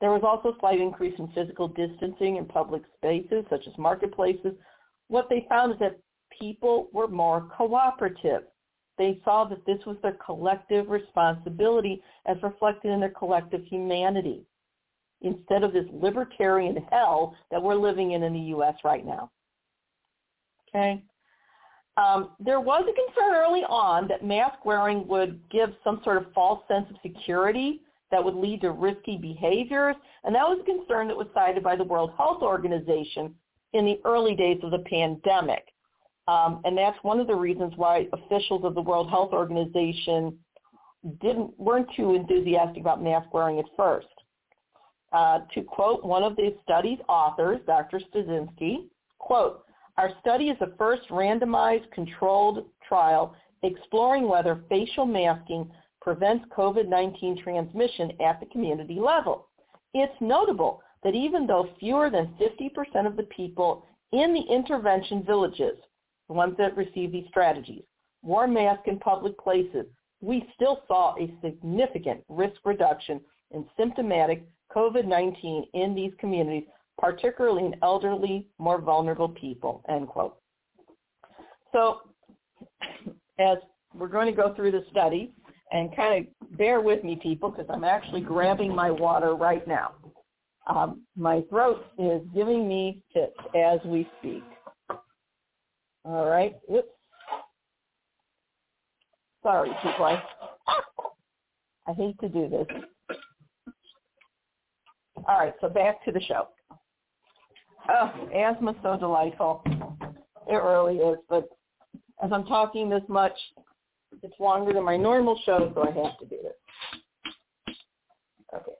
[0.00, 4.54] there was also a slight increase in physical distancing in public spaces, such as marketplaces.
[5.08, 5.98] What they found is that
[6.38, 8.42] people were more cooperative.
[8.96, 14.44] They saw that this was their collective responsibility as reflected in their collective humanity
[15.22, 18.74] instead of this libertarian hell that we're living in in the U.S.
[18.84, 19.30] right now.
[20.68, 21.02] Okay?
[21.96, 26.32] Um, there was a concern early on that mask wearing would give some sort of
[26.32, 27.80] false sense of security
[28.10, 31.74] that would lead to risky behaviors, and that was a concern that was cited by
[31.74, 33.34] the World Health Organization
[33.72, 35.64] in the early days of the pandemic.
[36.26, 40.38] Um, and that's one of the reasons why officials of the World Health Organization
[41.20, 44.08] didn't weren't too enthusiastic about mask wearing at first.
[45.12, 47.98] Uh, to quote one of the study's authors, Dr.
[47.98, 48.88] Styczynski,
[49.18, 49.62] quote,
[49.96, 55.70] our study is the first randomized controlled trial exploring whether facial masking
[56.00, 59.48] prevents COVID-19 transmission at the community level.
[59.94, 65.76] It's notable that even though fewer than 50% of the people in the intervention villages,
[66.28, 67.82] the ones that receive these strategies,
[68.22, 69.86] wore masks in public places,
[70.20, 73.20] we still saw a significant risk reduction
[73.52, 76.64] in symptomatic COVID-19 in these communities,
[76.98, 80.36] particularly in elderly, more vulnerable people, end quote.
[81.72, 82.00] So
[83.38, 83.58] as
[83.94, 85.32] we're going to go through the study,
[85.70, 89.92] and kind of bear with me, people, because I'm actually grabbing my water right now.
[90.68, 94.44] Um, my throat is giving me fits as we speak.
[96.04, 96.56] All right.
[96.72, 96.88] Oops.
[99.42, 100.04] Sorry, people.
[100.04, 100.22] I,
[101.88, 102.66] I hate to do this.
[105.26, 106.48] All right, so back to the show.
[107.90, 109.62] Oh, asthma's so delightful.
[110.46, 111.18] It really is.
[111.28, 111.48] But
[112.22, 113.32] as I'm talking this much,
[114.22, 117.74] it's longer than my normal show, so I have to do this.
[118.54, 118.72] Okay.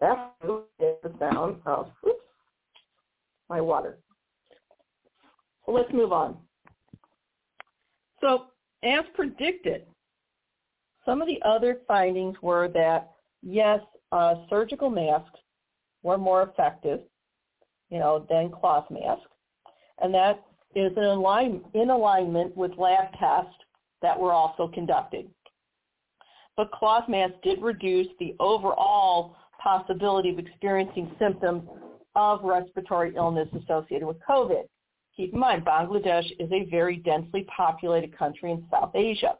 [0.00, 0.64] That's the
[1.18, 2.20] sound of oops,
[3.48, 3.98] my water.
[5.64, 6.36] So let's move on.
[8.20, 8.46] So
[8.82, 9.86] as predicted,
[11.04, 13.12] some of the other findings were that,
[13.42, 13.80] yes,
[14.12, 15.40] uh, surgical masks
[16.02, 17.00] were more effective,
[17.90, 19.30] you know, than cloth masks.
[20.02, 20.44] And that
[20.74, 23.56] is in, align- in alignment with lab tests
[24.02, 25.28] that were also conducted.
[26.56, 29.36] But cloth masks did reduce the overall
[29.66, 31.68] possibility of experiencing symptoms
[32.14, 34.62] of respiratory illness associated with COVID.
[35.16, 39.34] Keep in mind, Bangladesh is a very densely populated country in South Asia.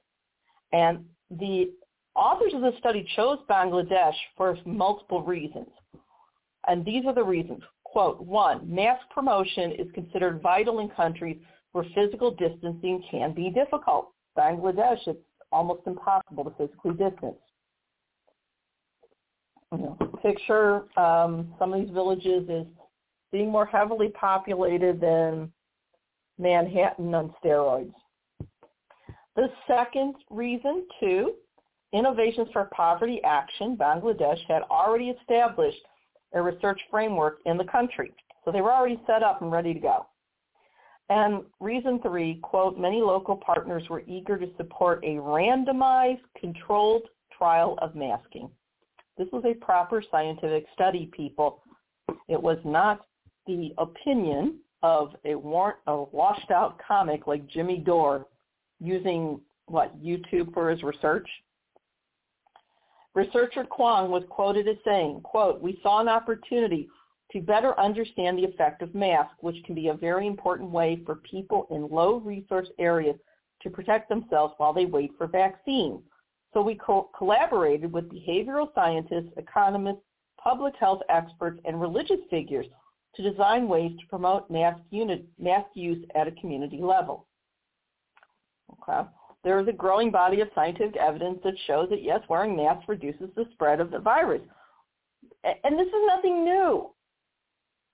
[0.73, 1.71] And the
[2.17, 5.69] authors of the study chose Bangladesh for multiple reasons.
[6.67, 7.63] And these are the reasons.
[7.85, 11.37] Quote, one, mask promotion is considered vital in countries
[11.71, 14.11] where physical distancing can be difficult.
[14.37, 15.21] Bangladesh, it's
[15.53, 17.37] almost impossible to physically distance.
[19.73, 22.67] You know, picture um, some of these villages as
[23.31, 25.53] being more heavily populated than
[26.39, 27.93] Manhattan on steroids.
[29.37, 31.35] The second reason, too,
[31.93, 35.79] Innovations for Poverty Action, Bangladesh had already established
[36.35, 38.13] a research framework in the country.
[38.45, 40.07] So they were already set up and ready to go.
[41.09, 47.03] And reason three, quote, many local partners were eager to support a randomized controlled
[47.39, 48.51] trial of masking.
[49.19, 51.63] This was a proper scientific study, people.
[52.29, 53.07] It was not
[53.47, 58.27] the opinion of a, war- a washed out comic like Jimmy Dore
[58.81, 61.29] using what YouTube for his research.
[63.15, 66.89] Researcher Kwong was quoted as saying, quote, we saw an opportunity
[67.33, 71.17] to better understand the effect of masks, which can be a very important way for
[71.17, 73.17] people in low resource areas
[73.63, 76.01] to protect themselves while they wait for vaccines.
[76.55, 80.03] So we co- collaborated with behavioral scientists, economists,
[80.43, 82.67] public health experts, and religious figures
[83.15, 87.27] to design ways to promote mask, unit, mask use at a community level.
[88.73, 89.09] Okay.
[89.45, 93.29] There is a growing body of scientific evidence that shows that yes, wearing masks reduces
[93.37, 94.43] the spread of the virus.
[95.45, 96.91] And this is nothing new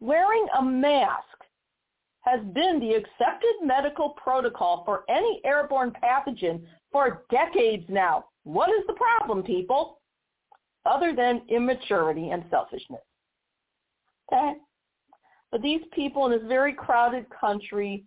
[0.03, 1.23] wearing a mask
[2.23, 8.25] has been the accepted medical protocol for any airborne pathogen for decades now.
[8.45, 10.01] What is the problem, people?
[10.85, 13.03] Other than immaturity and selfishness.
[14.33, 14.55] Okay?
[15.51, 18.05] But these people in this very crowded country,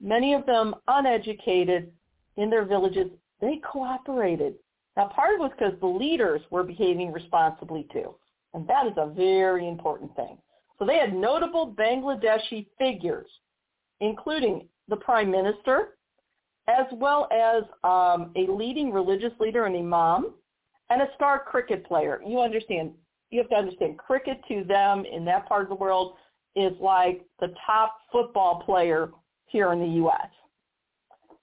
[0.00, 1.92] many of them uneducated
[2.36, 4.54] in their villages, they cooperated.
[4.96, 8.14] Now, part of it was because the leaders were behaving responsibly too.
[8.54, 10.38] And that is a very important thing.
[10.78, 13.28] So they had notable Bangladeshi figures,
[14.00, 15.93] including the prime minister,
[16.68, 20.32] as well as um, a leading religious leader, an imam,
[20.90, 22.20] and a star cricket player.
[22.26, 22.92] You understand,
[23.30, 26.14] you have to understand, cricket to them in that part of the world
[26.56, 29.10] is like the top football player
[29.46, 30.28] here in the U.S.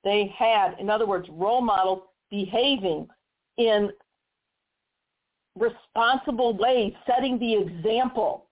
[0.03, 3.07] They had, in other words, role models behaving
[3.57, 3.91] in
[5.57, 8.47] responsible ways, setting the example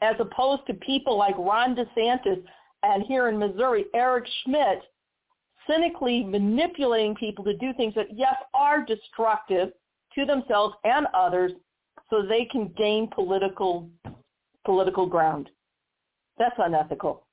[0.00, 2.42] as opposed to people like Ron DeSantis
[2.82, 4.82] and here in Missouri, Eric Schmitt,
[5.68, 9.70] cynically manipulating people to do things that, yes, are destructive
[10.14, 11.52] to themselves and others
[12.10, 13.88] so they can gain political
[14.64, 15.50] political ground.
[16.38, 17.26] That's unethical.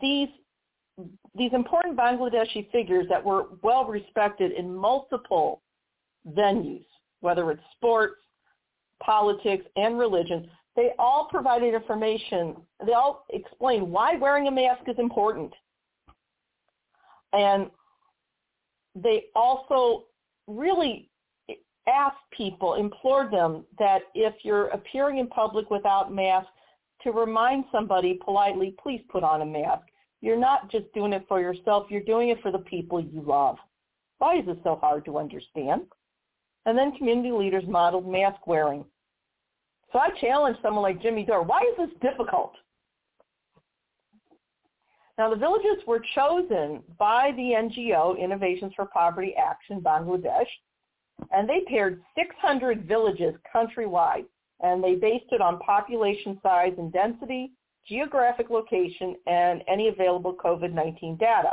[0.00, 0.28] These
[1.34, 5.62] these important Bangladeshi figures that were well respected in multiple
[6.28, 6.84] venues,
[7.20, 8.16] whether it's sports,
[9.02, 12.56] politics, and religion, they all provided information.
[12.84, 15.52] They all explained why wearing a mask is important.
[17.32, 17.70] And
[18.94, 20.04] they also
[20.46, 21.10] really
[21.88, 26.48] asked people, implored them that if you're appearing in public without mask,
[27.02, 29.84] to remind somebody politely, please put on a mask.
[30.20, 33.56] You're not just doing it for yourself, you're doing it for the people you love.
[34.18, 35.82] Why is this so hard to understand?
[36.66, 38.84] And then community leaders modeled mask wearing.
[39.92, 42.52] So I challenge someone like Jimmy Dore, why is this difficult?
[45.20, 50.46] Now the villages were chosen by the NGO Innovations for Poverty Action Bangladesh,
[51.30, 54.24] and they paired 600 villages countrywide,
[54.60, 57.52] and they based it on population size and density,
[57.86, 61.52] geographic location, and any available COVID-19 data.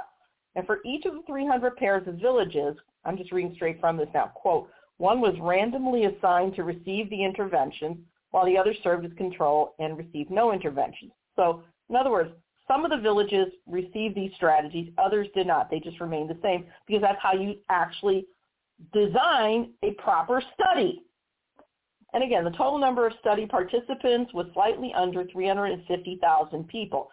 [0.56, 4.07] And for each of the 300 pairs of villages, I'm just reading straight from this
[4.14, 9.11] now, quote, one was randomly assigned to receive the intervention, while the other served as
[9.18, 11.11] control and received no intervention.
[11.35, 12.31] So in other words,
[12.68, 15.69] some of the villages received these strategies, others did not.
[15.69, 18.27] They just remained the same because that's how you actually
[18.94, 21.03] design a proper study.
[22.14, 27.10] And again, the total number of study participants was slightly under 350,000 people.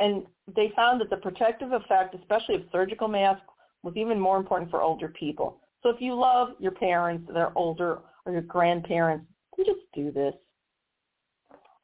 [0.00, 0.24] and
[0.54, 3.46] they found that the protective effect, especially of surgical masks,
[3.82, 5.58] was even more important for older people.
[5.82, 9.26] So if you love your parents, they're older, or your grandparents,
[9.56, 10.34] you just do this.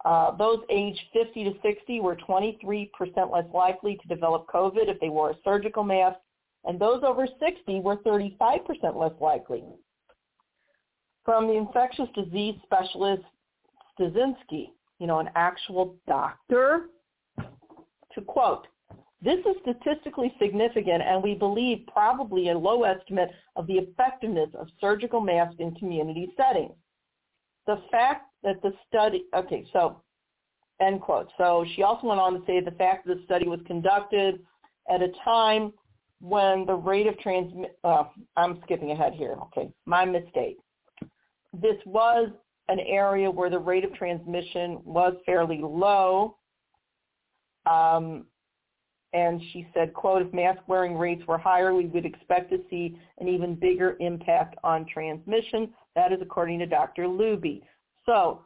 [0.05, 2.91] Uh, those aged 50 to 60 were 23%
[3.31, 6.19] less likely to develop COVID if they wore a surgical mask,
[6.65, 8.61] and those over 60 were 35%
[8.97, 9.63] less likely.
[11.25, 13.23] From the infectious disease specialist
[13.99, 16.87] Styczynski, you know, an actual doctor,
[17.39, 18.67] to quote,
[19.23, 24.69] this is statistically significant and we believe probably a low estimate of the effectiveness of
[24.81, 26.75] surgical masks in community settings.
[27.67, 30.03] The fact that the study, okay, so
[30.81, 31.29] end quote.
[31.37, 34.41] So she also went on to say the fact that the study was conducted
[34.89, 35.73] at a time
[36.21, 38.05] when the rate of transmit, uh,
[38.37, 40.59] I'm skipping ahead here, okay, my mistake.
[41.53, 42.31] This was
[42.69, 46.37] an area where the rate of transmission was fairly low.
[47.67, 48.27] Um,
[49.13, 52.97] and she said, quote, if mask wearing rates were higher, we would expect to see
[53.19, 55.71] an even bigger impact on transmission.
[55.97, 57.05] That is according to Dr.
[57.05, 57.63] Luby.
[58.07, 58.43] So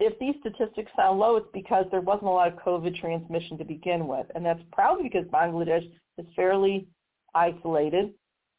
[0.00, 3.64] if these statistics sound low, it's because there wasn't a lot of COVID transmission to
[3.64, 4.26] begin with.
[4.34, 6.86] And that's probably because Bangladesh is fairly
[7.34, 8.12] isolated.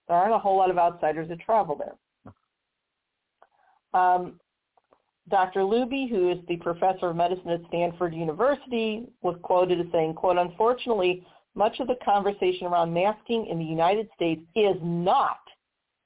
[0.07, 1.95] There aren't a whole lot of outsiders that travel there.
[3.99, 4.39] Um,
[5.29, 5.61] Dr.
[5.61, 10.37] Luby, who is the professor of medicine at Stanford University, was quoted as saying, quote,
[10.37, 11.25] unfortunately,
[11.57, 15.39] much of the conversation around masking in the United States is not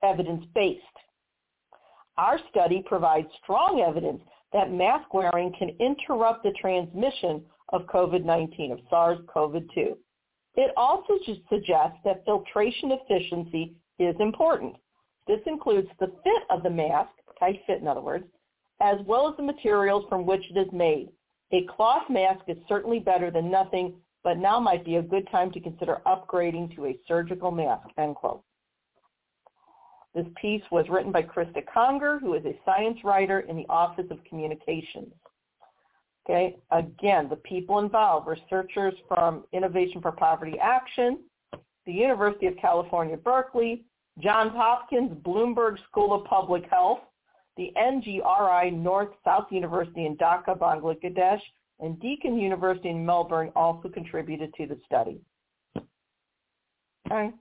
[0.02, 0.82] evidence-based.
[2.18, 4.22] Our study provides strong evidence
[4.54, 9.96] that mask wearing can interrupt the transmission of COVID-19, of SARS-CoV-2.
[10.56, 11.14] It also
[11.50, 14.76] suggests that filtration efficiency is important.
[15.28, 18.26] This includes the fit of the mask, tight fit in other words,
[18.82, 21.10] as well as the materials from which it is made.
[21.54, 25.52] A cloth mask is certainly better than nothing, but now might be a good time
[25.52, 28.44] to consider upgrading to a surgical mask, end quote.
[30.14, 34.08] This piece was written by Krista Conger, who is a science writer in the Office
[34.12, 35.14] of Communications.
[36.26, 41.20] Okay, again, the people involved, researchers from Innovation for Poverty Action,
[41.86, 43.86] the University of California, Berkeley,
[44.20, 47.00] Johns Hopkins Bloomberg School of Public Health,
[47.58, 51.42] the NGRI North South University in Dhaka, Bangladesh,
[51.82, 55.20] and Deakin University in Melbourne also contributed to the study.
[57.12, 57.32] Okay.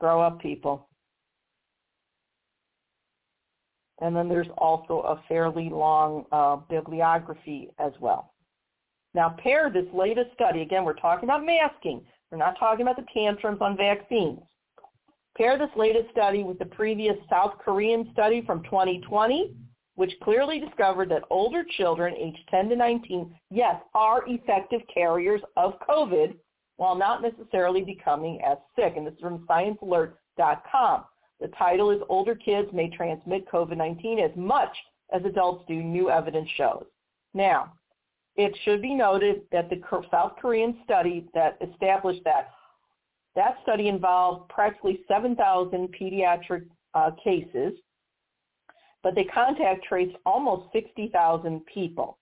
[0.00, 0.88] Grow up, people.
[4.00, 8.32] And then there's also a fairly long uh, bibliography as well.
[9.14, 12.02] Now pair this latest study, again, we're talking about masking.
[12.30, 14.40] We're not talking about the tantrums on vaccines.
[15.36, 19.54] Pair this latest study with the previous South Korean study from 2020,
[19.96, 25.74] which clearly discovered that older children aged 10 to 19, yes, are effective carriers of
[25.88, 26.34] COVID
[26.76, 28.94] while not necessarily becoming as sick.
[28.96, 31.04] And this is from ScienceAlert.com.
[31.40, 34.74] The title is Older Kids May Transmit COVID-19 as Much
[35.12, 36.86] as Adults Do, New Evidence Shows.
[37.32, 37.72] Now,
[38.36, 39.80] it should be noted that the
[40.10, 42.50] South Korean study that established that,
[43.36, 47.74] that study involved practically 7,000 pediatric uh, cases,
[49.04, 52.18] but they contact traced almost 60,000 people.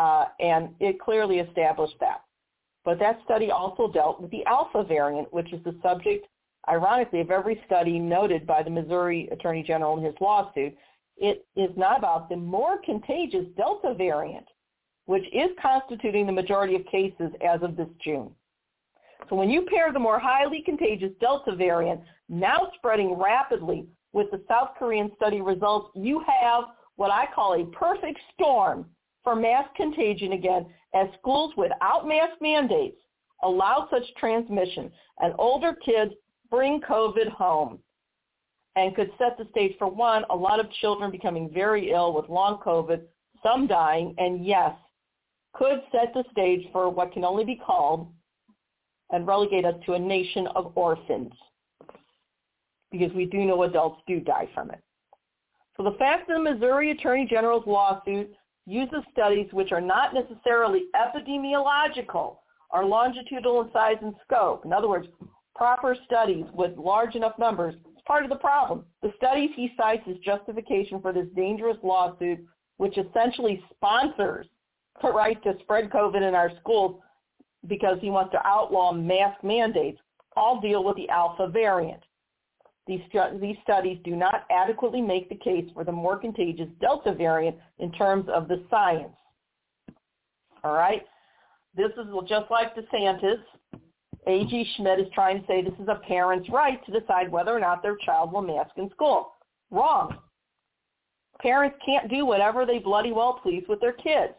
[0.00, 2.22] Uh, and it clearly established that.
[2.84, 6.26] But that study also dealt with the alpha variant, which is the subject
[6.68, 10.74] ironically, of every study noted by the Missouri Attorney General in his lawsuit,
[11.16, 14.46] it is not about the more contagious Delta variant,
[15.06, 18.30] which is constituting the majority of cases as of this June.
[19.28, 24.40] So when you pair the more highly contagious Delta variant, now spreading rapidly with the
[24.48, 26.64] South Korean study results, you have
[26.96, 28.86] what I call a perfect storm
[29.24, 32.96] for mass contagion again as schools without mask mandates
[33.42, 36.12] allow such transmission and older kids
[36.50, 37.80] bring COVID home
[38.76, 42.28] and could set the stage for one, a lot of children becoming very ill with
[42.28, 43.02] long COVID,
[43.42, 44.74] some dying, and yes,
[45.52, 48.08] could set the stage for what can only be called
[49.10, 51.32] and relegate us to a nation of orphans
[52.98, 54.80] because we do know adults do die from it.
[55.76, 58.32] So the fact that the Missouri Attorney General's lawsuit
[58.66, 62.36] uses studies which are not necessarily epidemiological
[62.70, 64.64] are longitudinal in size and scope.
[64.64, 65.08] In other words,
[65.56, 68.84] proper studies with large enough numbers is part of the problem.
[69.02, 72.38] The studies he cites as justification for this dangerous lawsuit,
[72.76, 74.46] which essentially sponsors
[75.02, 77.00] the right to spread COVID in our schools
[77.66, 79.98] because he wants to outlaw mask mandates,
[80.36, 82.02] all deal with the alpha variant.
[82.86, 83.00] These,
[83.40, 87.90] these studies do not adequately make the case for the more contagious Delta variant in
[87.92, 89.14] terms of the science.
[90.62, 91.02] All right?
[91.76, 93.40] This is just like DeSantis.
[94.26, 94.66] A.G.
[94.76, 97.82] Schmitt is trying to say this is a parent's right to decide whether or not
[97.82, 99.32] their child will mask in school.
[99.70, 100.16] Wrong.
[101.40, 104.32] Parents can't do whatever they bloody well please with their kids.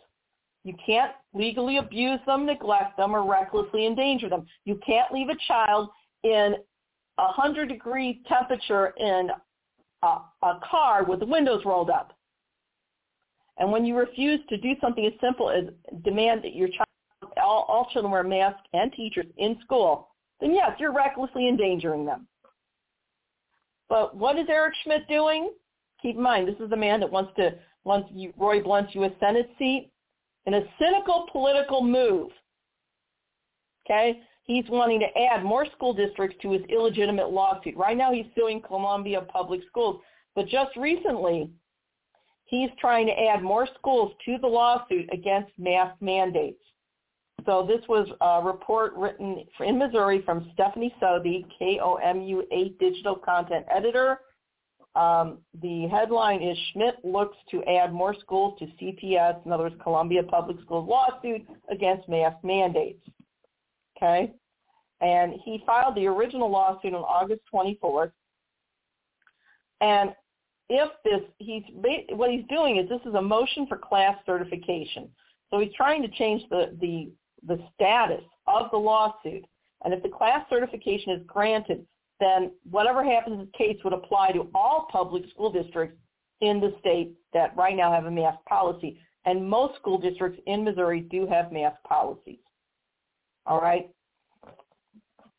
[0.64, 4.48] You can't legally abuse them, neglect them, or recklessly endanger them.
[4.64, 5.90] You can't leave a child
[6.24, 6.56] in
[7.18, 9.30] a 100 degree temperature in
[10.04, 12.14] a, a car with the windows rolled up.
[13.58, 15.66] And when you refuse to do something as simple as
[16.04, 16.86] demand that your child
[17.42, 20.10] all, all children wear masks and teachers in school,
[20.42, 22.28] then yes, you're recklessly endangering them.
[23.88, 25.52] But what is Eric Schmitt doing?
[26.02, 29.12] Keep in mind, this is the man that wants to wants you, Roy Blunt's U.S.
[29.20, 29.92] Senate seat
[30.46, 32.32] in a cynical political move.
[33.86, 37.76] Okay, he's wanting to add more school districts to his illegitimate lawsuit.
[37.76, 40.02] Right now, he's suing Columbia Public Schools,
[40.36, 41.50] but just recently,
[42.46, 46.62] he's trying to add more schools to the lawsuit against mask mandates.
[47.46, 54.20] So this was a report written in Missouri from Stephanie Southey, KOMU8 digital content editor.
[54.96, 59.76] Um, the headline is Schmitt looks to add more schools to CPS, in other words,
[59.84, 63.06] Columbia Public Schools lawsuit against mask mandates.
[63.98, 64.34] Okay?
[65.02, 68.12] And he filed the original lawsuit on August 24th.
[69.82, 70.14] And
[70.70, 71.64] if this, he's
[72.12, 75.10] what he's doing is this is a motion for class certification.
[75.52, 77.12] So he's trying to change the, the
[77.48, 79.46] the status of the lawsuit.
[79.84, 81.86] And if the class certification is granted,
[82.20, 85.98] then whatever happens in the case would apply to all public school districts
[86.42, 89.00] in the state that right now have a mask policy.
[89.26, 92.40] And most school districts in Missouri do have mask policies.
[93.46, 93.90] All right.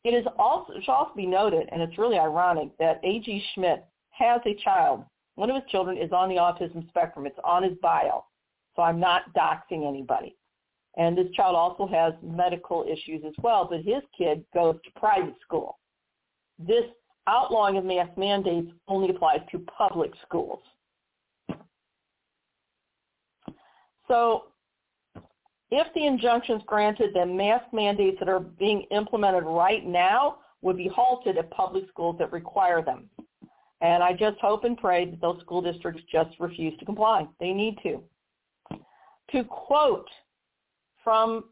[0.03, 3.43] It is also, it should also be noted, and it's really ironic, that A.G.
[3.53, 5.03] Schmitt has a child.
[5.35, 7.25] One of his children is on the autism spectrum.
[7.25, 8.23] It's on his bio.
[8.75, 10.35] So I'm not doxing anybody.
[10.95, 15.35] And this child also has medical issues as well, but his kid goes to private
[15.43, 15.77] school.
[16.57, 16.85] This
[17.27, 20.59] outlawing of mask mandates only applies to public schools.
[24.07, 24.45] So
[25.69, 30.77] if the injunction is granted, then mask mandates that are being implemented right now would
[30.77, 33.09] be halted at public schools that require them.
[33.81, 37.27] And I just hope and pray that those school districts just refuse to comply.
[37.39, 38.01] They need to.
[39.33, 40.09] To quote
[41.03, 41.45] from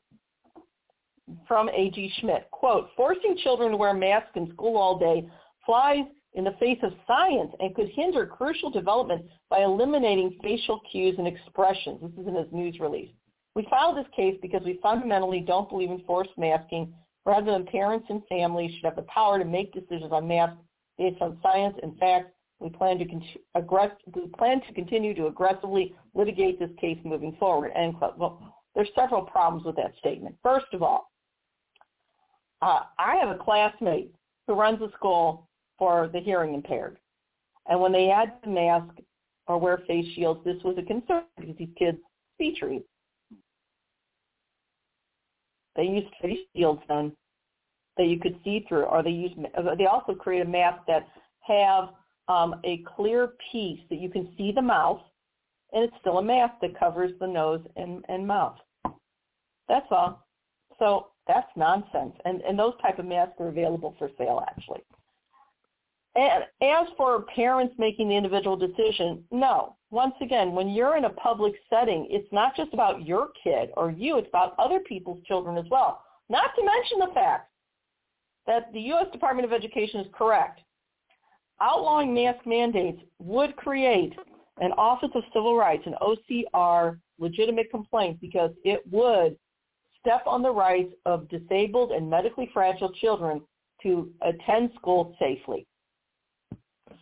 [1.48, 2.12] from A.G.
[2.20, 2.48] Schmitt.
[2.52, 5.28] Quote, forcing children to wear masks in school all day
[5.66, 11.16] flies in the face of science and could hinder crucial development by eliminating facial cues
[11.18, 12.00] and expressions.
[12.02, 13.10] This is in his news release.
[13.56, 16.94] We filed this case because we fundamentally don't believe in forced masking
[17.26, 20.58] rather than parents and families should have the power to make decisions on masks
[20.98, 22.32] based on science and facts.
[22.60, 23.24] We plan to, con-
[23.56, 27.72] aggress- we plan to continue to aggressively litigate this case moving forward.
[27.76, 28.18] End quote.
[28.18, 30.36] Well, there's several problems with that statement.
[30.44, 31.12] First of all,
[32.62, 34.14] uh, I have a classmate
[34.48, 36.98] who runs a school for the hearing impaired.
[37.68, 38.94] And when they had to mask
[39.48, 41.98] or wear face shields, this was a concern because these kids
[42.36, 42.84] speech read.
[45.76, 47.12] They used face shields then
[47.98, 49.32] that you could see through, or they use.
[49.78, 51.08] They also create a mask that
[51.42, 51.90] have
[52.28, 55.02] um, a clear piece that you can see the mouth,
[55.74, 58.58] and it's still a mask that covers the nose and, and mouth.
[59.68, 60.26] That's all.
[60.80, 62.14] So that's nonsense.
[62.26, 64.82] And and those type of masks are available for sale actually.
[66.18, 69.76] As for parents making the individual decision, no.
[69.92, 73.92] Once again, when you're in a public setting, it's not just about your kid or
[73.92, 76.02] you, it's about other people's children as well.
[76.30, 77.52] Not to mention the fact
[78.48, 79.08] that the U.S.
[79.12, 80.62] Department of Education is correct.
[81.62, 84.14] Outlawing mask mandates would create
[84.60, 89.38] an Office of Civil Rights, an OCR legitimate complaint because it would
[90.00, 93.42] step on the rights of disabled and medically fragile children
[93.84, 95.66] to attend school safely.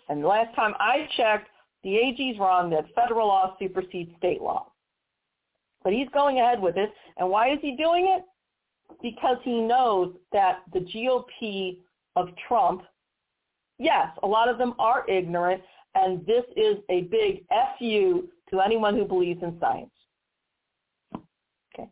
[0.10, 1.50] And the last time I checked,
[1.84, 4.72] the AG's wrong that federal law supersedes state law.
[5.84, 6.92] But he's going ahead with it.
[7.18, 8.24] And why is he doing it?
[9.02, 11.78] Because he knows that the GOP
[12.16, 12.84] of Trump,
[13.80, 15.62] yes, a lot of them are ignorant,
[15.96, 17.46] and this is a big
[17.78, 19.92] FU to anyone who believes in science.
[21.74, 21.90] Okay.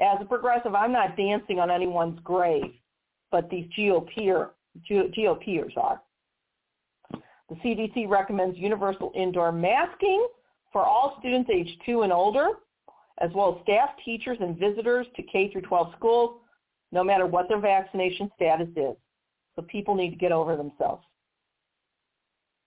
[0.00, 2.72] As a progressive, I'm not dancing on anyone's grave,
[3.30, 4.50] but these GOPer,
[4.88, 6.00] GOPers are.
[7.48, 10.26] The CDC recommends universal indoor masking
[10.72, 12.48] for all students age 2 and older,
[13.20, 16.40] as well as staff, teachers, and visitors to K through 12 schools,
[16.92, 18.96] no matter what their vaccination status is.
[19.56, 21.04] So people need to get over themselves.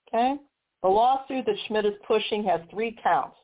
[0.07, 0.35] Okay?
[0.83, 3.37] The lawsuit that Schmitt is pushing has three counts,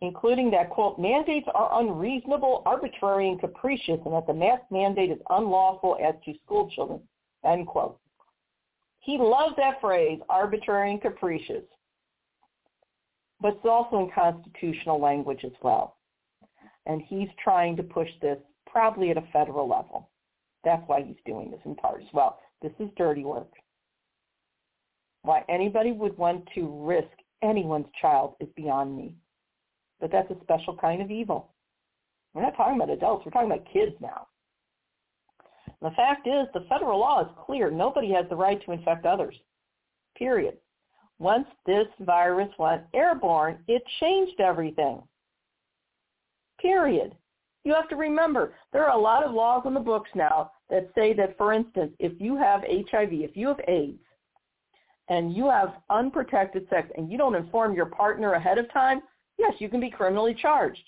[0.00, 5.18] including that, quote, mandates are unreasonable, arbitrary, and capricious, and that the mask mandate is
[5.28, 7.00] unlawful as to school children,
[7.44, 7.98] end quote.
[9.08, 11.64] He loves that phrase, arbitrary and capricious.
[13.40, 15.96] But it's also in constitutional language as well.
[16.84, 18.36] And he's trying to push this
[18.70, 20.10] probably at a federal level.
[20.62, 22.38] That's why he's doing this in part as well.
[22.60, 23.50] This is dirty work.
[25.22, 27.08] Why anybody would want to risk
[27.42, 29.14] anyone's child is beyond me.
[30.02, 31.54] But that's a special kind of evil.
[32.34, 33.24] We're not talking about adults.
[33.24, 34.26] We're talking about kids now.
[35.80, 37.70] The fact is, the federal law is clear.
[37.70, 39.36] Nobody has the right to infect others,
[40.16, 40.58] period.
[41.18, 45.02] Once this virus went airborne, it changed everything,
[46.60, 47.14] period.
[47.64, 50.90] You have to remember, there are a lot of laws in the books now that
[50.94, 53.98] say that, for instance, if you have HIV, if you have AIDS,
[55.08, 59.00] and you have unprotected sex and you don't inform your partner ahead of time,
[59.38, 60.82] yes, you can be criminally charged.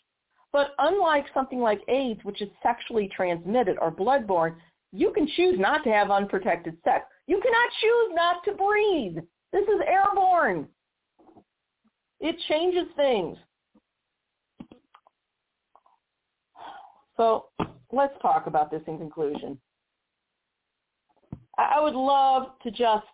[0.53, 4.57] But unlike something like AIDS, which is sexually transmitted or bloodborne,
[4.93, 7.05] you can choose not to have unprotected sex.
[7.27, 9.25] You cannot choose not to breathe.
[9.53, 10.69] This is airborne.
[12.21, 13.39] It changes things.
[17.17, 17.47] So
[17.93, 19.59] let's talk about this in conclusion.
[21.59, 23.07] I would love to just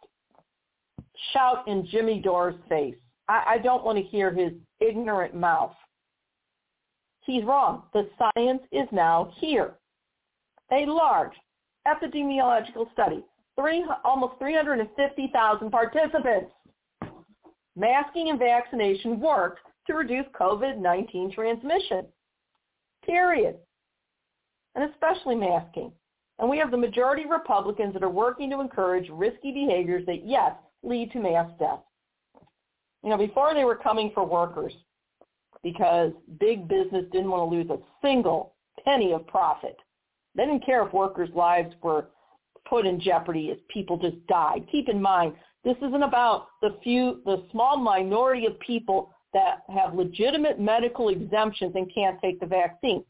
[1.32, 2.94] shout in Jimmy Dore's face.
[3.28, 5.74] I, I don't want to hear his ignorant mouth.
[7.22, 7.82] He's wrong.
[7.92, 9.74] The science is now here.
[10.72, 11.32] A large,
[11.86, 13.24] epidemiological study,
[13.58, 16.50] three, almost 350,000 participants.
[17.76, 22.06] Masking and vaccination worked to reduce COVID-19 transmission,
[23.04, 23.56] period.
[24.74, 25.92] And especially masking.
[26.38, 30.26] And we have the majority of Republicans that are working to encourage risky behaviors that,
[30.26, 30.52] yes,
[30.82, 31.80] lead to mass death.
[33.02, 34.72] You know, before they were coming for workers
[35.62, 38.54] because big business didn't want to lose a single
[38.84, 39.76] penny of profit.
[40.36, 42.08] They didn't care if workers' lives were
[42.68, 44.66] put in jeopardy if people just died.
[44.70, 45.34] Keep in mind,
[45.64, 51.72] this isn't about the few, the small minority of people that have legitimate medical exemptions
[51.74, 53.04] and can't take the vaccine.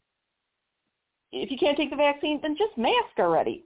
[1.31, 3.65] If you can't take the vaccine, then just mask already.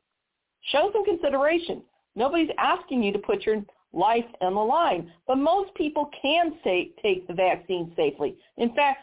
[0.71, 1.83] Show some consideration.
[2.15, 3.63] Nobody's asking you to put your
[3.93, 8.35] life on the line, but most people can say, take the vaccine safely.
[8.57, 8.99] In fact,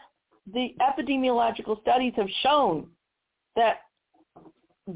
[0.51, 2.87] the epidemiological studies have shown
[3.55, 3.81] that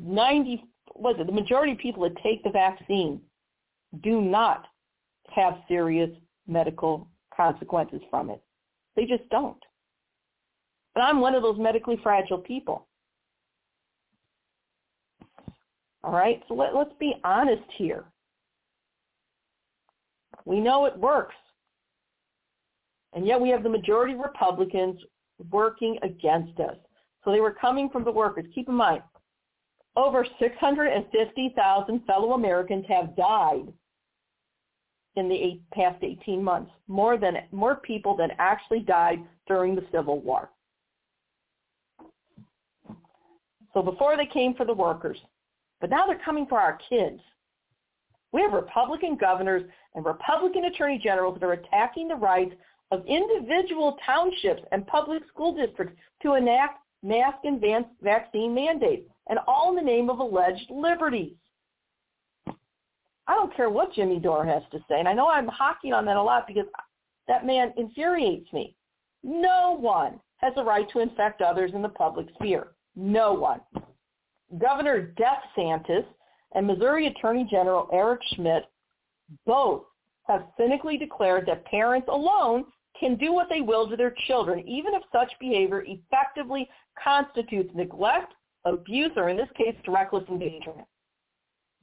[0.01, 0.63] 90
[0.95, 3.21] was it the majority of people that take the vaccine
[4.03, 4.65] do not
[5.29, 6.09] have serious
[6.47, 8.41] medical consequences from it.
[8.95, 9.57] They just don't.
[10.93, 12.87] But I'm one of those medically fragile people.
[16.03, 18.05] All right, so let, let's be honest here.
[20.45, 21.35] We know it works.
[23.13, 24.99] And yet we have the majority of Republicans
[25.51, 26.75] working against us.
[27.23, 28.45] So they were coming from the workers.
[28.53, 29.01] Keep in mind,
[29.95, 33.71] over 650,000 fellow Americans have died
[35.15, 39.85] in the eight, past 18 months, more than more people than actually died during the
[39.91, 40.49] Civil War.
[43.73, 45.17] So before they came for the workers,
[45.81, 47.19] but now they're coming for our kids.
[48.31, 49.63] We have Republican governors
[49.93, 52.53] and Republican attorney generals that are attacking the rights
[52.91, 57.61] of individual townships and public school districts to enact mask and
[58.01, 61.33] vaccine mandates, and all in the name of alleged liberties.
[63.25, 66.05] I don't care what Jimmy Dore has to say, and I know I'm hocking on
[66.05, 66.65] that a lot because
[67.27, 68.75] that man infuriates me.
[69.23, 72.71] No one has a right to infect others in the public sphere.
[72.95, 73.61] No one.
[74.59, 76.05] Governor DeSantis
[76.53, 78.65] and Missouri Attorney General Eric Schmitt
[79.45, 79.83] both
[80.27, 82.65] have cynically declared that parents alone
[82.99, 86.69] can do what they will to their children, even if such behavior effectively
[87.01, 88.33] constitutes neglect,
[88.65, 90.87] abuse, or in this case, reckless endangerment.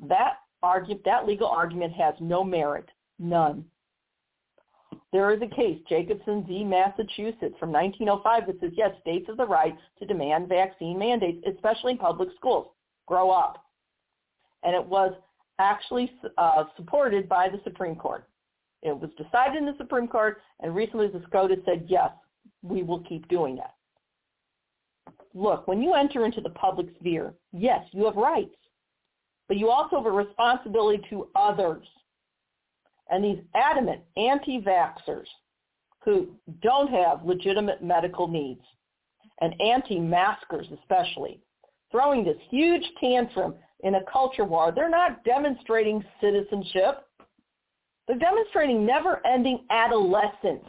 [0.09, 2.89] That that legal argument has no merit,
[3.19, 3.65] none.
[5.13, 6.63] There is a case, Jacobson v.
[6.63, 11.93] Massachusetts from 1905 that says, yes, states have the right to demand vaccine mandates, especially
[11.93, 12.69] in public schools.
[13.07, 13.65] Grow up.
[14.63, 15.13] And it was
[15.59, 18.25] actually uh, supported by the Supreme Court.
[18.83, 22.11] It was decided in the Supreme Court, and recently the SCOTUS said, yes,
[22.63, 23.75] we will keep doing that.
[25.35, 28.57] Look, when you enter into the public sphere, yes, you have rights,
[29.49, 31.87] but you also have a responsibility to others.
[33.11, 35.27] And these adamant anti-vaxxers
[36.05, 36.29] who
[36.63, 38.63] don't have legitimate medical needs,
[39.41, 41.41] and anti-maskers especially,
[41.91, 47.07] throwing this huge tantrum in a culture war, they're not demonstrating citizenship.
[48.11, 50.67] They're demonstrating never-ending adolescence.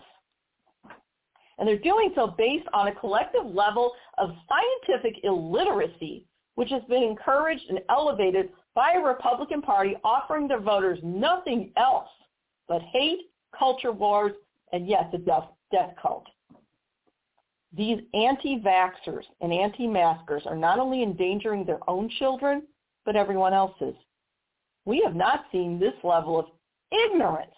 [1.58, 7.02] And they're doing so based on a collective level of scientific illiteracy, which has been
[7.02, 12.10] encouraged and elevated by a Republican Party offering their voters nothing else
[12.68, 14.34] but hate, culture wars,
[14.72, 16.28] and yes, a death, death cult.
[17.76, 22.68] These anti-vaxxers and anti-maskers are not only endangering their own children,
[23.04, 23.96] but everyone else's.
[24.86, 26.46] We have not seen this level of
[26.92, 27.52] ignorance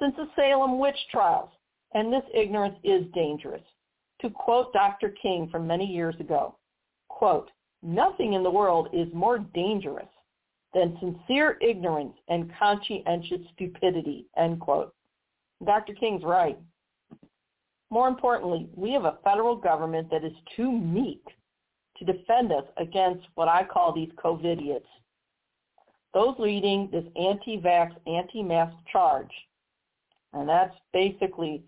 [0.00, 1.50] since the Salem witch trials,
[1.94, 3.62] and this ignorance is dangerous.
[4.22, 5.14] To quote Dr.
[5.22, 6.56] King from many years ago,
[7.08, 7.50] quote,
[7.82, 10.08] nothing in the world is more dangerous
[10.74, 14.94] than sincere ignorance and conscientious stupidity, end quote.
[15.64, 15.94] Dr.
[15.94, 16.58] King's right.
[17.90, 21.24] More importantly, we have a federal government that is too meek
[21.96, 24.86] to defend us against what I call these COVIDiots
[26.12, 29.30] those leading this anti-vax, anti-mask charge,
[30.32, 31.62] and that's basically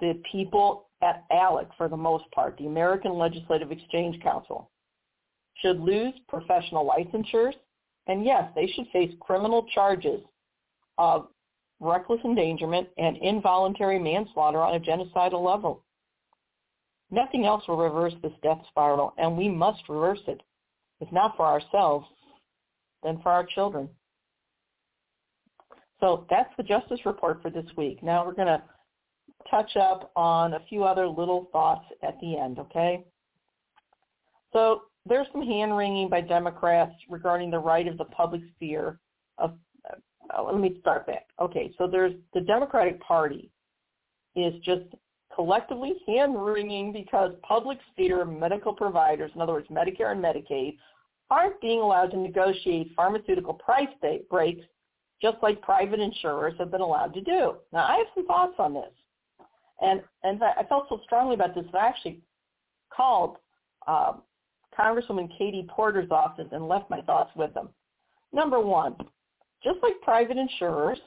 [0.00, 4.70] the people at ALEC for the most part, the American Legislative Exchange Council,
[5.56, 7.54] should lose professional licensures,
[8.06, 10.20] and yes, they should face criminal charges
[10.98, 11.28] of
[11.80, 15.82] reckless endangerment and involuntary manslaughter on a genocidal level.
[17.10, 20.40] Nothing else will reverse this death spiral, and we must reverse it,
[21.00, 22.06] if not for ourselves,
[23.02, 23.88] than for our children.
[26.00, 28.02] So that's the Justice Report for this week.
[28.02, 28.62] Now we're going to
[29.50, 33.04] touch up on a few other little thoughts at the end, okay?
[34.52, 38.98] So there's some hand-wringing by Democrats regarding the right of the public sphere
[39.38, 39.54] of,
[39.90, 41.26] uh, let me start back.
[41.40, 43.50] Okay, so there's the Democratic Party
[44.36, 44.84] is just
[45.34, 50.76] collectively hand-wringing because public sphere medical providers, in other words, Medicare and Medicaid,
[51.30, 53.88] aren't being allowed to negotiate pharmaceutical price
[54.30, 54.64] breaks
[55.22, 57.54] just like private insurers have been allowed to do.
[57.72, 58.90] Now, I have some thoughts on this.
[59.80, 62.20] And, and I felt so strongly about this that I actually
[62.94, 63.36] called
[63.86, 64.14] uh,
[64.78, 67.68] Congresswoman Katie Porter's office and left my thoughts with them.
[68.32, 68.96] Number one,
[69.62, 70.98] just like private insurers,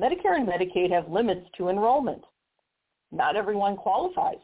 [0.00, 2.22] Medicare and Medicaid have limits to enrollment.
[3.12, 4.40] Not everyone qualifies,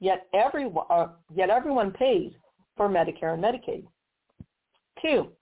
[0.00, 2.32] yet, every, uh, yet everyone pays
[2.76, 3.84] for Medicare and Medicaid.
[5.02, 5.32] Two,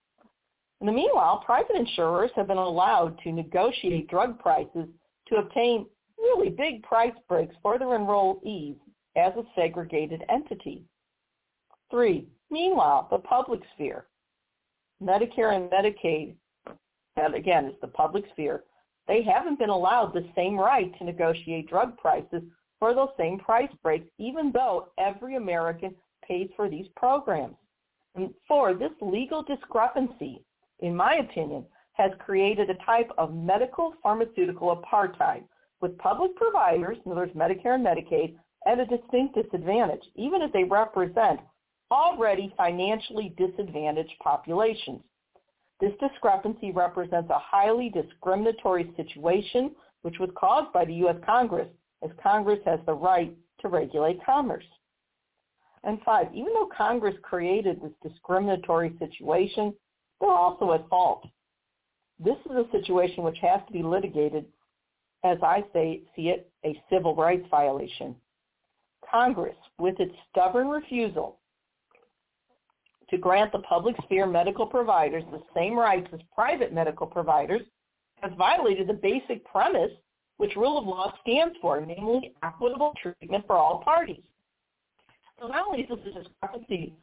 [0.80, 4.88] in the meanwhile, private insurers have been allowed to negotiate drug prices
[5.28, 8.76] to obtain really big price breaks for their enrollees
[9.16, 10.84] as a segregated entity.
[11.90, 14.06] Three, meanwhile, the public sphere,
[15.02, 16.34] Medicare and Medicaid,
[17.16, 18.64] and again, it's the public sphere,
[19.06, 22.42] they haven't been allowed the same right to negotiate drug prices
[22.78, 25.94] for those same price breaks, even though every American
[26.26, 27.56] pays for these programs.
[28.14, 30.44] And four, this legal discrepancy,
[30.80, 35.44] in my opinion, has created a type of medical pharmaceutical apartheid
[35.80, 40.52] with public providers, in other words, Medicare and Medicaid, at a distinct disadvantage, even as
[40.52, 41.40] they represent
[41.90, 45.00] already financially disadvantaged populations.
[45.80, 49.72] This discrepancy represents a highly discriminatory situation
[50.02, 51.16] which was caused by the U.S.
[51.24, 51.68] Congress,
[52.02, 54.64] as Congress has the right to regulate commerce.
[55.84, 59.74] And five, even though Congress created this discriminatory situation,
[60.20, 61.26] they're also at fault.
[62.18, 64.44] This is a situation which has to be litigated,
[65.24, 68.14] as I say, see it, a civil rights violation.
[69.10, 71.38] Congress, with its stubborn refusal
[73.08, 77.62] to grant the public sphere medical providers the same rights as private medical providers,
[78.22, 79.90] has violated the basic premise
[80.36, 84.22] which rule of law stands for, namely equitable treatment for all parties.
[85.40, 86.94] So not only is this a discrepancy,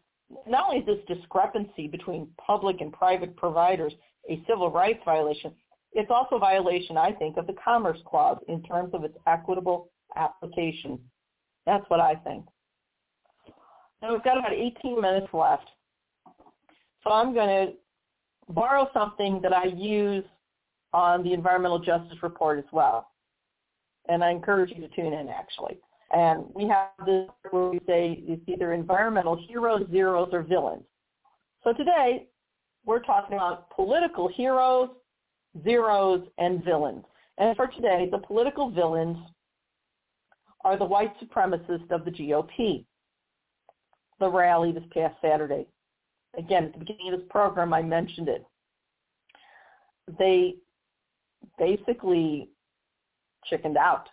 [0.45, 3.93] not only is this discrepancy between public and private providers
[4.29, 5.53] a civil rights violation,
[5.93, 9.89] it's also a violation, I think, of the Commerce Clause in terms of its equitable
[10.15, 10.99] application.
[11.65, 12.45] That's what I think.
[14.01, 15.67] Now we've got about 18 minutes left.
[17.03, 17.73] So I'm going to
[18.53, 20.25] borrow something that I use
[20.93, 23.09] on the Environmental Justice Report as well.
[24.09, 25.79] And I encourage you to tune in, actually.
[26.11, 30.83] And we have this where we say it's either environmental heroes, zeros, or villains.
[31.63, 32.27] So today,
[32.85, 34.89] we're talking about political heroes,
[35.63, 37.03] zeros, and villains.
[37.37, 39.17] And for today, the political villains
[40.63, 42.85] are the white supremacists of the GOP.
[44.19, 45.67] The rally this past Saturday.
[46.37, 48.45] Again, at the beginning of this program, I mentioned it.
[50.17, 50.55] They
[51.59, 52.49] basically
[53.45, 54.07] chickened out.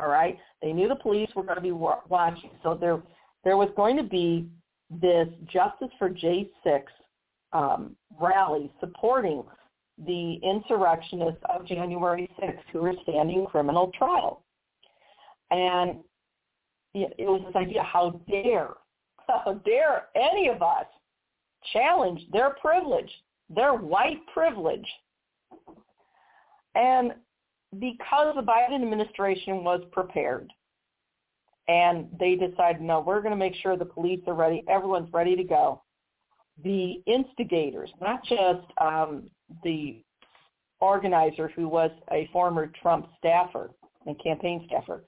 [0.00, 3.02] All right, they knew the police were going to be watching, so there
[3.44, 4.48] there was going to be
[4.90, 6.82] this Justice for J6
[7.52, 9.42] um, rally supporting
[10.06, 14.42] the insurrectionists of January 6th who were standing criminal trial.
[15.50, 15.98] And
[16.94, 18.70] it was this idea, how dare,
[19.28, 20.86] how dare any of us
[21.72, 23.10] challenge their privilege,
[23.48, 24.86] their white privilege.
[26.74, 27.12] And
[27.78, 30.52] because the Biden administration was prepared
[31.68, 35.36] and they decided, no, we're going to make sure the police are ready, everyone's ready
[35.36, 35.82] to go.
[36.64, 39.30] The instigators, not just um,
[39.62, 40.02] the
[40.80, 43.70] organizer who was a former Trump staffer
[44.06, 45.04] and campaign staffer,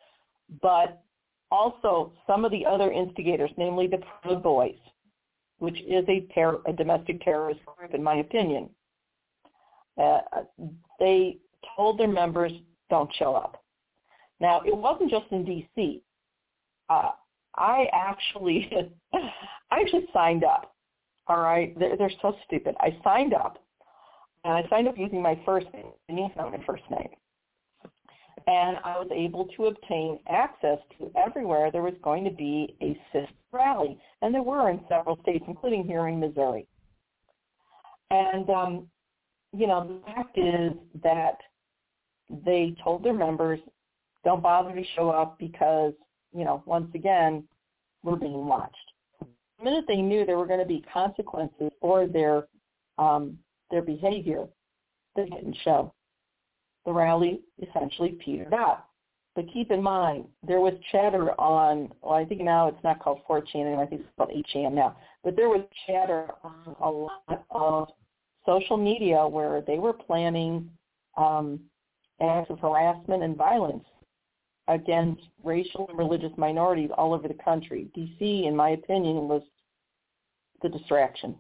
[0.61, 1.03] but
[1.51, 4.79] also some of the other instigators, namely the Proud Boys,
[5.59, 6.27] which is a,
[6.67, 8.71] a domestic terrorist group, in my opinion.
[10.01, 10.21] Uh,
[10.99, 11.39] they
[11.77, 12.53] told their members,
[12.91, 13.63] don't show up.
[14.41, 16.03] Now, it wasn't just in D.C.
[16.89, 17.11] Uh,
[17.57, 18.71] I actually,
[19.15, 20.75] I actually signed up.
[21.29, 22.75] All right, they're, they're so stupid.
[22.81, 23.65] I signed up,
[24.45, 25.93] and I signed up using my first name.
[26.37, 27.09] Not my first name
[28.47, 32.99] and I was able to obtain access to everywhere there was going to be a
[33.13, 36.67] CIS rally, and there were in several states, including here in Missouri.
[38.11, 38.87] And um,
[39.53, 40.73] you know, the fact is
[41.03, 41.39] that
[42.31, 43.61] they told their members,
[44.25, 45.93] "Don't bother to show up because
[46.35, 47.45] you know, once again,
[48.03, 48.77] we're being watched."
[49.21, 52.47] The minute they knew there were going to be consequences for their
[52.99, 53.39] um,
[53.71, 54.47] their behavior,
[55.17, 55.93] they didn't show
[56.85, 58.85] the rally essentially petered out.
[59.35, 63.21] But keep in mind, there was chatter on, well, I think now it's not called
[63.29, 67.47] 4chan anymore, I think it's called 8chan now, but there was chatter on a lot
[67.51, 67.89] of
[68.45, 70.69] social media where they were planning
[71.17, 71.61] um,
[72.23, 73.85] acts of harassment and violence
[74.69, 77.91] against racial and religious minorities all over the country.
[77.95, 79.43] D.C., in my opinion, was
[80.63, 81.35] the distraction,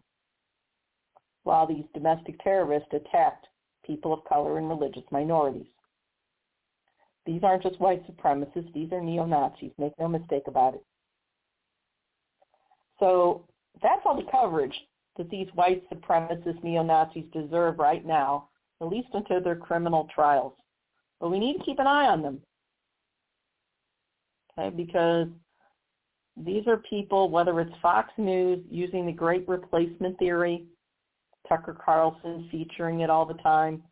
[1.45, 3.47] while these domestic terrorists attacked
[3.85, 5.67] people of color, and religious minorities.
[7.27, 8.73] These aren't just white supremacists.
[8.73, 9.73] These are neo-Nazis.
[9.79, 10.85] Make no mistake about it.
[12.99, 13.45] So
[13.83, 14.75] that's all the coverage
[15.17, 18.49] that these white supremacist neo-Nazis deserve right now,
[18.81, 20.55] at least until their criminal trials.
[21.23, 22.41] But we need to keep an eye on them.
[24.59, 25.29] Okay, because
[26.37, 30.65] these are people, whether it's Fox News using the great replacement theory,
[31.49, 33.85] Tucker Carlson featuring it all the time,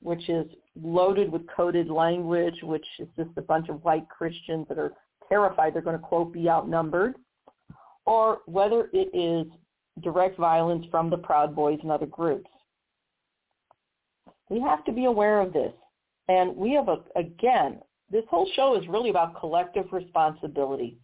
[0.00, 0.46] which is
[0.80, 4.92] loaded with coded language, which is just a bunch of white Christians that are
[5.28, 7.16] terrified they're going to, quote, be outnumbered,
[8.06, 9.52] or whether it is
[10.02, 12.50] direct violence from the Proud Boys and other groups.
[14.50, 15.72] We have to be aware of this.
[16.28, 17.80] And we have, a, again,
[18.10, 20.98] this whole show is really about collective responsibility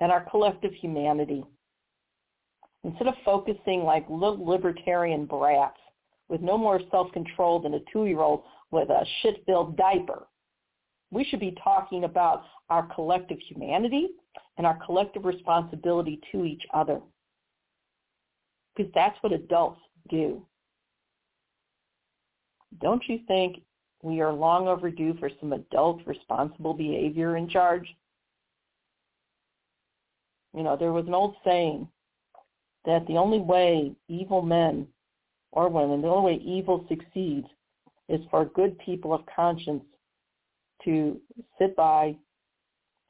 [0.00, 1.44] and our collective humanity.
[2.84, 5.78] Instead of focusing like little libertarian brats
[6.28, 10.26] with no more self-control than a two-year-old with a shit-filled diaper,
[11.10, 14.08] we should be talking about our collective humanity
[14.56, 17.00] and our collective responsibility to each other.
[18.74, 20.44] Because that's what adults do.
[22.80, 23.62] Don't you think
[24.02, 27.88] we are long overdue for some adult responsible behavior in charge?
[30.54, 31.88] You know, there was an old saying
[32.84, 34.86] that the only way evil men
[35.52, 37.46] or women, the only way evil succeeds
[38.08, 39.84] is for good people of conscience
[40.84, 41.20] to
[41.58, 42.16] sit by,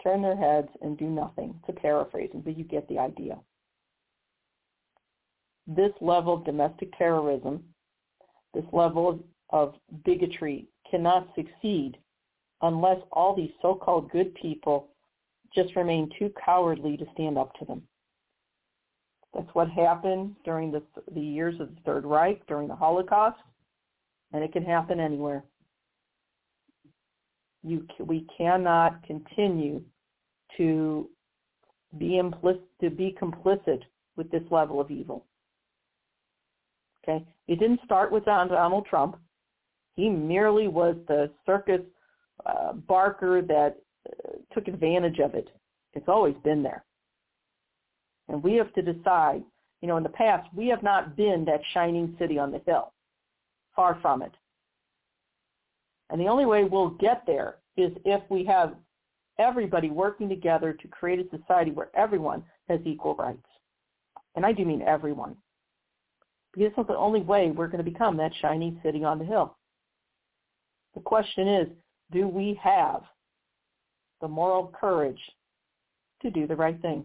[0.03, 3.39] turn their heads, and do nothing, to paraphrase but you get the idea.
[5.67, 7.65] This level of domestic terrorism,
[8.53, 9.21] this level of,
[9.51, 9.75] of
[10.05, 11.97] bigotry cannot succeed
[12.61, 14.89] unless all these so-called good people
[15.55, 17.83] just remain too cowardly to stand up to them.
[19.35, 20.83] That's what happened during the,
[21.15, 23.39] the years of the Third Reich, during the Holocaust,
[24.33, 25.43] and it can happen anywhere.
[27.65, 29.83] You, we cannot continue
[30.59, 31.09] to
[31.99, 33.81] be implicit, to be complicit
[34.17, 35.25] with this level of evil.
[37.03, 39.17] Okay, it didn't start with Donald Trump.
[39.95, 41.83] He merely was the circus
[42.47, 43.77] uh, barker that
[44.09, 45.49] uh, took advantage of it.
[45.95, 46.85] It's always been there.
[48.29, 49.43] And we have to decide,
[49.81, 52.93] you know, in the past, we have not been that shining city on the hill.
[53.77, 54.33] Far from it.
[56.11, 58.75] And the only way we'll get there is if we have
[59.39, 63.47] everybody working together to create a society where everyone has equal rights.
[64.35, 65.37] And I do mean everyone.
[66.53, 69.57] Because that's the only way we're going to become that shining city on the hill.
[70.95, 71.69] The question is,
[72.11, 73.03] do we have
[74.21, 75.21] the moral courage
[76.23, 77.05] to do the right thing?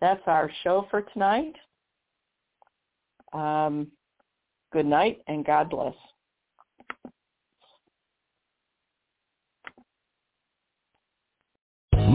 [0.00, 1.54] That's our show for tonight.
[3.32, 3.88] Um,
[4.72, 5.94] good night and God bless.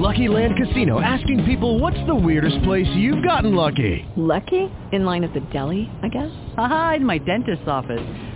[0.04, 4.06] Lucky Land Casino asking people what's the weirdest place you've gotten lucky?
[4.18, 4.70] Lucky?
[4.92, 6.32] In line at the deli, I guess?
[6.58, 8.33] Aha, in my dentist's office.